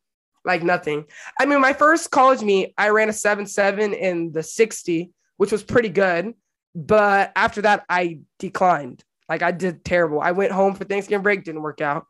like 0.45 0.63
nothing. 0.63 1.05
I 1.39 1.45
mean, 1.45 1.61
my 1.61 1.73
first 1.73 2.11
college 2.11 2.41
meet, 2.41 2.73
I 2.77 2.89
ran 2.89 3.09
a 3.09 3.13
7-7 3.13 3.97
in 3.97 4.31
the 4.31 4.43
60, 4.43 5.11
which 5.37 5.51
was 5.51 5.63
pretty 5.63 5.89
good. 5.89 6.33
But 6.75 7.31
after 7.35 7.61
that, 7.63 7.85
I 7.89 8.19
declined. 8.37 9.03
Like 9.27 9.43
I 9.43 9.51
did 9.51 9.85
terrible. 9.85 10.19
I 10.19 10.31
went 10.31 10.51
home 10.51 10.73
for 10.73 10.83
Thanksgiving 10.83 11.23
break, 11.23 11.43
didn't 11.43 11.61
work 11.61 11.81
out. 11.81 12.07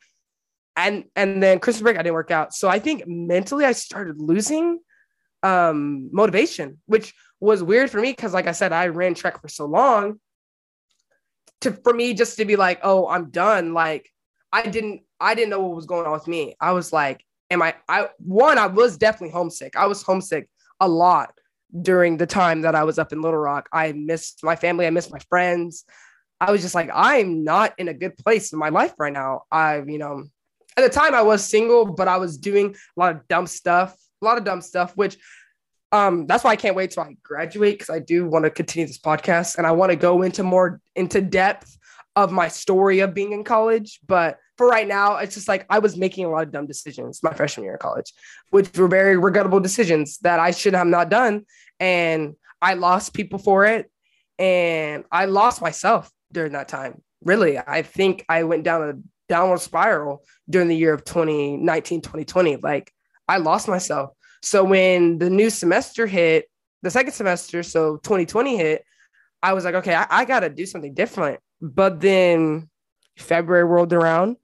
And 0.75 1.05
and 1.15 1.43
then 1.43 1.59
Christmas 1.59 1.83
break, 1.83 1.97
I 1.97 2.03
didn't 2.03 2.13
work 2.13 2.31
out. 2.31 2.53
So 2.53 2.69
I 2.69 2.79
think 2.79 3.05
mentally 3.05 3.65
I 3.65 3.73
started 3.73 4.21
losing 4.21 4.79
um 5.43 6.09
motivation, 6.13 6.79
which 6.85 7.13
was 7.39 7.61
weird 7.61 7.89
for 7.89 7.99
me 7.99 8.11
because 8.11 8.33
like 8.33 8.47
I 8.47 8.53
said, 8.53 8.71
I 8.71 8.87
ran 8.87 9.13
track 9.13 9.41
for 9.41 9.49
so 9.49 9.65
long. 9.65 10.19
To 11.61 11.73
for 11.73 11.93
me 11.93 12.13
just 12.13 12.37
to 12.37 12.45
be 12.45 12.55
like, 12.55 12.79
oh, 12.83 13.07
I'm 13.09 13.29
done. 13.31 13.73
Like 13.73 14.09
I 14.53 14.67
didn't 14.67 15.01
I 15.19 15.35
didn't 15.35 15.49
know 15.49 15.59
what 15.61 15.75
was 15.75 15.85
going 15.85 16.05
on 16.05 16.13
with 16.13 16.27
me. 16.27 16.55
I 16.61 16.71
was 16.71 16.93
like, 16.93 17.25
am 17.49 17.61
I 17.61 17.75
I 17.87 18.09
one, 18.19 18.57
I 18.57 18.67
was 18.67 18.97
definitely 18.97 19.33
homesick. 19.33 19.75
I 19.75 19.87
was 19.87 20.01
homesick 20.01 20.49
a 20.79 20.87
lot 20.87 21.33
during 21.81 22.17
the 22.17 22.25
time 22.25 22.61
that 22.61 22.75
I 22.75 22.83
was 22.83 22.97
up 22.97 23.13
in 23.13 23.21
Little 23.21 23.39
Rock. 23.39 23.69
I 23.71 23.91
missed 23.91 24.43
my 24.43 24.55
family, 24.55 24.87
I 24.87 24.89
missed 24.89 25.11
my 25.11 25.19
friends. 25.29 25.85
I 26.41 26.51
was 26.51 26.61
just 26.61 26.75
like, 26.75 26.89
I'm 26.93 27.43
not 27.43 27.73
in 27.77 27.89
a 27.89 27.93
good 27.93 28.17
place 28.17 28.53
in 28.53 28.59
my 28.59 28.69
life 28.69 28.93
right 28.97 29.11
now. 29.11 29.41
I, 29.51 29.81
you 29.85 29.97
know, 29.97 30.23
at 30.77 30.83
the 30.83 30.89
time 30.89 31.13
I 31.13 31.21
was 31.21 31.43
single, 31.43 31.85
but 31.85 32.07
I 32.07 32.15
was 32.15 32.37
doing 32.37 32.73
a 32.73 32.99
lot 32.99 33.13
of 33.13 33.27
dumb 33.27 33.45
stuff, 33.45 33.97
a 34.21 34.25
lot 34.25 34.37
of 34.37 34.45
dumb 34.45 34.61
stuff, 34.61 34.95
which 34.95 35.17
um 35.91 36.27
that's 36.27 36.43
why 36.43 36.51
I 36.51 36.55
can't 36.55 36.75
wait 36.75 36.91
till 36.91 37.03
I 37.03 37.15
graduate 37.23 37.79
because 37.79 37.93
I 37.93 37.99
do 37.99 38.27
want 38.27 38.45
to 38.45 38.51
continue 38.51 38.85
this 38.85 38.99
podcast 38.99 39.57
and 39.57 39.65
I 39.65 39.71
want 39.71 39.91
to 39.91 39.95
go 39.95 40.21
into 40.21 40.43
more 40.43 40.79
into 40.95 41.19
depth 41.19 41.75
of 42.15 42.31
my 42.31 42.47
story 42.47 42.99
of 42.99 43.13
being 43.13 43.31
in 43.31 43.43
college. 43.43 43.99
But 44.05 44.37
for 44.59 44.67
right 44.67 44.89
now, 44.89 45.15
it's 45.15 45.35
just 45.35 45.47
like 45.47 45.65
I 45.69 45.79
was 45.79 45.95
making 45.95 46.25
a 46.25 46.29
lot 46.29 46.43
of 46.43 46.51
dumb 46.51 46.67
decisions 46.67 47.23
my 47.23 47.33
freshman 47.33 47.63
year 47.63 47.75
of 47.75 47.79
college, 47.79 48.11
which 48.49 48.77
were 48.77 48.89
very 48.89 49.15
regrettable 49.15 49.61
decisions 49.61 50.17
that 50.17 50.37
I 50.37 50.51
should 50.51 50.73
have 50.73 50.85
not 50.85 51.09
done. 51.09 51.45
And 51.79 52.35
I 52.61 52.73
lost 52.73 53.13
people 53.13 53.39
for 53.39 53.63
it. 53.63 53.89
And 54.37 55.05
I 55.13 55.25
lost 55.25 55.61
myself 55.61 56.11
during 56.33 56.51
that 56.51 56.67
time. 56.67 57.01
Really, 57.23 57.57
I 57.57 57.83
think 57.83 58.25
I 58.27 58.43
went 58.43 58.65
down 58.65 58.89
a 58.89 58.93
downward 59.31 59.61
spiral 59.61 60.25
during 60.49 60.67
the 60.67 60.75
year 60.75 60.93
of 60.93 61.05
2019, 61.05 62.01
2020. 62.01 62.57
Like 62.57 62.91
I 63.29 63.37
lost 63.37 63.69
myself. 63.69 64.09
So 64.41 64.65
when 64.65 65.19
the 65.19 65.29
new 65.29 65.49
semester 65.49 66.05
hit, 66.05 66.49
the 66.81 66.91
second 66.91 67.13
semester, 67.13 67.63
so 67.63 67.95
2020 67.95 68.57
hit, 68.57 68.83
I 69.41 69.53
was 69.53 69.63
like, 69.63 69.75
okay, 69.75 69.95
I, 69.95 70.05
I 70.09 70.25
got 70.25 70.41
to 70.41 70.49
do 70.49 70.65
something 70.65 70.93
different. 70.93 71.39
But 71.61 72.01
then 72.01 72.69
February 73.17 73.63
rolled 73.63 73.93
around. 73.93 74.35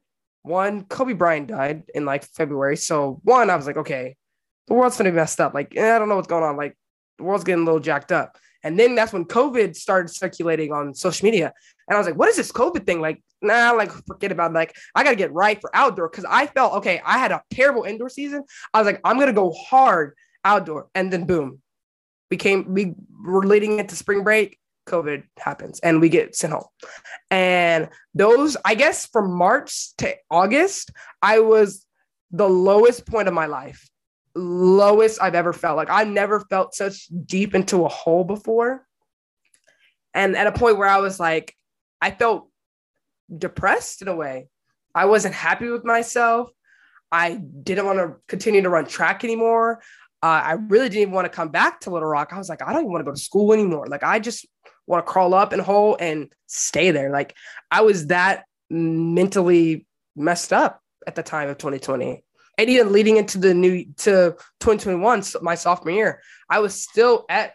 One, 0.45 0.83
Kobe 0.85 1.13
Bryant 1.13 1.47
died 1.47 1.83
in 1.93 2.05
like 2.05 2.25
February. 2.25 2.77
So 2.77 3.19
one, 3.23 3.49
I 3.49 3.55
was 3.55 3.65
like, 3.67 3.77
okay, 3.77 4.15
the 4.67 4.73
world's 4.73 4.97
gonna 4.97 5.11
be 5.11 5.15
messed 5.15 5.39
up. 5.39 5.53
Like, 5.53 5.75
eh, 5.75 5.95
I 5.95 5.99
don't 5.99 6.09
know 6.09 6.15
what's 6.15 6.27
going 6.27 6.43
on. 6.43 6.57
Like, 6.57 6.77
the 7.17 7.23
world's 7.23 7.43
getting 7.43 7.63
a 7.63 7.65
little 7.65 7.79
jacked 7.79 8.11
up. 8.11 8.37
And 8.63 8.79
then 8.79 8.95
that's 8.95 9.13
when 9.13 9.25
COVID 9.25 9.75
started 9.75 10.09
circulating 10.09 10.71
on 10.71 10.95
social 10.95 11.25
media. 11.25 11.53
And 11.87 11.95
I 11.95 11.99
was 11.99 12.07
like, 12.07 12.17
what 12.17 12.29
is 12.29 12.35
this 12.35 12.51
COVID 12.51 12.85
thing? 12.85 12.99
Like, 12.99 13.23
nah, 13.41 13.71
like 13.71 13.91
forget 14.07 14.31
about 14.31 14.51
it. 14.51 14.55
Like, 14.55 14.75
I 14.95 15.03
gotta 15.03 15.15
get 15.15 15.31
right 15.33 15.59
for 15.61 15.75
outdoor 15.75 16.09
because 16.09 16.25
I 16.27 16.47
felt 16.47 16.73
okay. 16.75 17.01
I 17.05 17.17
had 17.17 17.31
a 17.31 17.41
terrible 17.51 17.83
indoor 17.83 18.09
season. 18.09 18.43
I 18.73 18.79
was 18.79 18.85
like, 18.85 19.01
I'm 19.03 19.19
gonna 19.19 19.33
go 19.33 19.51
hard 19.51 20.15
outdoor. 20.43 20.87
And 20.95 21.13
then 21.13 21.25
boom, 21.25 21.61
we 22.31 22.37
came, 22.37 22.73
we 22.73 22.95
were 23.23 23.45
leading 23.45 23.79
into 23.79 23.95
spring 23.95 24.23
break. 24.23 24.57
COVID 24.85 25.23
happens 25.37 25.79
and 25.79 26.01
we 26.01 26.09
get 26.09 26.35
sent 26.35 26.53
home. 26.53 26.65
And 27.31 27.89
those, 28.13 28.57
I 28.63 28.75
guess 28.75 29.07
from 29.07 29.33
March 29.33 29.95
to 29.97 30.15
August, 30.29 30.91
I 31.21 31.39
was 31.39 31.85
the 32.31 32.49
lowest 32.49 33.05
point 33.05 33.27
of 33.27 33.33
my 33.33 33.45
life 33.45 33.89
lowest 34.35 35.21
I've 35.21 35.35
ever 35.35 35.53
felt. 35.53 35.77
Like 35.77 35.89
I 35.89 36.03
never 36.03 36.41
felt 36.41 36.75
such 36.75 37.07
deep 37.25 37.55
into 37.55 37.85
a 37.85 37.89
hole 37.89 38.23
before. 38.23 38.85
And 40.13 40.35
at 40.35 40.47
a 40.47 40.51
point 40.51 40.77
where 40.77 40.87
I 40.87 40.99
was 40.99 41.19
like, 41.19 41.55
I 42.01 42.11
felt 42.11 42.49
depressed 43.35 44.01
in 44.01 44.07
a 44.07 44.15
way. 44.15 44.47
I 44.93 45.05
wasn't 45.05 45.35
happy 45.35 45.69
with 45.69 45.83
myself. 45.83 46.49
I 47.11 47.35
didn't 47.35 47.85
want 47.85 47.99
to 47.99 48.15
continue 48.27 48.61
to 48.61 48.69
run 48.69 48.85
track 48.85 49.23
anymore. 49.23 49.81
Uh, 50.23 50.41
I 50.43 50.51
really 50.53 50.89
didn't 50.89 51.01
even 51.03 51.13
want 51.13 51.25
to 51.25 51.35
come 51.35 51.49
back 51.49 51.81
to 51.81 51.89
Little 51.89 52.07
Rock. 52.07 52.29
I 52.31 52.37
was 52.37 52.49
like, 52.49 52.61
I 52.61 52.71
don't 52.71 52.81
even 52.81 52.91
want 52.91 53.01
to 53.01 53.09
go 53.09 53.13
to 53.13 53.19
school 53.19 53.53
anymore. 53.53 53.87
Like, 53.87 54.03
I 54.03 54.19
just 54.19 54.45
want 54.87 55.05
to 55.05 55.11
crawl 55.11 55.33
up 55.33 55.53
and 55.53 55.61
hole 55.61 55.97
and 55.99 56.31
stay 56.47 56.91
there. 56.91 57.09
Like, 57.09 57.35
I 57.71 57.81
was 57.81 58.07
that 58.07 58.45
mentally 58.69 59.85
messed 60.15 60.53
up 60.53 60.81
at 61.05 61.15
the 61.15 61.23
time 61.23 61.49
of 61.49 61.57
2020 61.57 62.23
and 62.57 62.69
even 62.69 62.91
leading 62.91 63.17
into 63.17 63.37
the 63.37 63.53
new 63.53 63.85
to 63.97 64.31
2021 64.59 65.21
my 65.41 65.53
sophomore 65.53 65.93
year 65.93 66.21
i 66.49 66.59
was 66.59 66.81
still 66.81 67.25
at 67.29 67.53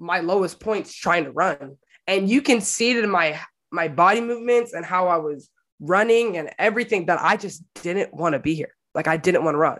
my 0.00 0.20
lowest 0.20 0.58
points 0.58 0.94
trying 0.94 1.24
to 1.24 1.30
run. 1.30 1.76
And 2.06 2.28
you 2.28 2.42
can 2.42 2.60
see 2.60 2.90
it 2.90 3.04
in 3.04 3.10
my 3.10 3.38
my 3.70 3.86
body 3.86 4.20
movements 4.20 4.72
and 4.72 4.84
how 4.84 5.06
i 5.06 5.18
was 5.18 5.48
running 5.78 6.36
and 6.36 6.50
everything 6.58 7.06
that 7.06 7.20
i 7.20 7.36
just 7.36 7.62
didn't 7.82 8.12
want 8.12 8.32
to 8.32 8.40
be 8.40 8.54
here. 8.54 8.74
Like 8.94 9.06
i 9.06 9.16
didn't 9.16 9.44
want 9.44 9.54
to 9.54 9.58
run. 9.58 9.78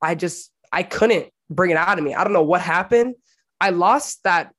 I 0.00 0.14
just 0.14 0.52
i 0.70 0.82
couldn't 0.82 1.30
bring 1.50 1.70
it 1.70 1.76
out 1.76 1.98
of 1.98 2.04
me. 2.04 2.14
I 2.14 2.22
don't 2.22 2.32
know 2.32 2.44
what 2.44 2.60
happened. 2.60 3.14
I 3.60 3.70
lost 3.70 4.22
that 4.24 4.52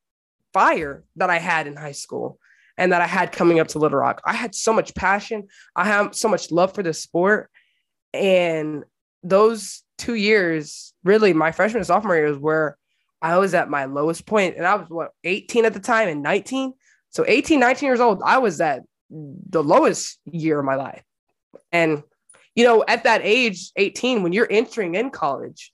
fire 0.55 1.03
that 1.17 1.29
i 1.29 1.39
had 1.51 1.67
in 1.67 1.75
high 1.75 1.97
school 2.03 2.39
and 2.77 2.91
that 2.91 3.01
i 3.01 3.07
had 3.17 3.31
coming 3.39 3.59
up 3.59 3.67
to 3.67 3.79
little 3.79 3.99
rock 3.99 4.21
i 4.25 4.33
had 4.33 4.55
so 4.55 4.71
much 4.73 4.95
passion 4.95 5.47
i 5.75 5.85
have 5.85 6.15
so 6.15 6.27
much 6.27 6.51
love 6.51 6.73
for 6.73 6.83
the 6.83 6.93
sport 6.93 7.49
and 8.13 8.85
those 9.23 9.83
two 9.97 10.15
years, 10.15 10.93
really 11.03 11.33
my 11.33 11.51
freshman 11.51 11.79
and 11.79 11.87
sophomore 11.87 12.15
years, 12.15 12.37
where 12.37 12.77
I 13.21 13.37
was 13.37 13.53
at 13.53 13.69
my 13.69 13.85
lowest 13.85 14.25
point. 14.25 14.55
point, 14.55 14.57
and 14.57 14.67
I 14.67 14.75
was 14.75 14.89
what 14.89 15.11
18 15.23 15.65
at 15.65 15.73
the 15.73 15.79
time 15.79 16.07
and 16.07 16.21
19. 16.21 16.73
So 17.09 17.25
18, 17.27 17.59
19 17.59 17.87
years 17.87 17.99
old, 17.99 18.21
I 18.23 18.37
was 18.37 18.61
at 18.61 18.83
the 19.09 19.63
lowest 19.63 20.19
year 20.25 20.59
of 20.59 20.65
my 20.65 20.75
life. 20.75 21.03
And 21.71 22.03
you 22.55 22.63
know, 22.63 22.85
at 22.87 23.03
that 23.03 23.21
age, 23.23 23.71
18, 23.75 24.23
when 24.23 24.31
you're 24.31 24.47
entering 24.49 24.95
in 24.95 25.09
college, 25.09 25.73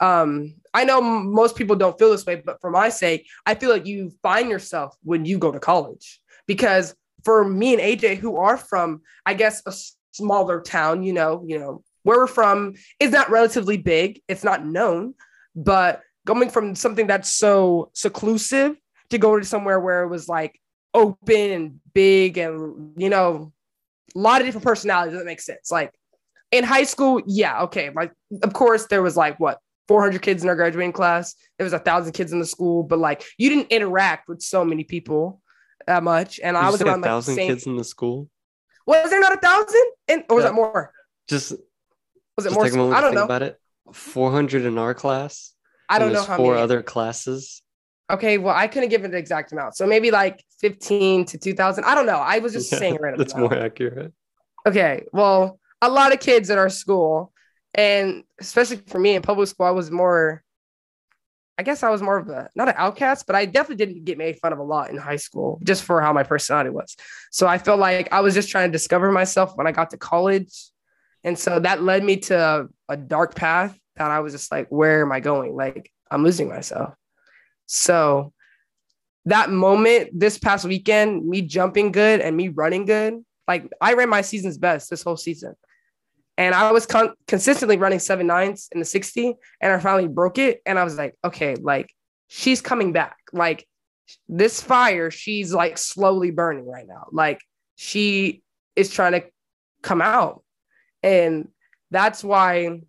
um, 0.00 0.54
I 0.76 0.84
know 0.84 1.00
most 1.00 1.56
people 1.56 1.74
don't 1.74 1.98
feel 1.98 2.10
this 2.10 2.26
way, 2.26 2.42
but 2.44 2.60
for 2.60 2.70
my 2.70 2.90
sake, 2.90 3.26
I 3.46 3.54
feel 3.54 3.70
like 3.70 3.86
you 3.86 4.12
find 4.22 4.50
yourself 4.50 4.94
when 5.02 5.24
you 5.24 5.38
go 5.38 5.50
to 5.50 5.58
college. 5.58 6.20
Because 6.46 6.94
for 7.24 7.48
me 7.48 7.72
and 7.72 7.82
AJ, 7.82 8.18
who 8.18 8.36
are 8.36 8.58
from, 8.58 9.00
I 9.24 9.32
guess, 9.32 9.62
a 9.64 9.72
smaller 10.12 10.60
town, 10.60 11.02
you 11.02 11.14
know, 11.14 11.42
you 11.46 11.58
know, 11.58 11.82
where 12.02 12.18
we're 12.18 12.26
from 12.26 12.74
is 13.00 13.10
not 13.10 13.30
relatively 13.30 13.78
big. 13.78 14.20
It's 14.28 14.44
not 14.44 14.66
known, 14.66 15.14
but 15.54 16.02
going 16.26 16.50
from 16.50 16.74
something 16.74 17.06
that's 17.06 17.32
so 17.32 17.90
seclusive 17.94 18.76
to 19.08 19.16
go 19.16 19.38
to 19.38 19.46
somewhere 19.46 19.80
where 19.80 20.02
it 20.02 20.08
was 20.08 20.28
like 20.28 20.60
open 20.92 21.50
and 21.52 21.80
big 21.94 22.36
and 22.36 22.92
you 22.98 23.08
know 23.08 23.52
a 24.14 24.18
lot 24.18 24.40
of 24.40 24.46
different 24.46 24.64
personalities 24.64 25.16
that 25.16 25.26
makes 25.26 25.44
sense 25.44 25.70
like 25.70 25.92
in 26.50 26.64
high 26.64 26.84
school 26.84 27.20
yeah 27.26 27.62
okay 27.62 27.90
like 27.94 28.12
of 28.42 28.52
course 28.54 28.86
there 28.86 29.02
was 29.02 29.16
like 29.16 29.38
what 29.38 29.58
400 29.88 30.22
kids 30.22 30.42
in 30.42 30.48
our 30.48 30.56
graduating 30.56 30.92
class 30.92 31.34
there 31.58 31.64
was 31.64 31.72
a 31.72 31.78
thousand 31.78 32.12
kids 32.12 32.32
in 32.32 32.38
the 32.38 32.46
school 32.46 32.82
but 32.82 32.98
like 32.98 33.24
you 33.38 33.48
didn't 33.48 33.70
interact 33.70 34.28
with 34.28 34.42
so 34.42 34.64
many 34.64 34.84
people 34.84 35.40
that 35.86 36.02
much 36.02 36.40
and 36.42 36.56
i 36.56 36.68
was 36.68 36.82
around 36.82 37.00
like 37.00 37.08
thousand 37.08 37.36
kids 37.36 37.66
in 37.66 37.76
the 37.76 37.84
school 37.84 38.28
was 38.86 39.10
there 39.10 39.20
not 39.20 39.32
a 39.32 39.40
thousand 39.40 39.84
and 40.08 40.24
or 40.28 40.36
was 40.36 40.42
yeah. 40.42 40.48
that 40.48 40.54
more 40.54 40.92
just 41.28 41.54
was 42.36 42.46
it 42.46 42.52
more? 42.52 42.94
I 42.94 43.00
don't 43.00 43.14
know 43.14 43.24
about 43.24 43.42
it. 43.42 43.58
Four 43.92 44.30
hundred 44.30 44.64
in 44.64 44.78
our 44.78 44.94
class. 44.94 45.52
I 45.88 45.98
don't 45.98 46.12
know 46.12 46.22
how 46.22 46.36
four 46.36 46.52
many. 46.52 46.62
other 46.62 46.82
classes. 46.82 47.62
Okay, 48.10 48.38
well, 48.38 48.54
I 48.54 48.66
couldn't 48.66 48.90
give 48.90 49.04
it 49.04 49.10
the 49.10 49.16
exact 49.16 49.52
amount, 49.52 49.76
so 49.76 49.86
maybe 49.86 50.10
like 50.10 50.44
fifteen 50.60 51.24
to 51.26 51.38
two 51.38 51.54
thousand. 51.54 51.84
I 51.84 51.94
don't 51.94 52.06
know. 52.06 52.18
I 52.18 52.38
was 52.40 52.52
just 52.52 52.70
yeah, 52.72 52.78
saying 52.80 52.98
random. 53.00 53.18
That's 53.18 53.32
amount. 53.32 53.52
more 53.52 53.60
accurate. 53.60 54.12
Okay, 54.66 55.04
well, 55.12 55.58
a 55.80 55.88
lot 55.88 56.12
of 56.12 56.20
kids 56.20 56.50
at 56.50 56.58
our 56.58 56.68
school, 56.68 57.32
and 57.76 58.24
especially 58.40 58.78
for 58.88 58.98
me 58.98 59.14
in 59.14 59.22
public 59.22 59.48
school, 59.48 59.66
I 59.66 59.70
was 59.70 59.90
more. 59.90 60.42
I 61.58 61.62
guess 61.62 61.82
I 61.82 61.88
was 61.88 62.02
more 62.02 62.18
of 62.18 62.28
a 62.28 62.50
not 62.54 62.68
an 62.68 62.74
outcast, 62.76 63.26
but 63.26 63.34
I 63.34 63.46
definitely 63.46 63.86
didn't 63.86 64.04
get 64.04 64.18
made 64.18 64.38
fun 64.40 64.52
of 64.52 64.58
a 64.58 64.62
lot 64.62 64.90
in 64.90 64.98
high 64.98 65.16
school 65.16 65.58
just 65.62 65.84
for 65.84 66.02
how 66.02 66.12
my 66.12 66.22
personality 66.22 66.68
was. 66.68 66.96
So 67.30 67.46
I 67.46 67.56
felt 67.56 67.80
like 67.80 68.12
I 68.12 68.20
was 68.20 68.34
just 68.34 68.50
trying 68.50 68.68
to 68.68 68.72
discover 68.72 69.10
myself 69.10 69.56
when 69.56 69.66
I 69.66 69.72
got 69.72 69.88
to 69.90 69.96
college 69.96 70.52
and 71.26 71.36
so 71.36 71.58
that 71.58 71.82
led 71.82 72.04
me 72.04 72.18
to 72.18 72.68
a 72.88 72.96
dark 72.96 73.34
path 73.34 73.76
that 73.96 74.12
I 74.12 74.20
was 74.20 74.32
just 74.32 74.52
like, 74.52 74.68
where 74.68 75.02
am 75.02 75.10
I 75.10 75.18
going? 75.18 75.56
Like, 75.56 75.90
I'm 76.08 76.22
losing 76.22 76.48
myself. 76.48 76.94
So 77.66 78.32
that 79.24 79.50
moment 79.50 80.10
this 80.14 80.38
past 80.38 80.64
weekend, 80.64 81.26
me 81.26 81.42
jumping 81.42 81.90
good 81.90 82.20
and 82.20 82.36
me 82.36 82.48
running 82.48 82.84
good, 82.84 83.24
like 83.48 83.68
I 83.80 83.94
ran 83.94 84.08
my 84.08 84.20
season's 84.20 84.56
best 84.56 84.88
this 84.88 85.02
whole 85.02 85.16
season. 85.16 85.56
And 86.38 86.54
I 86.54 86.70
was 86.70 86.86
con- 86.86 87.14
consistently 87.26 87.78
running 87.78 87.98
seven 87.98 88.26
nines 88.26 88.68
in 88.72 88.78
the 88.78 88.84
60, 88.84 89.34
and 89.60 89.72
I 89.72 89.78
finally 89.78 90.08
broke 90.08 90.38
it. 90.38 90.60
And 90.66 90.78
I 90.78 90.84
was 90.84 90.96
like, 90.96 91.14
okay, 91.24 91.54
like 91.56 91.90
she's 92.28 92.60
coming 92.60 92.92
back. 92.92 93.16
Like 93.32 93.66
this 94.28 94.62
fire, 94.62 95.10
she's 95.10 95.52
like 95.52 95.78
slowly 95.78 96.30
burning 96.30 96.66
right 96.66 96.86
now. 96.86 97.06
Like 97.10 97.40
she 97.76 98.42
is 98.74 98.90
trying 98.90 99.12
to 99.12 99.24
come 99.82 100.02
out. 100.02 100.42
And 101.02 101.48
that's 101.90 102.22
why 102.22 102.80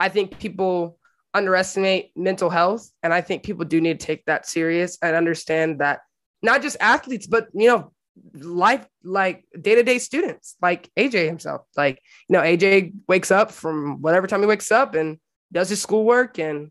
I 0.00 0.08
think 0.08 0.38
people 0.38 0.98
underestimate 1.34 2.12
mental 2.16 2.48
health. 2.48 2.90
And 3.02 3.12
I 3.12 3.20
think 3.20 3.42
people 3.42 3.64
do 3.64 3.80
need 3.80 4.00
to 4.00 4.06
take 4.06 4.24
that 4.24 4.46
serious 4.46 4.96
and 5.02 5.14
understand 5.14 5.80
that 5.80 6.00
not 6.42 6.62
just 6.62 6.76
athletes, 6.80 7.26
but 7.26 7.48
you 7.52 7.68
know, 7.68 7.92
life 8.34 8.86
like 9.04 9.44
day-to-day 9.60 9.98
students 9.98 10.56
like 10.62 10.90
AJ 10.96 11.26
himself. 11.26 11.62
Like, 11.76 12.00
you 12.28 12.34
know, 12.34 12.40
AJ 12.40 12.92
wakes 13.08 13.30
up 13.30 13.50
from 13.50 14.02
whatever 14.02 14.26
time 14.26 14.40
he 14.40 14.46
wakes 14.46 14.70
up 14.72 14.94
and 14.94 15.18
does 15.52 15.68
his 15.68 15.80
schoolwork 15.80 16.38
and 16.38 16.70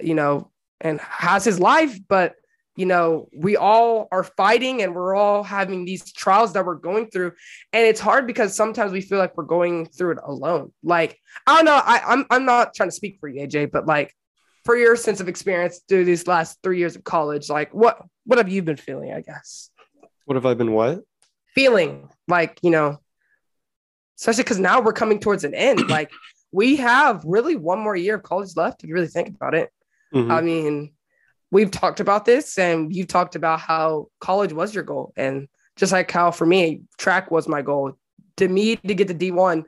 you 0.00 0.14
know, 0.14 0.50
and 0.80 1.00
has 1.00 1.44
his 1.44 1.58
life, 1.58 1.98
but 2.08 2.34
you 2.76 2.84
know, 2.84 3.28
we 3.34 3.56
all 3.56 4.06
are 4.12 4.22
fighting 4.22 4.82
and 4.82 4.94
we're 4.94 5.14
all 5.14 5.42
having 5.42 5.86
these 5.86 6.12
trials 6.12 6.52
that 6.52 6.66
we're 6.66 6.74
going 6.74 7.08
through. 7.08 7.32
And 7.72 7.86
it's 7.86 8.00
hard 8.00 8.26
because 8.26 8.54
sometimes 8.54 8.92
we 8.92 9.00
feel 9.00 9.18
like 9.18 9.34
we're 9.34 9.44
going 9.44 9.86
through 9.86 10.12
it 10.12 10.18
alone. 10.22 10.72
Like, 10.82 11.18
I 11.46 11.56
don't 11.56 11.64
know, 11.64 11.80
I, 11.82 12.02
I'm 12.06 12.26
I'm 12.28 12.44
not 12.44 12.74
trying 12.74 12.90
to 12.90 12.94
speak 12.94 13.16
for 13.18 13.28
you, 13.28 13.46
AJ, 13.46 13.72
but 13.72 13.86
like 13.86 14.14
for 14.66 14.76
your 14.76 14.94
sense 14.94 15.20
of 15.20 15.28
experience 15.28 15.80
through 15.88 16.04
these 16.04 16.26
last 16.26 16.58
three 16.62 16.78
years 16.78 16.96
of 16.96 17.04
college, 17.04 17.48
like 17.48 17.72
what 17.72 18.02
what 18.24 18.38
have 18.38 18.50
you 18.50 18.62
been 18.62 18.76
feeling, 18.76 19.12
I 19.12 19.22
guess? 19.22 19.70
What 20.26 20.34
have 20.34 20.44
I 20.44 20.54
been 20.54 20.72
what? 20.72 21.02
Feeling 21.54 22.10
like, 22.28 22.58
you 22.62 22.70
know, 22.70 22.98
especially 24.18 24.42
because 24.42 24.58
now 24.58 24.80
we're 24.80 24.92
coming 24.92 25.20
towards 25.20 25.44
an 25.44 25.54
end. 25.54 25.88
like 25.88 26.10
we 26.52 26.76
have 26.76 27.22
really 27.24 27.56
one 27.56 27.78
more 27.78 27.96
year 27.96 28.16
of 28.16 28.22
college 28.22 28.56
left, 28.56 28.82
if 28.82 28.88
you 28.88 28.94
really 28.94 29.06
think 29.06 29.28
about 29.28 29.54
it. 29.54 29.70
Mm-hmm. 30.12 30.30
I 30.30 30.40
mean, 30.40 30.92
we've 31.50 31.70
talked 31.70 32.00
about 32.00 32.24
this 32.24 32.58
and 32.58 32.94
you've 32.94 33.08
talked 33.08 33.36
about 33.36 33.60
how 33.60 34.08
college 34.20 34.52
was 34.52 34.74
your 34.74 34.84
goal. 34.84 35.12
And 35.16 35.48
just 35.76 35.92
like 35.92 36.10
how 36.10 36.30
for 36.32 36.46
me, 36.46 36.82
track 36.98 37.30
was 37.30 37.48
my 37.48 37.62
goal. 37.62 37.96
To 38.38 38.48
me, 38.48 38.76
to 38.76 38.94
get 38.94 39.08
to 39.08 39.14
D1, 39.14 39.64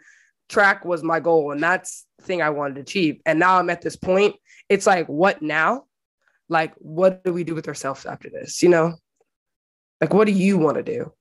track 0.48 0.84
was 0.84 1.02
my 1.02 1.20
goal. 1.20 1.52
And 1.52 1.62
that's 1.62 2.04
the 2.18 2.24
thing 2.24 2.42
I 2.42 2.50
wanted 2.50 2.74
to 2.74 2.80
achieve. 2.80 3.20
And 3.24 3.38
now 3.38 3.58
I'm 3.58 3.70
at 3.70 3.80
this 3.80 3.96
point. 3.96 4.36
It's 4.68 4.86
like, 4.86 5.06
what 5.06 5.40
now? 5.40 5.84
Like, 6.48 6.74
what 6.78 7.22
do 7.24 7.32
we 7.32 7.44
do 7.44 7.54
with 7.54 7.68
ourselves 7.68 8.06
after 8.06 8.28
this? 8.28 8.62
You 8.62 8.70
know? 8.70 8.94
Like, 10.00 10.12
what 10.14 10.26
do 10.26 10.32
you 10.32 10.58
want 10.58 10.76
to 10.76 10.82
do? 10.82 11.12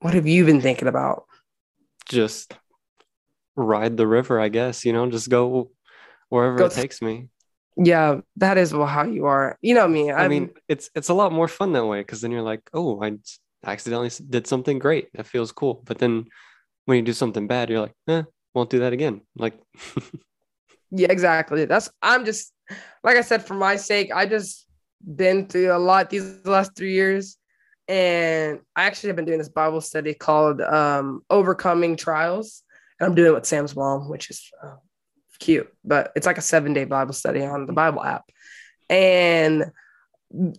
What 0.00 0.14
have 0.14 0.26
you 0.26 0.44
been 0.44 0.60
thinking 0.60 0.88
about? 0.88 1.24
Just 2.06 2.54
ride 3.56 3.96
the 3.96 4.06
river, 4.06 4.40
I 4.40 4.48
guess, 4.48 4.84
you 4.84 4.92
know, 4.92 5.08
just 5.10 5.28
go 5.28 5.70
wherever 6.28 6.56
go 6.56 6.66
it 6.66 6.72
takes 6.72 7.02
me. 7.02 7.28
Yeah, 7.76 8.20
that 8.36 8.58
is 8.58 8.72
how 8.72 9.04
you 9.04 9.26
are. 9.26 9.58
You 9.62 9.74
know 9.74 9.88
me. 9.88 10.10
I'm, 10.10 10.18
i 10.18 10.28
mean, 10.28 10.50
it's 10.68 10.90
it's 10.94 11.08
a 11.08 11.14
lot 11.14 11.32
more 11.32 11.48
fun 11.48 11.72
that 11.72 11.86
way 11.86 12.00
because 12.00 12.20
then 12.20 12.30
you're 12.30 12.42
like, 12.42 12.68
oh, 12.74 13.02
I 13.02 13.18
accidentally 13.64 14.10
did 14.28 14.46
something 14.46 14.78
great. 14.78 15.08
That 15.14 15.26
feels 15.26 15.52
cool. 15.52 15.82
But 15.84 15.98
then 15.98 16.26
when 16.84 16.96
you 16.96 17.02
do 17.02 17.12
something 17.12 17.46
bad, 17.46 17.70
you're 17.70 17.80
like, 17.80 17.94
eh, 18.08 18.22
won't 18.54 18.70
do 18.70 18.80
that 18.80 18.92
again. 18.92 19.22
Like, 19.36 19.54
yeah, 20.90 21.10
exactly. 21.10 21.64
That's 21.64 21.90
I'm 22.02 22.24
just 22.24 22.52
like 23.02 23.16
I 23.16 23.22
said 23.22 23.44
for 23.46 23.54
my 23.54 23.76
sake. 23.76 24.10
I 24.14 24.26
just 24.26 24.66
been 25.16 25.46
through 25.46 25.72
a 25.72 25.78
lot 25.78 26.10
these 26.10 26.44
last 26.44 26.76
three 26.76 26.92
years, 26.92 27.38
and 27.92 28.60
I 28.74 28.84
actually 28.84 29.08
have 29.08 29.16
been 29.16 29.26
doing 29.26 29.38
this 29.38 29.50
Bible 29.50 29.82
study 29.82 30.14
called 30.14 30.62
um, 30.62 31.20
"Overcoming 31.28 31.96
Trials," 31.96 32.62
and 32.98 33.06
I'm 33.06 33.14
doing 33.14 33.32
it 33.32 33.34
with 33.34 33.44
Sam's 33.44 33.76
mom, 33.76 34.08
which 34.08 34.30
is 34.30 34.50
uh, 34.64 34.76
cute, 35.38 35.68
but 35.84 36.10
it's 36.16 36.26
like 36.26 36.38
a 36.38 36.42
seven 36.42 36.72
day 36.72 36.84
Bible 36.84 37.12
study 37.12 37.44
on 37.44 37.66
the 37.66 37.74
Bible 37.74 38.02
app. 38.02 38.24
And 38.88 39.70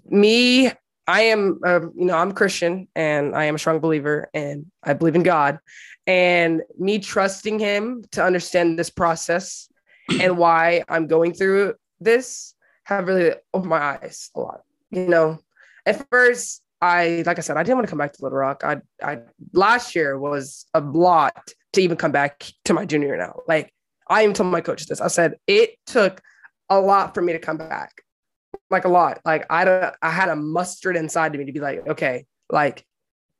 me, 0.06 0.72
I 1.08 1.22
am, 1.22 1.60
uh, 1.66 1.82
you 1.96 2.06
know, 2.06 2.16
I'm 2.16 2.34
Christian 2.34 2.88
and 2.96 3.36
I 3.36 3.46
am 3.46 3.56
a 3.56 3.60
strong 3.60 3.80
believer 3.80 4.30
and 4.36 4.68
I 4.84 4.94
believe 4.94 5.16
in 5.16 5.24
God. 5.24 5.58
And 6.06 6.62
me 6.78 7.00
trusting 7.00 7.58
Him 7.58 8.04
to 8.12 8.24
understand 8.24 8.78
this 8.78 8.92
process 8.92 9.70
and 10.22 10.38
why 10.38 10.84
I'm 10.88 11.08
going 11.08 11.34
through 11.34 11.74
this 12.00 12.54
have 12.84 13.08
really 13.08 13.34
opened 13.56 13.72
my 13.72 13.98
eyes 13.98 14.30
a 14.36 14.40
lot. 14.40 14.62
You 14.92 15.08
know, 15.08 15.40
at 15.88 16.08
first, 16.12 16.63
I 16.84 17.24
like 17.26 17.38
I 17.38 17.42
said, 17.42 17.56
I 17.56 17.64
didn't 17.64 17.78
want 17.78 17.88
to 17.88 17.90
come 17.90 17.98
back 17.98 18.12
to 18.12 18.22
Little 18.22 18.38
Rock. 18.38 18.66
I, 18.66 18.82
I 19.02 19.20
last 19.54 19.96
year 19.96 20.20
was 20.20 20.66
a 20.74 20.82
lot 20.82 21.54
to 21.72 21.82
even 21.82 21.96
come 21.96 22.12
back 22.12 22.52
to 22.66 22.74
my 22.74 22.86
junior 22.86 23.16
now. 23.16 23.40
Like 23.48 23.74
I 24.10 24.24
even 24.24 24.36
told 24.36 24.52
my 24.52 24.60
coach 24.60 24.86
this. 24.88 25.00
I 25.00 25.08
said 25.08 25.36
it 25.48 25.78
took 25.86 26.22
a 26.70 26.82
lot 26.82 27.14
for 27.14 27.22
me 27.22 27.32
to 27.32 27.40
come 27.40 27.56
back, 27.56 28.04
like 28.70 28.84
a 28.84 28.90
lot. 28.90 29.22
Like 29.24 29.46
I, 29.50 29.64
don't 29.64 29.96
I 30.02 30.10
had 30.10 30.28
a 30.28 30.36
mustard 30.36 30.98
inside 30.98 31.34
of 31.34 31.40
me 31.40 31.46
to 31.46 31.54
be 31.54 31.62
like, 31.62 31.88
okay, 31.88 32.26
like 32.50 32.86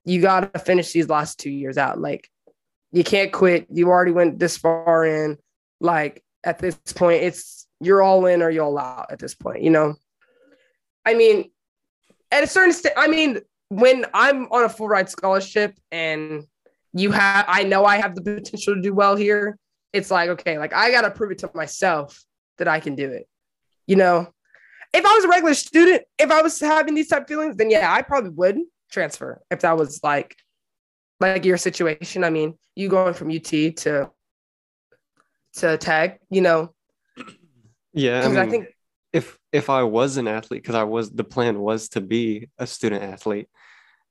you 0.06 0.22
got 0.22 0.54
to 0.54 0.60
finish 0.60 0.94
these 0.94 1.10
last 1.10 1.38
two 1.38 1.52
years 1.52 1.78
out. 1.78 2.00
Like 2.00 2.30
you 2.94 3.04
can't 3.04 3.34
quit. 3.34 3.68
You 3.70 3.90
already 3.90 4.14
went 4.14 4.40
this 4.40 4.56
far 4.56 5.06
in. 5.06 5.38
Like 5.82 6.24
at 6.46 6.60
this 6.60 6.76
point, 6.96 7.24
it's 7.24 7.68
you're 7.82 8.02
all 8.02 8.26
in 8.26 8.42
or 8.42 8.50
you're 8.50 8.64
all 8.64 8.80
out 8.80 9.12
at 9.12 9.20
this 9.20 9.36
point. 9.36 9.64
You 9.64 9.72
know, 9.72 9.96
I 11.06 11.14
mean, 11.14 11.52
at 12.34 12.44
a 12.44 12.48
certain 12.48 12.74
state, 12.74 12.94
I 12.98 13.08
mean, 13.08 13.40
when 13.70 14.06
I'm 14.14 14.46
on 14.52 14.66
a 14.66 14.70
full 14.70 14.88
ride 14.88 15.10
scholarship 15.10 15.78
and 15.92 16.44
you 16.94 17.12
have, 17.12 17.46
I 17.48 17.64
know 17.64 17.86
I 17.86 17.98
have 17.98 18.16
the 18.16 18.22
potential 18.22 18.76
to 18.76 18.82
do 18.82 18.94
well 18.94 19.16
here 19.16 19.58
it's 19.94 20.10
like, 20.10 20.30
okay, 20.32 20.58
like 20.58 20.74
I 20.74 20.92
got 20.92 21.02
to 21.02 21.12
prove 21.12 21.32
it 21.32 21.38
to 21.40 21.52
myself 21.54 22.22
that 22.58 22.68
I 22.68 22.80
can 22.80 22.96
do 22.96 23.10
it. 23.10 23.28
You 23.86 23.96
know, 23.96 24.28
if 24.92 25.06
I 25.06 25.14
was 25.14 25.24
a 25.24 25.28
regular 25.28 25.54
student, 25.54 26.02
if 26.18 26.32
I 26.32 26.42
was 26.42 26.60
having 26.60 26.96
these 26.96 27.08
type 27.08 27.28
feelings, 27.28 27.56
then 27.56 27.70
yeah, 27.70 27.94
I 27.94 28.02
probably 28.02 28.32
would 28.32 28.58
transfer 28.92 29.42
if 29.52 29.62
that 29.62 29.78
was 29.78 30.02
like, 30.04 30.36
like 31.20 31.46
your 31.46 31.58
situation. 31.58 32.24
I 32.24 32.32
mean, 32.32 32.56
you 32.76 32.90
going 32.90 33.14
from 33.14 33.30
UT 33.30 33.44
to, 33.44 34.10
to 35.58 35.78
Tech, 35.78 36.20
you 36.30 36.42
know? 36.42 36.74
Yeah. 37.94 38.26
I, 38.26 38.28
mean, 38.28 38.38
I 38.38 38.50
think 38.50 38.68
if, 39.12 39.38
if 39.54 39.70
I 39.70 39.84
was 39.84 40.18
an 40.18 40.28
athlete, 40.28 40.66
cause 40.66 40.76
I 40.76 40.84
was, 40.84 41.12
the 41.12 41.24
plan 41.24 41.60
was 41.60 41.90
to 41.90 42.02
be 42.02 42.50
a 42.58 42.68
student 42.68 43.04
athlete, 43.04 43.48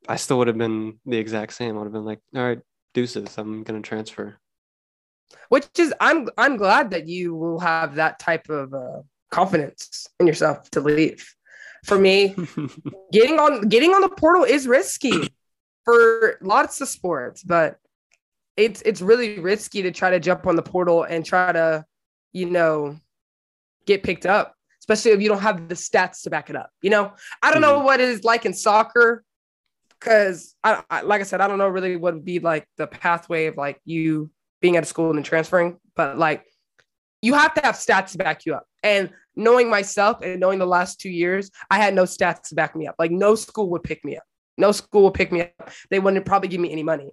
I 0.09 0.17
still 0.17 0.39
would 0.39 0.49
have 0.49 0.57
been 0.57 0.99
the 1.05 1.19
exact 1.19 1.53
same. 1.53 1.75
I 1.75 1.79
would 1.79 1.87
have 1.87 1.93
been 1.93 2.07
like, 2.07 2.21
all 2.35 2.43
right, 2.43 2.61
deuces, 2.95 3.37
I'm 3.37 3.63
going 3.63 3.83
to 3.83 3.87
transfer 3.87 4.39
which 5.49 5.69
is 5.79 5.93
I'm 6.01 6.29
I'm 6.39 6.57
glad 6.57 6.91
that 6.91 7.09
you 7.09 7.35
will 7.35 7.59
have 7.61 7.97
that 7.97 8.19
type 8.19 8.49
of 8.49 8.73
uh, 8.73 9.03
confidence 9.31 10.07
in 10.21 10.27
yourself 10.27 10.71
to 10.71 10.81
leave. 10.81 11.27
For 11.85 11.99
me, 11.99 12.35
getting 13.13 13.39
on 13.39 13.69
getting 13.69 13.93
on 13.93 14.03
the 14.03 14.09
portal 14.09 14.45
is 14.45 14.67
risky 14.67 15.13
for 15.85 16.39
lots 16.41 16.81
of 16.81 16.89
sports, 16.89 17.43
but 17.43 17.77
it's 18.57 18.83
it's 18.83 19.03
really 19.03 19.41
risky 19.41 19.83
to 19.83 19.91
try 19.91 20.11
to 20.11 20.21
jump 20.21 20.47
on 20.47 20.57
the 20.57 20.63
portal 20.63 21.03
and 21.03 21.25
try 21.25 21.53
to, 21.53 21.85
you 22.33 22.49
know, 22.49 22.97
get 23.87 24.03
picked 24.03 24.27
up, 24.27 24.55
especially 24.83 25.13
if 25.13 25.23
you 25.23 25.29
don't 25.29 25.41
have 25.41 25.69
the 25.69 25.77
stats 25.77 26.23
to 26.23 26.31
back 26.31 26.51
it 26.51 26.57
up. 26.57 26.71
You 26.83 26.91
know, 26.91 27.13
I 27.41 27.53
don't 27.53 27.63
mm-hmm. 27.63 27.79
know 27.79 27.85
what 27.85 28.01
it 28.01 28.09
is 28.09 28.25
like 28.25 28.45
in 28.45 28.53
soccer 28.53 29.23
because 30.01 30.57
I, 30.65 30.83
I, 30.91 31.03
like 31.03 31.21
I 31.21 31.25
said, 31.25 31.41
I 31.41 31.47
don't 31.47 31.59
know 31.59 31.69
really 31.69 31.95
what 31.95 32.15
would 32.15 32.25
be 32.25 32.41
like 32.41 32.67
the 32.77 32.89
pathway 32.89 33.47
of 33.47 33.57
like 33.57 33.81
you 33.85 34.31
being 34.61 34.77
at 34.77 34.83
a 34.83 34.87
school 34.87 35.11
and 35.11 35.17
then 35.17 35.23
transferring, 35.23 35.79
but 35.95 36.19
like 36.19 36.45
you 37.21 37.35
have 37.35 37.55
to 37.55 37.61
have 37.61 37.77
stats 37.77 38.13
to 38.13 38.19
back 38.19 38.45
you 38.45 38.55
up. 38.55 38.67
And 38.83 39.11
knowing 39.37 39.71
myself 39.71 40.21
and 40.23 40.41
knowing 40.41 40.59
the 40.59 40.67
last 40.67 41.01
two 41.01 41.11
years, 41.11 41.53
I 41.71 41.79
had 41.79 41.95
no 41.95 42.03
stats 42.03 42.49
to 42.49 42.57
back 42.57 42.75
me 42.75 42.89
up. 42.89 42.97
Like 42.99 43.13
no 43.13 43.37
school 43.37 43.71
would 43.71 43.85
pick 43.85 44.05
me 44.05 44.17
up. 44.17 44.25
No 44.59 44.73
school 44.73 45.05
would 45.05 45.15
pick 45.15 45.31
me 45.31 45.43
up. 45.43 45.71
They 45.91 46.01
wouldn't 46.01 46.27
probably 46.27 46.49
give 46.49 46.61
me 46.61 46.73
any 46.73 46.83
money. 46.83 47.13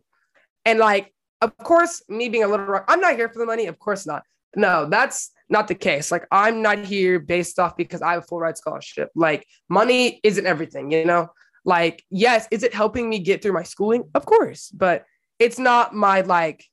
And 0.66 0.80
like, 0.80 1.14
of 1.42 1.56
course, 1.58 2.02
me 2.10 2.30
being 2.30 2.44
a 2.44 2.48
little 2.48 2.66
rock, 2.66 2.86
I'm 2.88 3.00
not 3.00 3.16
here 3.16 3.30
for 3.30 3.38
the 3.38 3.46
money. 3.46 3.68
Of 3.68 3.78
course 3.78 4.08
not. 4.08 4.24
No, 4.56 4.88
that's 4.90 5.32
not 5.50 5.68
the 5.68 5.76
case. 5.76 6.12
Like, 6.12 6.26
I'm 6.32 6.62
not 6.62 6.80
here 6.80 7.20
based 7.20 7.60
off 7.60 7.78
because 7.78 8.02
I 8.02 8.14
have 8.14 8.24
a 8.24 8.28
full 8.28 8.40
ride 8.40 8.58
scholarship. 8.58 9.10
Like, 9.16 9.46
money 9.68 10.20
isn't 10.24 10.46
everything, 10.46 10.92
you 10.92 11.06
know? 11.06 11.30
Like, 11.66 12.04
yes, 12.10 12.48
is 12.52 12.64
it 12.64 12.74
helping 12.74 13.10
me 13.10 13.20
get 13.20 13.42
through 13.42 13.54
my 13.54 13.64
schooling? 13.64 14.10
Of 14.16 14.26
course, 14.26 14.70
but 14.70 15.06
it's 15.40 15.60
not 15.60 15.96
my 15.96 16.22
like 16.22 16.66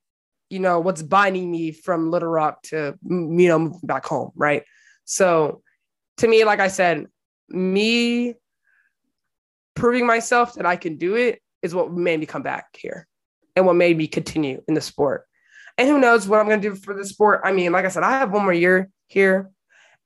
you 0.51 0.59
know 0.59 0.81
what's 0.81 1.03
binding 1.03 1.51
me 1.51 1.73
from 1.73 2.11
Little 2.11 2.29
Rock 2.29 2.63
to 2.65 2.95
you 3.03 3.49
know 3.49 3.59
moving 3.59 3.81
back 3.85 4.05
home, 4.05 4.31
right? 4.35 4.65
So 5.05 5.63
to 6.19 6.29
me, 6.29 6.45
like 6.45 6.61
I 6.61 6.69
said, 6.69 7.07
me 7.49 8.35
proving 9.75 10.07
myself 10.07 10.55
that 10.55 10.67
I 10.67 10.77
can 10.77 10.97
do 10.97 11.15
it 11.15 11.41
is 11.63 11.75
what 11.75 11.93
made 11.93 12.21
me 12.21 12.27
come 12.27 12.43
back 12.43 12.77
here 12.77 13.07
and 13.55 13.67
what 13.67 13.77
made 13.77 13.97
me 13.97 14.07
continue 14.07 14.63
in 14.69 14.75
the 14.75 14.81
sport. 14.81 15.27
And 15.79 15.89
who 15.89 15.99
knows 15.99 16.27
what 16.27 16.41
I'm 16.41 16.47
going 16.47 16.61
to 16.61 16.71
do 16.71 16.75
for 16.75 16.95
the 16.95 17.05
sport. 17.05 17.43
I 17.45 17.53
mean, 17.53 17.73
like 17.73 17.85
I 17.85 17.89
said, 17.89 18.03
I 18.03 18.19
have 18.19 18.33
one 18.33 18.45
more 18.45 18.53
year 18.53 18.89
here 19.09 19.51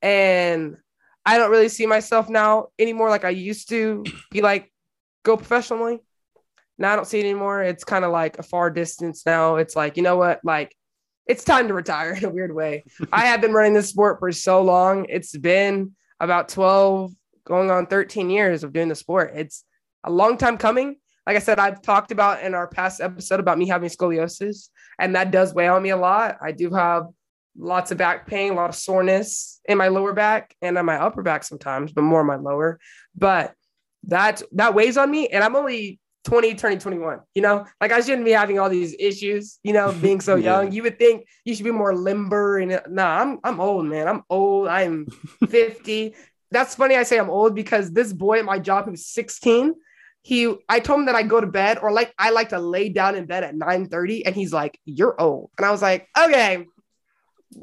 and 0.01 0.77
I 1.25 1.37
don't 1.37 1.51
really 1.51 1.69
see 1.69 1.85
myself 1.85 2.29
now 2.29 2.67
anymore 2.79 3.09
like 3.09 3.25
I 3.25 3.29
used 3.29 3.69
to 3.69 4.03
be 4.31 4.41
like 4.41 4.71
go 5.23 5.37
professionally. 5.37 5.99
Now 6.77 6.93
I 6.93 6.95
don't 6.95 7.05
see 7.05 7.19
it 7.19 7.25
anymore. 7.25 7.61
It's 7.61 7.83
kind 7.83 8.03
of 8.03 8.11
like 8.11 8.39
a 8.39 8.43
far 8.43 8.69
distance 8.69 9.25
now. 9.25 9.57
It's 9.57 9.75
like, 9.75 9.97
you 9.97 10.03
know 10.03 10.17
what? 10.17 10.39
Like, 10.43 10.75
it's 11.27 11.43
time 11.43 11.67
to 11.67 11.73
retire 11.73 12.13
in 12.17 12.25
a 12.25 12.29
weird 12.29 12.53
way. 12.53 12.83
I 13.13 13.27
have 13.27 13.41
been 13.41 13.53
running 13.53 13.73
this 13.73 13.89
sport 13.89 14.19
for 14.19 14.31
so 14.31 14.63
long. 14.63 15.05
It's 15.09 15.37
been 15.37 15.95
about 16.19 16.49
12, 16.49 17.13
going 17.43 17.71
on 17.71 17.87
13 17.87 18.29
years 18.29 18.63
of 18.63 18.73
doing 18.73 18.87
the 18.87 18.95
sport. 18.95 19.33
It's 19.35 19.63
a 20.03 20.11
long 20.11 20.37
time 20.37 20.57
coming. 20.57 20.97
Like 21.31 21.37
I 21.37 21.45
said, 21.45 21.59
I've 21.59 21.81
talked 21.81 22.11
about 22.11 22.43
in 22.43 22.53
our 22.53 22.67
past 22.67 22.99
episode 22.99 23.39
about 23.39 23.57
me 23.57 23.65
having 23.65 23.87
scoliosis, 23.87 24.67
and 24.99 25.15
that 25.15 25.31
does 25.31 25.53
weigh 25.53 25.69
on 25.69 25.81
me 25.81 25.91
a 25.91 25.95
lot. 25.95 26.37
I 26.41 26.51
do 26.51 26.71
have 26.71 27.07
lots 27.57 27.89
of 27.89 27.97
back 27.97 28.27
pain, 28.27 28.51
a 28.51 28.55
lot 28.55 28.69
of 28.69 28.75
soreness 28.75 29.61
in 29.63 29.77
my 29.77 29.87
lower 29.87 30.11
back 30.11 30.53
and 30.61 30.77
on 30.77 30.85
my 30.85 30.97
upper 30.97 31.23
back 31.23 31.45
sometimes, 31.45 31.93
but 31.93 32.01
more 32.01 32.19
on 32.19 32.25
my 32.25 32.35
lower. 32.35 32.81
But 33.15 33.53
that 34.07 34.41
that 34.51 34.73
weighs 34.73 34.97
on 34.97 35.09
me, 35.09 35.29
and 35.29 35.41
I'm 35.41 35.55
only 35.55 36.01
20 36.25 36.53
turning 36.53 36.77
21 36.77 37.19
you 37.33 37.41
know 37.41 37.65
like 37.79 37.91
i 37.91 37.99
shouldn't 37.99 38.25
be 38.25 38.29
having 38.31 38.59
all 38.59 38.69
these 38.69 38.95
issues 38.99 39.57
you 39.63 39.73
know 39.73 39.91
being 40.03 40.21
so 40.21 40.35
yeah. 40.35 40.61
young 40.61 40.71
you 40.71 40.83
would 40.83 40.99
think 40.99 41.25
you 41.45 41.55
should 41.55 41.63
be 41.63 41.71
more 41.71 41.95
limber 41.95 42.59
and 42.59 42.79
nah 42.89 43.19
i'm 43.19 43.39
i'm 43.43 43.59
old 43.59 43.87
man 43.87 44.07
i'm 44.07 44.21
old 44.29 44.67
i'm 44.67 45.07
50 45.49 46.13
that's 46.51 46.75
funny 46.75 46.95
i 46.95 47.01
say 47.01 47.17
i'm 47.17 47.31
old 47.31 47.55
because 47.55 47.91
this 47.91 48.13
boy 48.13 48.37
at 48.37 48.45
my 48.45 48.59
job 48.59 48.85
who's 48.85 49.07
16 49.07 49.73
he 50.23 50.55
i 50.69 50.79
told 50.79 50.99
him 50.99 51.05
that 51.07 51.15
i 51.15 51.23
go 51.23 51.41
to 51.41 51.47
bed 51.47 51.79
or 51.81 51.91
like 51.91 52.13
i 52.17 52.29
like 52.29 52.49
to 52.49 52.59
lay 52.59 52.89
down 52.89 53.15
in 53.15 53.25
bed 53.25 53.43
at 53.43 53.55
9 53.55 53.87
30 53.87 54.25
and 54.25 54.35
he's 54.35 54.53
like 54.53 54.79
you're 54.85 55.19
old. 55.19 55.49
And 55.57 55.65
i 55.65 55.71
was 55.71 55.81
like 55.81 56.07
okay 56.17 56.65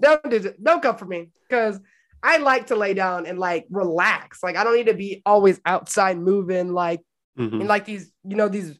don't 0.00 0.30
do 0.30 0.52
don't 0.62 0.82
come 0.82 0.96
for 0.96 1.06
me. 1.06 1.30
Because 1.48 1.80
i 2.22 2.38
like 2.38 2.66
to 2.66 2.76
lay 2.76 2.94
down 2.94 3.26
and 3.26 3.38
like 3.38 3.66
relax. 3.70 4.42
Like 4.42 4.56
i 4.56 4.64
don't 4.64 4.76
need 4.76 4.86
to 4.86 4.94
be 4.94 5.22
always 5.24 5.60
outside 5.64 6.18
moving 6.18 6.72
like 6.72 7.00
mm-hmm. 7.38 7.60
and 7.60 7.68
like 7.68 7.84
these 7.84 8.10
you 8.24 8.36
know 8.36 8.48
these 8.48 8.78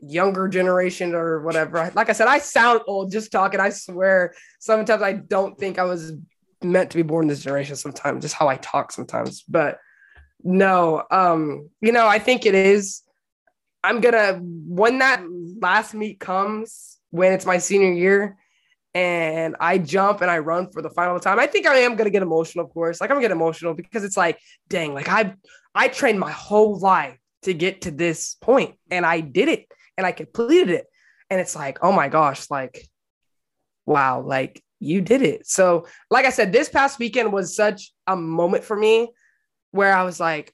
younger 0.00 0.48
generation 0.48 1.14
or 1.14 1.42
whatever. 1.42 1.92
Like 1.94 2.08
i 2.08 2.12
said 2.12 2.28
i 2.28 2.38
sound 2.38 2.80
old 2.86 3.12
just 3.12 3.30
talking 3.30 3.60
i 3.60 3.70
swear. 3.70 4.34
Sometimes 4.58 5.02
i 5.02 5.12
don't 5.12 5.58
think 5.58 5.78
i 5.78 5.84
was 5.84 6.12
meant 6.62 6.90
to 6.90 6.96
be 6.96 7.02
born 7.02 7.28
this 7.28 7.42
generation 7.42 7.76
sometimes 7.76 8.22
just 8.22 8.34
how 8.34 8.48
i 8.48 8.56
talk 8.56 8.90
sometimes. 8.90 9.42
But 9.42 9.78
no 10.44 11.02
um 11.10 11.68
you 11.80 11.90
know 11.90 12.06
i 12.06 12.20
think 12.20 12.46
it 12.46 12.54
is 12.54 13.02
I'm 13.82 14.00
gonna 14.00 14.40
when 14.42 14.98
that 14.98 15.22
last 15.60 15.94
meet 15.94 16.20
comes 16.20 16.98
when 17.10 17.32
it's 17.32 17.46
my 17.46 17.58
senior 17.58 17.92
year 17.92 18.36
and 18.94 19.56
I 19.60 19.78
jump 19.78 20.20
and 20.20 20.30
I 20.30 20.38
run 20.38 20.70
for 20.70 20.82
the 20.82 20.90
final 20.90 21.20
time. 21.20 21.38
I 21.38 21.46
think 21.46 21.66
I 21.66 21.78
am 21.78 21.96
gonna 21.96 22.10
get 22.10 22.22
emotional, 22.22 22.64
of 22.64 22.72
course. 22.72 23.00
Like 23.00 23.10
I'm 23.10 23.16
gonna 23.16 23.24
get 23.24 23.32
emotional 23.32 23.74
because 23.74 24.04
it's 24.04 24.16
like, 24.16 24.38
dang, 24.68 24.94
like 24.94 25.08
I 25.08 25.34
I 25.74 25.88
trained 25.88 26.18
my 26.18 26.30
whole 26.30 26.78
life 26.78 27.18
to 27.42 27.54
get 27.54 27.82
to 27.82 27.90
this 27.90 28.36
point 28.40 28.74
and 28.90 29.06
I 29.06 29.20
did 29.20 29.48
it 29.48 29.66
and 29.96 30.06
I 30.06 30.12
completed 30.12 30.70
it. 30.70 30.86
And 31.30 31.40
it's 31.40 31.54
like, 31.54 31.78
oh 31.82 31.92
my 31.92 32.08
gosh, 32.08 32.50
like 32.50 32.88
wow, 33.86 34.20
like 34.20 34.62
you 34.80 35.00
did 35.00 35.22
it. 35.22 35.46
So, 35.46 35.86
like 36.10 36.24
I 36.26 36.30
said, 36.30 36.52
this 36.52 36.68
past 36.68 36.98
weekend 36.98 37.32
was 37.32 37.56
such 37.56 37.92
a 38.06 38.14
moment 38.16 38.64
for 38.64 38.76
me 38.76 39.10
where 39.70 39.92
I 39.92 40.04
was 40.04 40.20
like, 40.20 40.52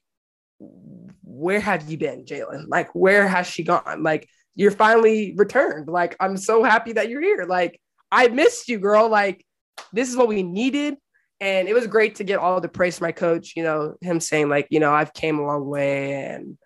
where 1.35 1.59
have 1.59 1.89
you 1.89 1.97
been, 1.97 2.25
Jalen? 2.25 2.65
Like, 2.67 2.93
where 2.93 3.27
has 3.27 3.47
she 3.47 3.63
gone? 3.63 4.03
Like, 4.03 4.27
you're 4.55 4.71
finally 4.71 5.33
returned. 5.35 5.87
Like, 5.87 6.15
I'm 6.19 6.37
so 6.37 6.63
happy 6.63 6.93
that 6.93 7.09
you're 7.09 7.21
here. 7.21 7.45
Like, 7.47 7.79
I 8.11 8.29
missed 8.29 8.69
you, 8.69 8.79
girl. 8.79 9.09
Like, 9.09 9.45
this 9.91 10.09
is 10.09 10.15
what 10.15 10.29
we 10.29 10.43
needed. 10.43 10.95
And 11.41 11.67
it 11.67 11.73
was 11.73 11.87
great 11.87 12.15
to 12.15 12.23
get 12.23 12.39
all 12.39 12.61
the 12.61 12.69
praise 12.69 12.97
from 12.97 13.07
my 13.07 13.11
coach, 13.11 13.53
you 13.57 13.63
know, 13.63 13.95
him 14.01 14.21
saying, 14.21 14.47
like, 14.47 14.67
you 14.69 14.79
know, 14.79 14.93
I've 14.93 15.13
came 15.13 15.37
a 15.37 15.45
long 15.45 15.65
way 15.65 16.13
and 16.13 16.57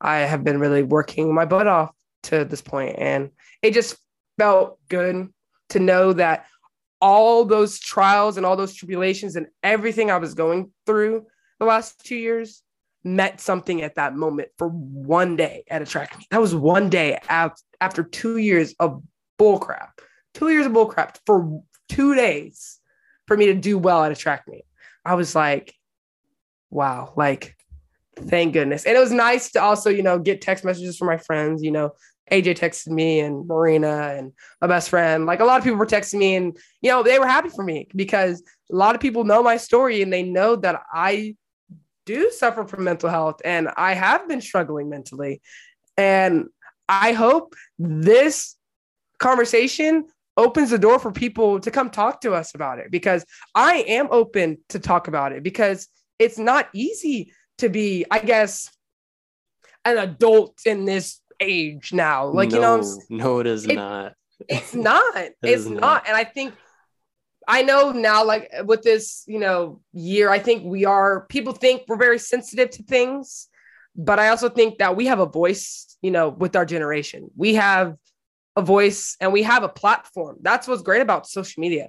I 0.00 0.18
have 0.18 0.44
been 0.44 0.60
really 0.60 0.82
working 0.82 1.34
my 1.34 1.46
butt 1.46 1.66
off 1.66 1.94
to 2.24 2.44
this 2.44 2.60
point. 2.60 2.96
And 2.98 3.30
it 3.62 3.72
just 3.72 3.96
felt 4.38 4.78
good 4.88 5.28
to 5.70 5.78
know 5.78 6.12
that 6.12 6.46
all 7.00 7.46
those 7.46 7.78
trials 7.78 8.36
and 8.36 8.44
all 8.44 8.56
those 8.56 8.74
tribulations 8.74 9.36
and 9.36 9.46
everything 9.62 10.10
I 10.10 10.18
was 10.18 10.34
going 10.34 10.72
through 10.84 11.26
the 11.58 11.64
last 11.64 12.04
two 12.04 12.16
years 12.16 12.62
met 13.04 13.40
something 13.40 13.82
at 13.82 13.94
that 13.94 14.14
moment 14.14 14.48
for 14.58 14.68
one 14.68 15.36
day 15.36 15.64
at 15.68 15.82
a 15.82 15.86
track 15.86 16.16
meet. 16.18 16.26
That 16.30 16.40
was 16.40 16.54
one 16.54 16.90
day 16.90 17.18
after 17.28 18.02
two 18.02 18.38
years 18.38 18.74
of 18.80 19.02
bullcrap, 19.38 19.90
two 20.34 20.48
years 20.50 20.66
of 20.66 20.72
bullcrap 20.72 21.16
for 21.26 21.62
two 21.88 22.14
days 22.14 22.80
for 23.26 23.36
me 23.36 23.46
to 23.46 23.54
do 23.54 23.78
well 23.78 24.04
at 24.04 24.12
a 24.12 24.16
track 24.16 24.44
meet. 24.48 24.64
I 25.04 25.14
was 25.14 25.34
like, 25.34 25.74
wow, 26.70 27.12
like, 27.16 27.56
thank 28.16 28.52
goodness. 28.52 28.84
And 28.84 28.96
it 28.96 29.00
was 29.00 29.12
nice 29.12 29.52
to 29.52 29.62
also, 29.62 29.90
you 29.90 30.02
know, 30.02 30.18
get 30.18 30.42
text 30.42 30.64
messages 30.64 30.98
from 30.98 31.06
my 31.06 31.18
friends, 31.18 31.62
you 31.62 31.70
know, 31.70 31.92
AJ 32.30 32.58
texted 32.58 32.88
me 32.88 33.20
and 33.20 33.46
Marina 33.46 34.14
and 34.16 34.32
my 34.60 34.66
best 34.66 34.90
friend. 34.90 35.24
Like 35.24 35.40
a 35.40 35.44
lot 35.44 35.58
of 35.58 35.64
people 35.64 35.78
were 35.78 35.86
texting 35.86 36.18
me 36.18 36.34
and, 36.36 36.58
you 36.82 36.90
know, 36.90 37.02
they 37.02 37.18
were 37.18 37.26
happy 37.26 37.48
for 37.48 37.64
me 37.64 37.88
because 37.96 38.42
a 38.70 38.76
lot 38.76 38.94
of 38.94 39.00
people 39.00 39.24
know 39.24 39.42
my 39.42 39.56
story 39.56 40.02
and 40.02 40.12
they 40.12 40.22
know 40.22 40.56
that 40.56 40.82
I 40.92 41.36
do 42.08 42.30
suffer 42.30 42.64
from 42.64 42.84
mental 42.84 43.10
health 43.10 43.42
and 43.44 43.68
I 43.76 43.92
have 43.92 44.26
been 44.26 44.40
struggling 44.40 44.88
mentally. 44.88 45.42
And 45.98 46.46
I 46.88 47.12
hope 47.12 47.54
this 47.78 48.56
conversation 49.18 50.06
opens 50.34 50.70
the 50.70 50.78
door 50.78 50.98
for 50.98 51.12
people 51.12 51.60
to 51.60 51.70
come 51.70 51.90
talk 51.90 52.22
to 52.22 52.32
us 52.32 52.54
about 52.54 52.78
it 52.78 52.90
because 52.90 53.26
I 53.54 53.84
am 53.86 54.08
open 54.10 54.56
to 54.70 54.78
talk 54.78 55.06
about 55.06 55.32
it 55.32 55.42
because 55.42 55.86
it's 56.18 56.38
not 56.38 56.70
easy 56.72 57.34
to 57.58 57.68
be, 57.68 58.06
I 58.10 58.20
guess, 58.20 58.70
an 59.84 59.98
adult 59.98 60.60
in 60.64 60.86
this 60.86 61.20
age 61.40 61.92
now. 61.92 62.28
Like, 62.28 62.50
no, 62.52 62.56
you 62.56 62.62
know, 62.62 63.00
no, 63.10 63.38
it 63.40 63.46
is 63.46 63.66
it, 63.66 63.74
not. 63.74 64.14
It's 64.48 64.74
not. 64.74 65.16
it 65.16 65.36
it's 65.42 65.66
not. 65.66 65.80
not. 65.80 66.08
And 66.08 66.16
I 66.16 66.24
think 66.24 66.54
I 67.48 67.62
know 67.62 67.92
now, 67.92 68.24
like 68.24 68.52
with 68.64 68.82
this, 68.82 69.24
you 69.26 69.38
know, 69.38 69.80
year, 69.94 70.28
I 70.28 70.38
think 70.38 70.64
we 70.64 70.84
are, 70.84 71.26
people 71.28 71.54
think 71.54 71.82
we're 71.88 71.96
very 71.96 72.18
sensitive 72.18 72.68
to 72.72 72.82
things, 72.82 73.48
but 73.96 74.18
I 74.18 74.28
also 74.28 74.50
think 74.50 74.78
that 74.78 74.96
we 74.96 75.06
have 75.06 75.18
a 75.18 75.26
voice, 75.26 75.96
you 76.02 76.10
know, 76.10 76.28
with 76.28 76.54
our 76.54 76.66
generation. 76.66 77.30
We 77.36 77.54
have 77.54 77.96
a 78.54 78.60
voice 78.60 79.16
and 79.18 79.32
we 79.32 79.42
have 79.44 79.62
a 79.62 79.68
platform. 79.68 80.36
That's 80.42 80.68
what's 80.68 80.82
great 80.82 81.00
about 81.00 81.26
social 81.26 81.62
media. 81.62 81.88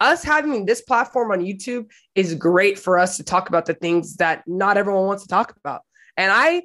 Us 0.00 0.24
having 0.24 0.66
this 0.66 0.80
platform 0.80 1.30
on 1.30 1.40
YouTube 1.40 1.88
is 2.16 2.34
great 2.34 2.76
for 2.76 2.98
us 2.98 3.16
to 3.18 3.22
talk 3.22 3.48
about 3.48 3.66
the 3.66 3.74
things 3.74 4.16
that 4.16 4.42
not 4.48 4.76
everyone 4.76 5.06
wants 5.06 5.22
to 5.22 5.28
talk 5.28 5.54
about. 5.56 5.82
And 6.16 6.32
I 6.34 6.62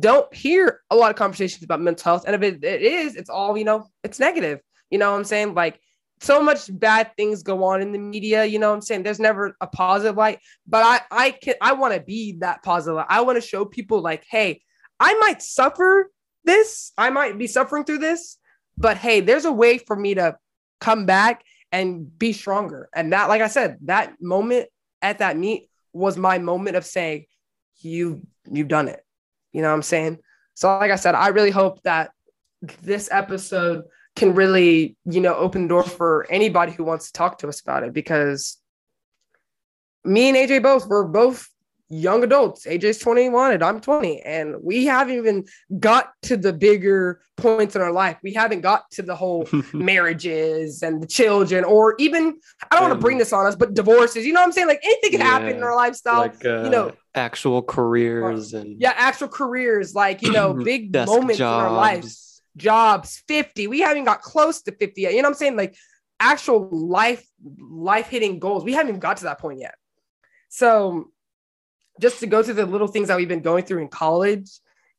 don't 0.00 0.32
hear 0.34 0.80
a 0.90 0.96
lot 0.96 1.10
of 1.10 1.16
conversations 1.16 1.62
about 1.62 1.80
mental 1.80 2.04
health. 2.04 2.24
And 2.26 2.34
if 2.34 2.42
it, 2.42 2.64
it 2.64 2.82
is, 2.82 3.14
it's 3.14 3.30
all, 3.30 3.56
you 3.56 3.64
know, 3.64 3.86
it's 4.02 4.18
negative. 4.18 4.60
You 4.90 4.98
know 4.98 5.12
what 5.12 5.18
I'm 5.18 5.24
saying? 5.24 5.54
Like 5.54 5.78
so 6.24 6.42
much 6.42 6.68
bad 6.78 7.10
things 7.16 7.42
go 7.42 7.64
on 7.64 7.82
in 7.82 7.92
the 7.92 7.98
media 7.98 8.44
you 8.44 8.58
know 8.58 8.70
what 8.70 8.76
i'm 8.76 8.80
saying? 8.80 9.02
There's 9.02 9.20
never 9.20 9.56
a 9.60 9.66
positive 9.66 10.16
light 10.16 10.40
but 10.66 10.84
i 10.84 11.00
i 11.26 11.30
can 11.30 11.54
i 11.60 11.72
want 11.72 11.94
to 11.94 12.00
be 12.00 12.36
that 12.40 12.62
positive 12.62 13.04
i 13.08 13.20
want 13.20 13.36
to 13.36 13.46
show 13.46 13.64
people 13.64 14.00
like 14.00 14.24
hey 14.28 14.62
i 14.98 15.14
might 15.14 15.42
suffer 15.42 16.10
this 16.44 16.92
i 16.98 17.10
might 17.10 17.38
be 17.38 17.46
suffering 17.46 17.84
through 17.84 17.98
this 17.98 18.38
but 18.76 18.96
hey 18.96 19.20
there's 19.20 19.44
a 19.44 19.52
way 19.52 19.78
for 19.78 19.96
me 19.96 20.14
to 20.14 20.36
come 20.80 21.06
back 21.06 21.44
and 21.72 22.18
be 22.18 22.32
stronger. 22.32 22.88
And 22.94 23.12
that 23.12 23.28
like 23.28 23.42
i 23.42 23.48
said 23.48 23.78
that 23.86 24.14
moment 24.20 24.68
at 25.02 25.18
that 25.18 25.36
meet 25.36 25.68
was 25.92 26.16
my 26.16 26.38
moment 26.38 26.76
of 26.76 26.86
saying 26.86 27.26
you 27.80 28.22
you've 28.50 28.68
done 28.68 28.88
it. 28.88 29.00
You 29.52 29.62
know 29.62 29.68
what 29.68 29.74
i'm 29.74 29.82
saying? 29.82 30.18
So 30.54 30.68
like 30.78 30.92
i 30.92 30.96
said 30.96 31.14
i 31.14 31.28
really 31.28 31.50
hope 31.50 31.82
that 31.82 32.12
this 32.82 33.08
episode 33.10 33.84
can 34.16 34.34
really, 34.34 34.96
you 35.04 35.20
know, 35.20 35.34
open 35.34 35.62
the 35.62 35.68
door 35.68 35.82
for 35.82 36.26
anybody 36.30 36.72
who 36.72 36.84
wants 36.84 37.06
to 37.06 37.12
talk 37.12 37.38
to 37.38 37.48
us 37.48 37.60
about 37.60 37.82
it 37.82 37.92
because 37.92 38.58
me 40.04 40.28
and 40.28 40.36
AJ 40.36 40.62
both 40.62 40.86
we're 40.86 41.04
both 41.04 41.48
young 41.90 42.24
adults. 42.24 42.66
AJ's 42.66 42.98
21 42.98 43.52
and 43.52 43.62
I'm 43.62 43.80
20 43.80 44.22
and 44.22 44.56
we 44.62 44.86
haven't 44.86 45.16
even 45.16 45.44
got 45.78 46.10
to 46.22 46.36
the 46.36 46.52
bigger 46.52 47.20
points 47.36 47.76
in 47.76 47.82
our 47.82 47.92
life. 47.92 48.18
We 48.22 48.32
haven't 48.32 48.62
got 48.62 48.90
to 48.92 49.02
the 49.02 49.14
whole 49.14 49.48
marriages 49.72 50.82
and 50.82 51.02
the 51.02 51.06
children 51.06 51.64
or 51.64 51.94
even 51.98 52.38
I 52.70 52.74
don't 52.74 52.88
want 52.88 52.94
to 52.94 53.00
bring 53.00 53.18
this 53.18 53.32
on 53.32 53.46
us 53.46 53.56
but 53.56 53.74
divorces. 53.74 54.26
You 54.26 54.32
know 54.32 54.40
what 54.40 54.46
I'm 54.46 54.52
saying? 54.52 54.68
Like 54.68 54.80
anything 54.82 55.12
can 55.12 55.20
yeah, 55.20 55.26
happen 55.26 55.56
in 55.56 55.62
our 55.62 55.76
lifestyle. 55.76 56.20
Like, 56.20 56.44
uh, 56.44 56.64
you 56.64 56.70
know, 56.70 56.92
actual 57.14 57.62
careers 57.62 58.54
and 58.54 58.80
yeah, 58.80 58.94
actual 58.96 59.28
careers 59.28 59.94
like, 59.94 60.22
you 60.22 60.32
know, 60.32 60.54
big 60.64 60.94
moments 60.94 61.38
jobs. 61.38 61.64
in 61.64 61.68
our 61.68 61.72
lives 61.72 62.23
jobs, 62.56 63.22
50. 63.28 63.66
We 63.66 63.80
haven't 63.80 64.04
got 64.04 64.22
close 64.22 64.62
to 64.62 64.72
50 64.72 65.00
yet. 65.00 65.14
You 65.14 65.22
know 65.22 65.28
what 65.28 65.34
I'm 65.34 65.38
saying? 65.38 65.56
Like 65.56 65.76
actual 66.20 66.68
life, 66.70 67.24
life 67.58 68.08
hitting 68.08 68.38
goals. 68.38 68.64
We 68.64 68.72
haven't 68.72 68.88
even 68.88 69.00
got 69.00 69.18
to 69.18 69.24
that 69.24 69.38
point 69.38 69.60
yet. 69.60 69.74
So 70.48 71.10
just 72.00 72.20
to 72.20 72.26
go 72.26 72.42
through 72.42 72.54
the 72.54 72.66
little 72.66 72.88
things 72.88 73.08
that 73.08 73.16
we've 73.16 73.28
been 73.28 73.42
going 73.42 73.64
through 73.64 73.82
in 73.82 73.88
college, 73.88 74.50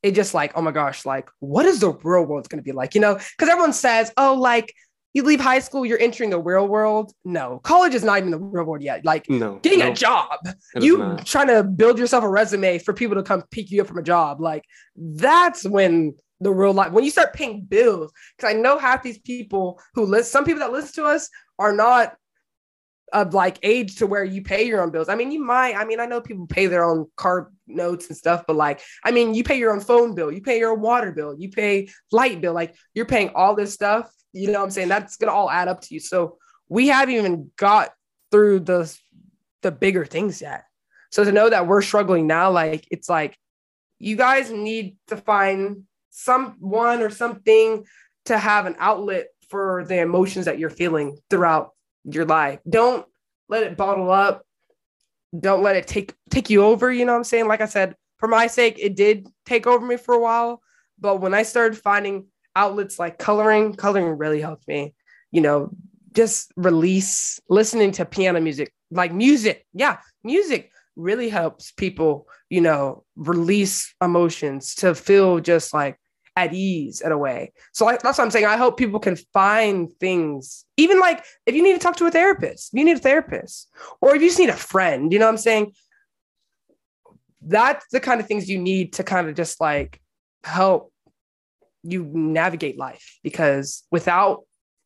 it 0.04 0.12
just 0.12 0.34
like, 0.34 0.54
oh 0.56 0.62
my 0.62 0.72
gosh, 0.72 1.06
like 1.06 1.30
what 1.40 1.66
is 1.66 1.80
the 1.80 1.92
real 1.92 2.26
world 2.26 2.48
going 2.50 2.60
to 2.60 2.64
be 2.64 2.72
like? 2.72 2.96
You 2.96 3.02
know, 3.02 3.16
because 3.16 3.50
everyone 3.50 3.74
says, 3.74 4.12
oh, 4.18 4.36
like 4.36 4.74
you 5.16 5.24
leave 5.24 5.40
high 5.40 5.60
school, 5.60 5.86
you're 5.86 6.00
entering 6.00 6.30
the 6.30 6.40
real 6.40 6.68
world. 6.68 7.14
No, 7.24 7.60
college 7.64 7.96
is 7.96 8.04
not 8.04 8.18
even 8.18 8.32
the 8.32 8.38
real 8.38 8.66
world 8.66 8.84
yet. 8.84 9.06
Like 9.06 9.30
no, 9.30 9.60
getting 9.60 9.80
no, 9.80 9.92
a 9.92 9.94
job, 9.96 10.40
you 10.76 11.18
trying 11.24 11.48
to 11.48 11.64
build 11.64 11.98
yourself 11.98 12.24
a 12.26 12.30
resume 12.30 12.80
for 12.80 12.94
people 12.94 13.16
to 13.16 13.24
come 13.24 13.42
pick 13.50 13.72
you 13.72 13.82
up 13.82 13.88
from 13.88 13.98
a 13.98 14.04
job. 14.04 14.42
Like 14.42 14.66
that's 14.98 15.66
when 15.66 16.16
the 16.42 16.52
real 16.52 16.74
life 16.74 16.92
when 16.92 17.04
you 17.04 17.12
start 17.12 17.34
paying 17.34 17.62
bills 17.62 18.12
because 18.36 18.54
i 18.54 18.58
know 18.58 18.78
half 18.78 19.04
these 19.04 19.20
people 19.20 19.80
who 19.94 20.06
list 20.06 20.32
some 20.32 20.44
people 20.44 20.60
that 20.60 20.72
listen 20.72 20.94
to 20.94 21.06
us 21.06 21.30
are 21.60 21.74
not 21.74 22.16
of 23.14 23.34
like 23.34 23.58
age 23.64 23.96
to 23.98 24.08
where 24.08 24.24
you 24.24 24.42
pay 24.42 24.64
your 24.64 24.82
own 24.82 24.90
bills. 24.90 25.10
I 25.10 25.16
mean 25.16 25.32
you 25.32 25.42
might 25.42 25.76
i 25.76 25.86
mean 25.86 26.00
i 26.00 26.06
know 26.06 26.20
people 26.20 26.48
pay 26.48 26.66
their 26.66 26.84
own 26.84 27.06
car 27.16 27.52
notes 27.68 28.08
and 28.08 28.18
stuff 28.18 28.44
but 28.48 28.56
like 28.56 28.82
i 29.04 29.12
mean 29.12 29.34
you 29.36 29.44
pay 29.44 29.58
your 29.58 29.72
own 29.72 29.80
phone 29.80 30.16
bill 30.16 30.32
you 30.32 30.42
pay 30.42 30.58
your 30.58 30.74
water 30.74 31.12
bill 31.12 31.36
you 31.38 31.50
pay 31.50 31.88
light 32.12 32.42
bill 32.42 32.54
like 32.54 32.76
you're 32.96 33.06
paying 33.06 33.30
all 33.36 33.56
this 33.56 33.74
stuff 33.74 34.12
you 34.36 34.52
know 34.52 34.60
what 34.60 34.66
i'm 34.66 34.72
saying? 34.72 34.90
That's 34.90 35.16
gonna 35.16 35.32
all 35.32 35.50
add 35.50 35.70
up 35.70 35.82
to 35.82 35.94
you. 35.94 36.00
So 36.02 36.38
we 36.68 36.90
haven't 36.90 37.16
even 37.16 37.52
got 37.56 37.92
through 38.32 38.60
the 38.60 38.94
the 39.62 39.72
bigger 39.72 40.06
things 40.06 40.42
yet. 40.42 40.66
So 41.10 41.24
to 41.24 41.32
know 41.32 41.50
that 41.50 41.68
we're 41.68 41.82
struggling 41.82 42.28
now 42.28 42.52
like 42.52 42.86
it's 42.92 43.08
like 43.08 43.38
you 43.98 44.18
guys 44.18 44.52
need 44.52 44.98
to 45.08 45.16
find 45.16 45.84
someone 46.16 47.02
or 47.02 47.10
something 47.10 47.86
to 48.26 48.38
have 48.38 48.66
an 48.66 48.76
outlet 48.80 49.28
for 49.50 49.86
the 49.88 50.00
emotions 50.00 50.46
that 50.46 50.58
you're 50.58 50.70
feeling 50.70 51.18
throughout 51.30 51.72
your 52.06 52.26
life. 52.26 52.60
Don't 52.68 53.06
let 53.50 53.64
it 53.64 53.78
bottle 53.78 54.10
up. 54.10 54.44
Don't 55.38 55.62
let 55.62 55.76
it 55.76 55.88
take 55.88 56.14
take 56.30 56.50
you 56.50 56.64
over, 56.64 56.92
you 56.92 57.04
know 57.06 57.12
what 57.12 57.20
I'm 57.20 57.24
saying? 57.26 57.48
Like 57.48 57.62
I 57.62 57.66
said, 57.66 57.96
for 58.18 58.28
my 58.28 58.48
sake, 58.48 58.78
it 58.80 58.96
did 58.96 59.28
take 59.46 59.68
over 59.68 59.86
me 59.86 59.98
for 59.98 60.16
a 60.16 60.20
while, 60.20 60.62
but 60.98 61.20
when 61.20 61.34
I 61.34 61.44
started 61.44 61.78
finding 61.78 62.28
outlets 62.56 62.98
like 62.98 63.20
coloring, 63.20 63.74
coloring 63.74 64.18
really 64.18 64.40
helped 64.40 64.68
me. 64.68 64.96
You 65.32 65.42
know, 65.42 65.72
just 66.14 66.54
release 66.56 67.42
listening 67.50 67.92
to 67.94 68.06
piano 68.06 68.40
music, 68.40 68.74
like 68.90 69.14
music. 69.14 69.66
Yeah, 69.74 69.98
music 70.24 70.72
really 70.96 71.28
helps 71.28 71.74
people, 71.74 72.30
you 72.50 72.62
know, 72.62 73.04
release 73.18 73.94
emotions 74.02 74.76
to 74.76 74.96
feel 74.96 75.42
just 75.42 75.74
like 75.74 76.00
at 76.36 76.54
ease 76.54 77.02
in 77.02 77.12
a 77.12 77.18
way. 77.18 77.54
So 77.74 77.86
that's 77.86 78.04
what 78.04 78.20
I'm 78.20 78.32
saying. 78.32 78.46
I 78.46 78.58
hope 78.58 78.78
people 78.78 79.00
can 79.00 79.16
find 79.34 79.90
things, 80.00 80.66
even 80.78 81.00
like 81.00 81.24
if 81.46 81.56
you 81.56 81.64
need 81.64 81.74
to 81.74 81.80
talk 81.80 81.96
to 81.98 82.06
a 82.06 82.12
therapist, 82.12 82.74
you 82.74 82.84
need 82.84 82.98
a 82.98 83.00
therapist, 83.00 83.70
or 84.02 84.16
if 84.16 84.22
you 84.22 84.28
just 84.28 84.40
need 84.40 84.50
a 84.50 84.54
friend, 84.54 85.14
you 85.14 85.20
know 85.20 85.26
what 85.26 85.32
I'm 85.32 85.38
saying? 85.38 85.74
That's 87.42 87.86
the 87.92 88.00
kind 88.00 88.20
of 88.20 88.28
things 88.28 88.50
you 88.50 88.60
need 88.60 88.94
to 88.94 89.04
kind 89.04 89.30
of 89.30 89.36
just 89.36 89.62
like 89.62 90.02
help 90.44 90.92
you 91.84 92.10
navigate 92.12 92.78
life 92.78 93.20
because 93.24 93.84
without 93.92 94.44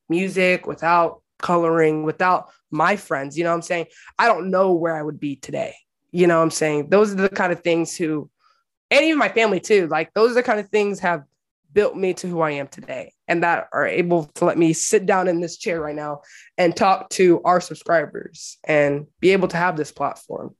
music, 0.09 0.67
without 0.67 1.21
coloring, 1.39 2.03
without 2.03 2.49
my 2.69 2.95
friends, 2.95 3.37
you 3.37 3.43
know 3.43 3.51
what 3.51 3.55
I'm 3.55 3.61
saying? 3.61 3.85
I 4.17 4.27
don't 4.27 4.51
know 4.51 4.73
where 4.73 4.95
I 4.95 5.01
would 5.01 5.19
be 5.19 5.35
today. 5.37 5.73
You 6.11 6.27
know 6.27 6.37
what 6.37 6.43
I'm 6.43 6.51
saying? 6.51 6.89
Those 6.89 7.11
are 7.11 7.15
the 7.15 7.29
kind 7.29 7.53
of 7.53 7.61
things 7.61 7.95
who, 7.95 8.29
and 8.91 9.05
even 9.05 9.17
my 9.17 9.29
family 9.29 9.59
too, 9.59 9.87
like 9.87 10.13
those 10.13 10.31
are 10.31 10.35
the 10.35 10.43
kind 10.43 10.59
of 10.59 10.69
things 10.69 10.99
have 10.99 11.23
built 11.71 11.95
me 11.95 12.13
to 12.15 12.27
who 12.27 12.41
I 12.41 12.51
am 12.51 12.67
today 12.67 13.13
and 13.27 13.43
that 13.43 13.67
are 13.71 13.85
able 13.85 14.25
to 14.35 14.45
let 14.45 14.57
me 14.57 14.73
sit 14.73 15.05
down 15.05 15.27
in 15.27 15.39
this 15.39 15.57
chair 15.57 15.79
right 15.79 15.95
now 15.95 16.21
and 16.57 16.75
talk 16.75 17.09
to 17.11 17.41
our 17.43 17.61
subscribers 17.61 18.57
and 18.63 19.07
be 19.19 19.31
able 19.31 19.47
to 19.49 19.57
have 19.57 19.77
this 19.77 19.91
platform. 19.91 20.55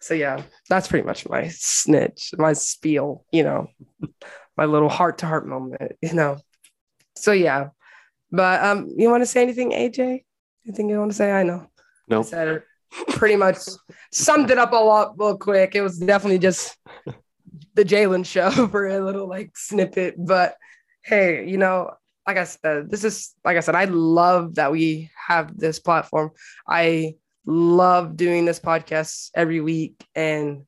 So 0.00 0.14
yeah, 0.14 0.42
that's 0.68 0.88
pretty 0.88 1.06
much 1.06 1.28
my 1.28 1.48
snitch, 1.48 2.32
my 2.38 2.52
spiel, 2.52 3.24
you 3.32 3.42
know, 3.42 3.68
my 4.56 4.64
little 4.64 4.88
heart 4.88 5.18
to 5.18 5.26
heart 5.26 5.46
moment, 5.46 5.92
you 6.02 6.14
know. 6.14 6.38
So 7.16 7.32
yeah. 7.32 7.68
But 8.30 8.62
um 8.62 8.94
you 8.96 9.10
want 9.10 9.22
to 9.22 9.26
say 9.26 9.42
anything, 9.42 9.72
AJ? 9.72 10.24
Anything 10.66 10.88
you 10.88 10.98
want 10.98 11.10
to 11.10 11.16
say? 11.16 11.30
I 11.32 11.42
know. 11.42 11.66
No. 12.08 12.18
Nope. 12.18 12.26
said 12.26 12.62
pretty 13.08 13.36
much 13.36 13.58
summed 14.12 14.50
it 14.50 14.58
up 14.58 14.72
a 14.72 14.76
lot 14.76 15.14
real 15.18 15.36
quick. 15.36 15.74
It 15.74 15.82
was 15.82 15.98
definitely 15.98 16.38
just 16.38 16.76
the 17.74 17.84
Jalen 17.84 18.26
show 18.26 18.50
for 18.68 18.86
a 18.86 19.04
little 19.04 19.28
like 19.28 19.56
snippet. 19.56 20.14
But 20.18 20.56
hey, 21.02 21.48
you 21.48 21.58
know, 21.58 21.92
like 22.26 22.36
I 22.36 22.44
said, 22.44 22.90
this 22.90 23.04
is 23.04 23.34
like 23.44 23.56
I 23.56 23.60
said, 23.60 23.74
I 23.74 23.84
love 23.84 24.56
that 24.56 24.72
we 24.72 25.10
have 25.28 25.56
this 25.56 25.78
platform. 25.78 26.30
I 26.68 27.14
love 27.46 28.16
doing 28.16 28.44
this 28.44 28.60
podcast 28.60 29.30
every 29.34 29.60
week 29.60 30.04
and 30.14 30.62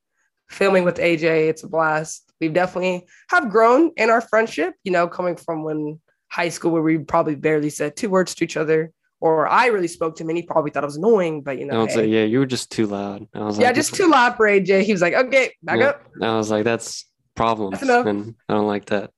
filming 0.48 0.84
with 0.84 0.96
AJ. 0.96 1.48
It's 1.48 1.62
a 1.62 1.68
blast. 1.68 2.30
We've 2.40 2.52
definitely 2.52 3.06
have 3.30 3.50
grown 3.50 3.92
in 3.96 4.10
our 4.10 4.20
friendship, 4.20 4.74
you 4.82 4.92
know, 4.92 5.06
coming 5.06 5.36
from 5.36 5.62
when 5.62 6.00
high 6.28 6.48
school 6.48 6.72
where 6.72 6.82
we 6.82 6.98
probably 6.98 7.34
barely 7.34 7.70
said 7.70 7.94
two 7.94 8.08
words 8.08 8.34
to 8.34 8.44
each 8.44 8.56
other 8.56 8.92
or 9.22 9.46
I 9.46 9.66
really 9.66 9.86
spoke 9.86 10.16
to 10.16 10.24
him 10.24 10.30
and 10.30 10.36
he 10.36 10.42
probably 10.42 10.72
thought 10.72 10.82
I 10.82 10.86
was 10.86 10.96
annoying, 10.96 11.42
but 11.42 11.56
you 11.56 11.64
know, 11.64 11.78
I 11.80 11.84
was 11.84 11.94
hey. 11.94 12.00
like, 12.00 12.10
yeah, 12.10 12.24
you 12.24 12.40
were 12.40 12.46
just 12.46 12.72
too 12.72 12.88
loud. 12.88 13.28
I 13.32 13.44
was 13.44 13.56
yeah, 13.56 13.66
like, 13.66 13.76
just 13.76 13.94
too 13.94 14.08
loud 14.10 14.36
for 14.36 14.48
AJ. 14.48 14.82
He 14.82 14.90
was 14.90 15.00
like, 15.00 15.14
okay, 15.14 15.54
back 15.62 15.78
yeah. 15.78 15.90
up. 15.90 16.02
I 16.20 16.36
was 16.36 16.50
like, 16.50 16.64
that's 16.64 17.06
problems, 17.36 17.78
that's 17.78 18.06
and 18.08 18.34
I 18.48 18.54
don't 18.54 18.66
like 18.66 18.86
that. 18.86 19.12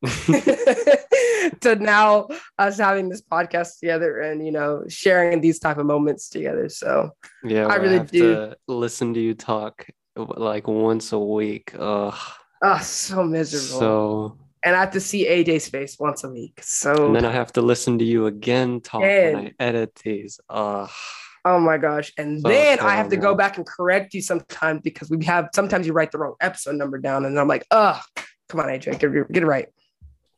to 1.62 1.76
now 1.76 2.28
us 2.58 2.76
having 2.76 3.08
this 3.08 3.22
podcast 3.22 3.78
together 3.80 4.20
and 4.20 4.44
you 4.44 4.52
know 4.52 4.84
sharing 4.88 5.40
these 5.40 5.58
type 5.58 5.78
of 5.78 5.86
moments 5.86 6.28
together. 6.28 6.68
So 6.68 7.12
yeah, 7.42 7.66
I 7.66 7.76
really 7.76 8.00
I 8.00 8.04
do 8.04 8.54
listen 8.68 9.14
to 9.14 9.20
you 9.20 9.32
talk 9.32 9.86
like 10.16 10.68
once 10.68 11.12
a 11.12 11.18
week. 11.18 11.72
Ugh. 11.78 12.14
Oh, 12.62 12.78
so 12.78 13.24
miserable. 13.24 13.80
So 13.80 14.38
and 14.64 14.74
I 14.74 14.80
have 14.80 14.92
to 14.92 15.00
see 15.00 15.26
AJ's 15.26 15.68
face 15.68 15.98
once 15.98 16.24
a 16.24 16.30
week. 16.30 16.60
So 16.62 17.06
and 17.06 17.14
then 17.14 17.24
I 17.24 17.32
have 17.32 17.52
to 17.52 17.62
listen 17.62 17.98
to 17.98 18.04
you 18.04 18.26
again 18.26 18.80
talk 18.80 19.02
and, 19.02 19.36
when 19.36 19.46
I 19.46 19.52
edit 19.60 19.94
these. 20.02 20.40
Uh, 20.48 20.88
oh 21.44 21.60
my 21.60 21.76
gosh! 21.76 22.12
And 22.16 22.40
so 22.40 22.48
then 22.48 22.78
terrible. 22.78 22.86
I 22.86 22.96
have 22.96 23.10
to 23.10 23.16
go 23.16 23.34
back 23.34 23.58
and 23.58 23.66
correct 23.66 24.14
you 24.14 24.22
sometimes 24.22 24.80
because 24.82 25.10
we 25.10 25.22
have 25.26 25.50
sometimes 25.54 25.86
you 25.86 25.92
write 25.92 26.10
the 26.10 26.18
wrong 26.18 26.34
episode 26.40 26.76
number 26.76 26.98
down, 26.98 27.26
and 27.26 27.38
I'm 27.38 27.46
like, 27.46 27.66
oh, 27.70 28.00
come 28.48 28.60
on, 28.60 28.66
AJ, 28.66 28.98
get 28.98 29.14
it, 29.14 29.32
get 29.32 29.42
it 29.42 29.46
right. 29.46 29.68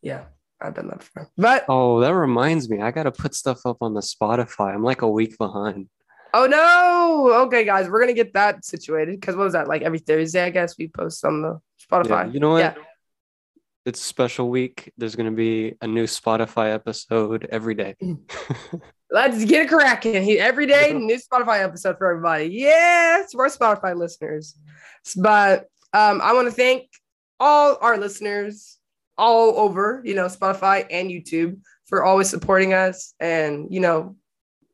Yeah, 0.03 0.25
I've 0.61 0.75
done 0.75 0.89
that 0.89 0.99
before. 0.99 1.31
But 1.39 1.65
oh, 1.69 2.01
that 2.01 2.15
reminds 2.15 2.69
me, 2.69 2.83
I 2.83 2.91
got 2.91 3.05
to 3.05 3.13
put 3.13 3.35
stuff 3.35 3.65
up 3.65 3.79
on 3.81 3.95
the 3.95 4.01
Spotify. 4.01 4.75
I'm 4.75 4.83
like 4.83 5.03
a 5.03 5.09
week 5.09 5.39
behind. 5.39 5.89
Oh 6.35 6.47
no! 6.47 7.45
Okay, 7.47 7.65
guys, 7.65 7.89
we're 7.89 8.01
gonna 8.01 8.13
get 8.13 8.35
that 8.35 8.65
situated 8.65 9.21
because 9.21 9.37
what 9.37 9.45
was 9.45 9.53
that 9.53 9.69
like 9.69 9.83
every 9.83 10.01
Thursday? 10.01 10.43
I 10.43 10.51
guess 10.51 10.77
we 10.77 10.89
post 10.89 11.25
on 11.25 11.43
the 11.43 11.61
Spotify. 11.81 12.27
Yeah, 12.27 12.33
you 12.33 12.41
know 12.41 12.51
what? 12.51 12.59
Yeah 12.59 12.75
it's 13.87 14.01
a 14.01 14.05
special 14.05 14.51
week. 14.51 14.93
There's 14.99 15.15
going 15.15 15.31
to 15.31 15.37
be 15.37 15.77
a 15.81 15.87
new 15.87 16.05
Spotify 16.05 16.75
episode 16.75 17.47
every 17.51 17.75
day. 17.75 17.95
Let's 19.11 19.45
get 19.45 19.63
it 19.63 19.69
cracking. 19.69 20.29
Every 20.39 20.67
day, 20.67 20.93
new 20.93 21.17
Spotify 21.17 21.63
episode 21.63 21.97
for 21.97 22.11
everybody. 22.11 22.47
Yes, 22.47 23.33
for 23.33 23.45
our 23.45 23.51
Spotify 23.51 23.97
listeners. 23.97 24.59
But 25.17 25.69
um, 25.93 26.21
I 26.21 26.33
want 26.33 26.49
to 26.49 26.53
thank 26.53 26.89
all 27.39 27.79
our 27.81 27.97
listeners 27.97 28.79
all 29.17 29.57
over, 29.61 30.03
you 30.05 30.17
know, 30.17 30.27
Spotify 30.27 30.85
and 30.91 31.09
YouTube 31.09 31.61
for 31.87 32.05
always 32.05 32.29
supporting 32.29 32.75
us 32.75 33.15
and, 33.21 33.69
you 33.71 33.79
know, 33.79 34.17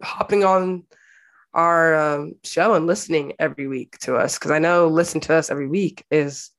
hopping 0.03 0.43
on 0.43 0.85
our 1.53 1.95
um, 1.95 2.33
show 2.43 2.73
and 2.73 2.87
listening 2.87 3.35
every 3.39 3.69
week 3.69 3.99
to 3.99 4.17
us. 4.17 4.39
Because 4.39 4.51
I 4.51 4.59
know 4.59 4.89
listening 4.89 5.21
to 5.23 5.35
us 5.35 5.51
every 5.51 5.69
week 5.69 6.03
is 6.11 6.51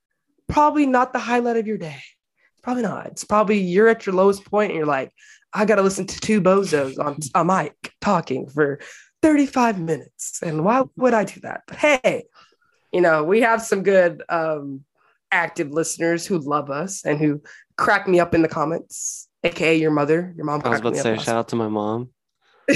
probably 0.47 0.85
not 0.85 1.13
the 1.13 1.19
highlight 1.19 1.57
of 1.57 1.65
your 1.65 1.79
day. 1.79 1.99
Probably 2.63 2.83
not. 2.83 3.07
It's 3.07 3.25
probably 3.25 3.59
you're 3.59 3.89
at 3.89 4.05
your 4.05 4.15
lowest 4.15 4.45
point 4.45 4.71
and 4.71 4.77
you're 4.77 4.87
like, 4.87 5.11
I 5.53 5.65
got 5.65 5.75
to 5.75 5.81
listen 5.81 6.07
to 6.07 6.19
two 6.19 6.41
bozos 6.41 6.97
on 6.97 7.19
a 7.35 7.45
mic 7.45 7.93
talking 8.01 8.47
for 8.47 8.79
35 9.21 9.79
minutes. 9.79 10.41
And 10.41 10.63
why 10.63 10.83
would 10.95 11.13
I 11.13 11.25
do 11.25 11.41
that? 11.41 11.63
But 11.67 11.77
hey, 11.77 12.23
you 12.91 13.01
know, 13.01 13.23
we 13.23 13.41
have 13.41 13.61
some 13.61 13.83
good 13.83 14.23
um, 14.29 14.85
active 15.31 15.71
listeners 15.71 16.25
who 16.25 16.39
love 16.39 16.71
us 16.71 17.05
and 17.05 17.19
who 17.19 17.41
crack 17.77 18.07
me 18.07 18.19
up 18.19 18.33
in 18.33 18.41
the 18.41 18.47
comments, 18.47 19.27
aka 19.43 19.75
your 19.75 19.91
mother. 19.91 20.33
Your 20.35 20.45
mom. 20.45 20.61
I 20.63 20.69
was 20.69 20.79
about 20.79 20.93
to 20.93 21.01
say, 21.01 21.17
shout 21.17 21.35
out 21.35 21.47
to 21.49 21.55
my 21.55 21.67
mom. 21.67 22.09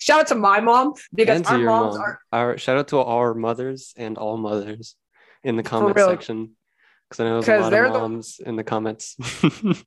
shout 0.00 0.20
out 0.20 0.26
to 0.28 0.34
my 0.36 0.60
mom 0.60 0.94
because 1.14 1.42
our 1.42 1.58
moms 1.58 1.96
mom. 1.96 2.04
are. 2.04 2.20
Our, 2.32 2.58
shout 2.58 2.78
out 2.78 2.88
to 2.88 2.98
our 2.98 3.34
mothers 3.34 3.94
and 3.96 4.16
all 4.16 4.36
mothers 4.36 4.94
in 5.42 5.56
the 5.56 5.62
comment 5.62 5.98
section. 5.98 6.56
Because 7.10 7.20
I 7.20 7.24
know 7.24 7.40
there's 7.40 7.66
a 7.66 7.70
lot 7.70 7.72
of 7.72 7.92
moms 7.92 8.36
the, 8.36 8.48
in 8.48 8.56
the 8.56 8.62
comments. 8.62 9.16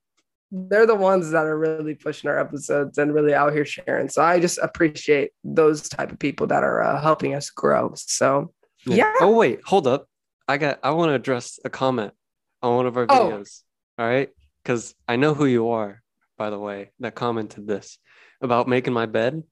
they're 0.51 0.85
the 0.85 0.93
ones 0.93 1.31
that 1.31 1.45
are 1.45 1.57
really 1.57 1.95
pushing 1.95 2.29
our 2.29 2.37
episodes 2.37 2.97
and 2.97 3.13
really 3.13 3.33
out 3.33 3.53
here 3.53 3.65
sharing. 3.65 4.09
So 4.09 4.21
I 4.21 4.39
just 4.39 4.59
appreciate 4.59 5.31
those 5.43 5.87
type 5.89 6.11
of 6.11 6.19
people 6.19 6.47
that 6.47 6.63
are 6.63 6.83
uh, 6.83 7.01
helping 7.01 7.33
us 7.33 7.49
grow. 7.49 7.93
So 7.95 8.53
yeah. 8.85 8.95
yeah. 8.95 9.13
Oh 9.21 9.31
wait, 9.31 9.61
hold 9.65 9.87
up. 9.87 10.07
I 10.47 10.57
got. 10.57 10.79
I 10.83 10.91
want 10.91 11.09
to 11.09 11.15
address 11.15 11.59
a 11.63 11.69
comment 11.69 12.13
on 12.61 12.75
one 12.75 12.85
of 12.85 12.97
our 12.97 13.05
oh. 13.09 13.29
videos. 13.31 13.61
Oh. 13.97 14.03
All 14.03 14.09
right, 14.09 14.29
because 14.63 14.93
I 15.07 15.15
know 15.15 15.33
who 15.33 15.45
you 15.45 15.69
are. 15.69 16.01
By 16.37 16.49
the 16.49 16.59
way, 16.59 16.91
that 16.99 17.15
commented 17.15 17.67
this 17.67 17.97
about 18.41 18.67
making 18.67 18.93
my 18.93 19.05
bed. 19.05 19.43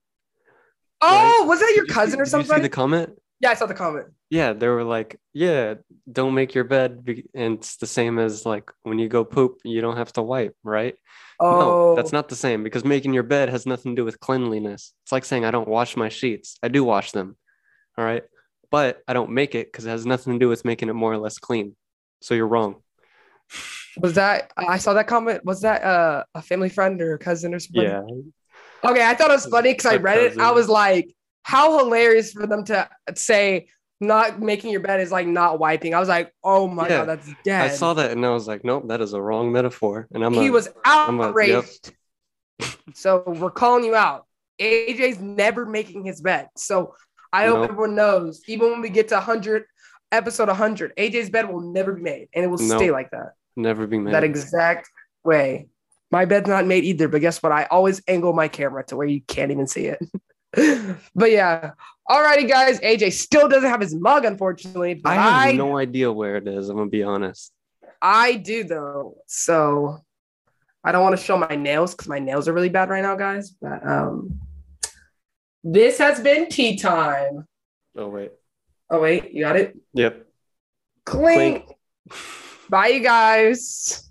Oh, 1.00 1.40
right? 1.40 1.48
was 1.48 1.60
that 1.60 1.72
your 1.74 1.86
did 1.86 1.94
cousin 1.94 2.18
you, 2.18 2.22
or 2.22 2.26
something? 2.26 2.48
Did 2.48 2.54
you 2.54 2.58
see 2.58 2.62
the 2.62 2.68
comment? 2.68 3.10
Yeah, 3.42 3.50
I 3.50 3.54
saw 3.54 3.66
the 3.66 3.74
comment. 3.74 4.06
Yeah, 4.30 4.52
they 4.52 4.68
were 4.68 4.84
like, 4.84 5.18
yeah, 5.34 5.74
don't 6.10 6.32
make 6.32 6.54
your 6.54 6.62
bed. 6.62 7.04
And 7.34 7.58
it's 7.58 7.76
the 7.76 7.88
same 7.88 8.20
as 8.20 8.46
like 8.46 8.70
when 8.82 9.00
you 9.00 9.08
go 9.08 9.24
poop, 9.24 9.58
you 9.64 9.80
don't 9.80 9.96
have 9.96 10.12
to 10.12 10.22
wipe, 10.22 10.56
right? 10.62 10.94
Oh, 11.40 11.58
no, 11.58 11.96
that's 11.96 12.12
not 12.12 12.28
the 12.28 12.36
same 12.36 12.62
because 12.62 12.84
making 12.84 13.14
your 13.14 13.24
bed 13.24 13.48
has 13.48 13.66
nothing 13.66 13.96
to 13.96 14.00
do 14.00 14.04
with 14.04 14.20
cleanliness. 14.20 14.94
It's 15.02 15.10
like 15.10 15.24
saying 15.24 15.44
I 15.44 15.50
don't 15.50 15.66
wash 15.66 15.96
my 15.96 16.08
sheets. 16.08 16.56
I 16.62 16.68
do 16.68 16.84
wash 16.84 17.10
them. 17.10 17.36
All 17.98 18.04
right. 18.04 18.22
But 18.70 19.02
I 19.08 19.12
don't 19.12 19.32
make 19.32 19.56
it 19.56 19.72
because 19.72 19.86
it 19.86 19.90
has 19.90 20.06
nothing 20.06 20.34
to 20.34 20.38
do 20.38 20.48
with 20.48 20.64
making 20.64 20.88
it 20.88 20.94
more 20.94 21.12
or 21.12 21.18
less 21.18 21.38
clean. 21.38 21.74
So 22.20 22.34
you're 22.34 22.46
wrong. 22.46 22.76
Was 23.98 24.14
that 24.14 24.52
I 24.56 24.78
saw 24.78 24.94
that 24.94 25.08
comment? 25.08 25.44
Was 25.44 25.62
that 25.62 25.82
uh, 25.82 26.24
a 26.34 26.42
family 26.42 26.68
friend 26.68 27.02
or 27.02 27.14
a 27.14 27.18
cousin 27.18 27.54
or 27.54 27.58
something? 27.58 27.82
Yeah. 27.82 28.02
Okay, 28.88 29.04
I 29.04 29.14
thought 29.14 29.30
it 29.30 29.34
was 29.34 29.46
funny 29.46 29.72
because 29.72 29.86
I 29.86 29.96
read 29.96 30.18
it. 30.18 30.38
I 30.38 30.52
was 30.52 30.68
like, 30.68 31.12
how 31.42 31.78
hilarious 31.78 32.32
for 32.32 32.46
them 32.46 32.64
to 32.64 32.88
say 33.14 33.68
not 34.02 34.40
making 34.40 34.70
your 34.70 34.80
bed 34.80 35.00
is 35.00 35.12
like 35.12 35.26
not 35.26 35.58
wiping. 35.58 35.94
I 35.94 36.00
was 36.00 36.08
like, 36.08 36.32
oh 36.42 36.66
my 36.66 36.88
yeah, 36.88 36.98
god, 36.98 37.08
that's 37.08 37.30
dead. 37.44 37.62
I 37.62 37.68
saw 37.68 37.94
that 37.94 38.10
and 38.10 38.26
I 38.26 38.30
was 38.30 38.48
like, 38.48 38.64
nope, 38.64 38.88
that 38.88 39.00
is 39.00 39.12
a 39.12 39.22
wrong 39.22 39.52
metaphor. 39.52 40.08
And 40.12 40.24
I'm 40.24 40.34
he 40.34 40.48
a, 40.48 40.52
was 40.52 40.68
outraged. 40.84 41.92
A, 42.60 42.64
yep. 42.64 42.70
so 42.94 43.22
we're 43.26 43.50
calling 43.50 43.84
you 43.84 43.94
out. 43.94 44.26
AJ's 44.60 45.20
never 45.20 45.64
making 45.64 46.04
his 46.04 46.20
bed. 46.20 46.48
So 46.56 46.94
I 47.32 47.46
hope 47.46 47.64
everyone 47.64 47.94
knows, 47.94 48.42
even 48.46 48.70
when 48.70 48.80
we 48.80 48.90
get 48.90 49.08
to 49.08 49.14
100, 49.14 49.64
episode 50.10 50.48
100, 50.48 50.94
AJ's 50.96 51.30
bed 51.30 51.48
will 51.50 51.60
never 51.60 51.92
be 51.94 52.02
made 52.02 52.28
and 52.34 52.44
it 52.44 52.48
will 52.48 52.58
nope. 52.58 52.78
stay 52.78 52.90
like 52.90 53.10
that. 53.12 53.32
Never 53.56 53.86
be 53.86 53.98
made. 53.98 54.14
That 54.14 54.24
exact 54.24 54.90
way. 55.24 55.68
My 56.10 56.26
bed's 56.26 56.48
not 56.48 56.66
made 56.66 56.84
either, 56.84 57.08
but 57.08 57.22
guess 57.22 57.42
what? 57.42 57.52
I 57.52 57.64
always 57.64 58.02
angle 58.06 58.32
my 58.34 58.48
camera 58.48 58.84
to 58.86 58.96
where 58.96 59.06
you 59.06 59.22
can't 59.22 59.50
even 59.50 59.66
see 59.66 59.86
it. 59.86 59.98
but 61.14 61.30
yeah. 61.30 61.72
Alrighty, 62.08 62.48
guys. 62.48 62.80
AJ 62.80 63.12
still 63.12 63.48
doesn't 63.48 63.68
have 63.68 63.80
his 63.80 63.94
mug, 63.94 64.24
unfortunately. 64.24 65.00
I 65.04 65.14
have 65.14 65.48
I, 65.48 65.52
no 65.52 65.78
idea 65.78 66.12
where 66.12 66.36
it 66.36 66.48
is. 66.48 66.68
I'm 66.68 66.76
gonna 66.76 66.90
be 66.90 67.02
honest. 67.02 67.52
I 68.00 68.34
do 68.34 68.64
though. 68.64 69.16
So 69.26 69.98
I 70.84 70.90
don't 70.92 71.02
want 71.02 71.16
to 71.16 71.24
show 71.24 71.38
my 71.38 71.54
nails 71.54 71.94
because 71.94 72.08
my 72.08 72.18
nails 72.18 72.48
are 72.48 72.52
really 72.52 72.68
bad 72.68 72.90
right 72.90 73.02
now, 73.02 73.14
guys. 73.14 73.50
But 73.50 73.86
um 73.86 74.40
this 75.64 75.98
has 75.98 76.20
been 76.20 76.48
tea 76.48 76.76
time. 76.76 77.46
Oh 77.96 78.08
wait. 78.08 78.32
Oh 78.90 79.00
wait, 79.00 79.32
you 79.32 79.44
got 79.44 79.56
it? 79.56 79.78
Yep. 79.94 80.26
Clink. 81.06 81.64
Clink. 81.64 81.78
Bye 82.68 82.88
you 82.88 83.00
guys. 83.00 84.10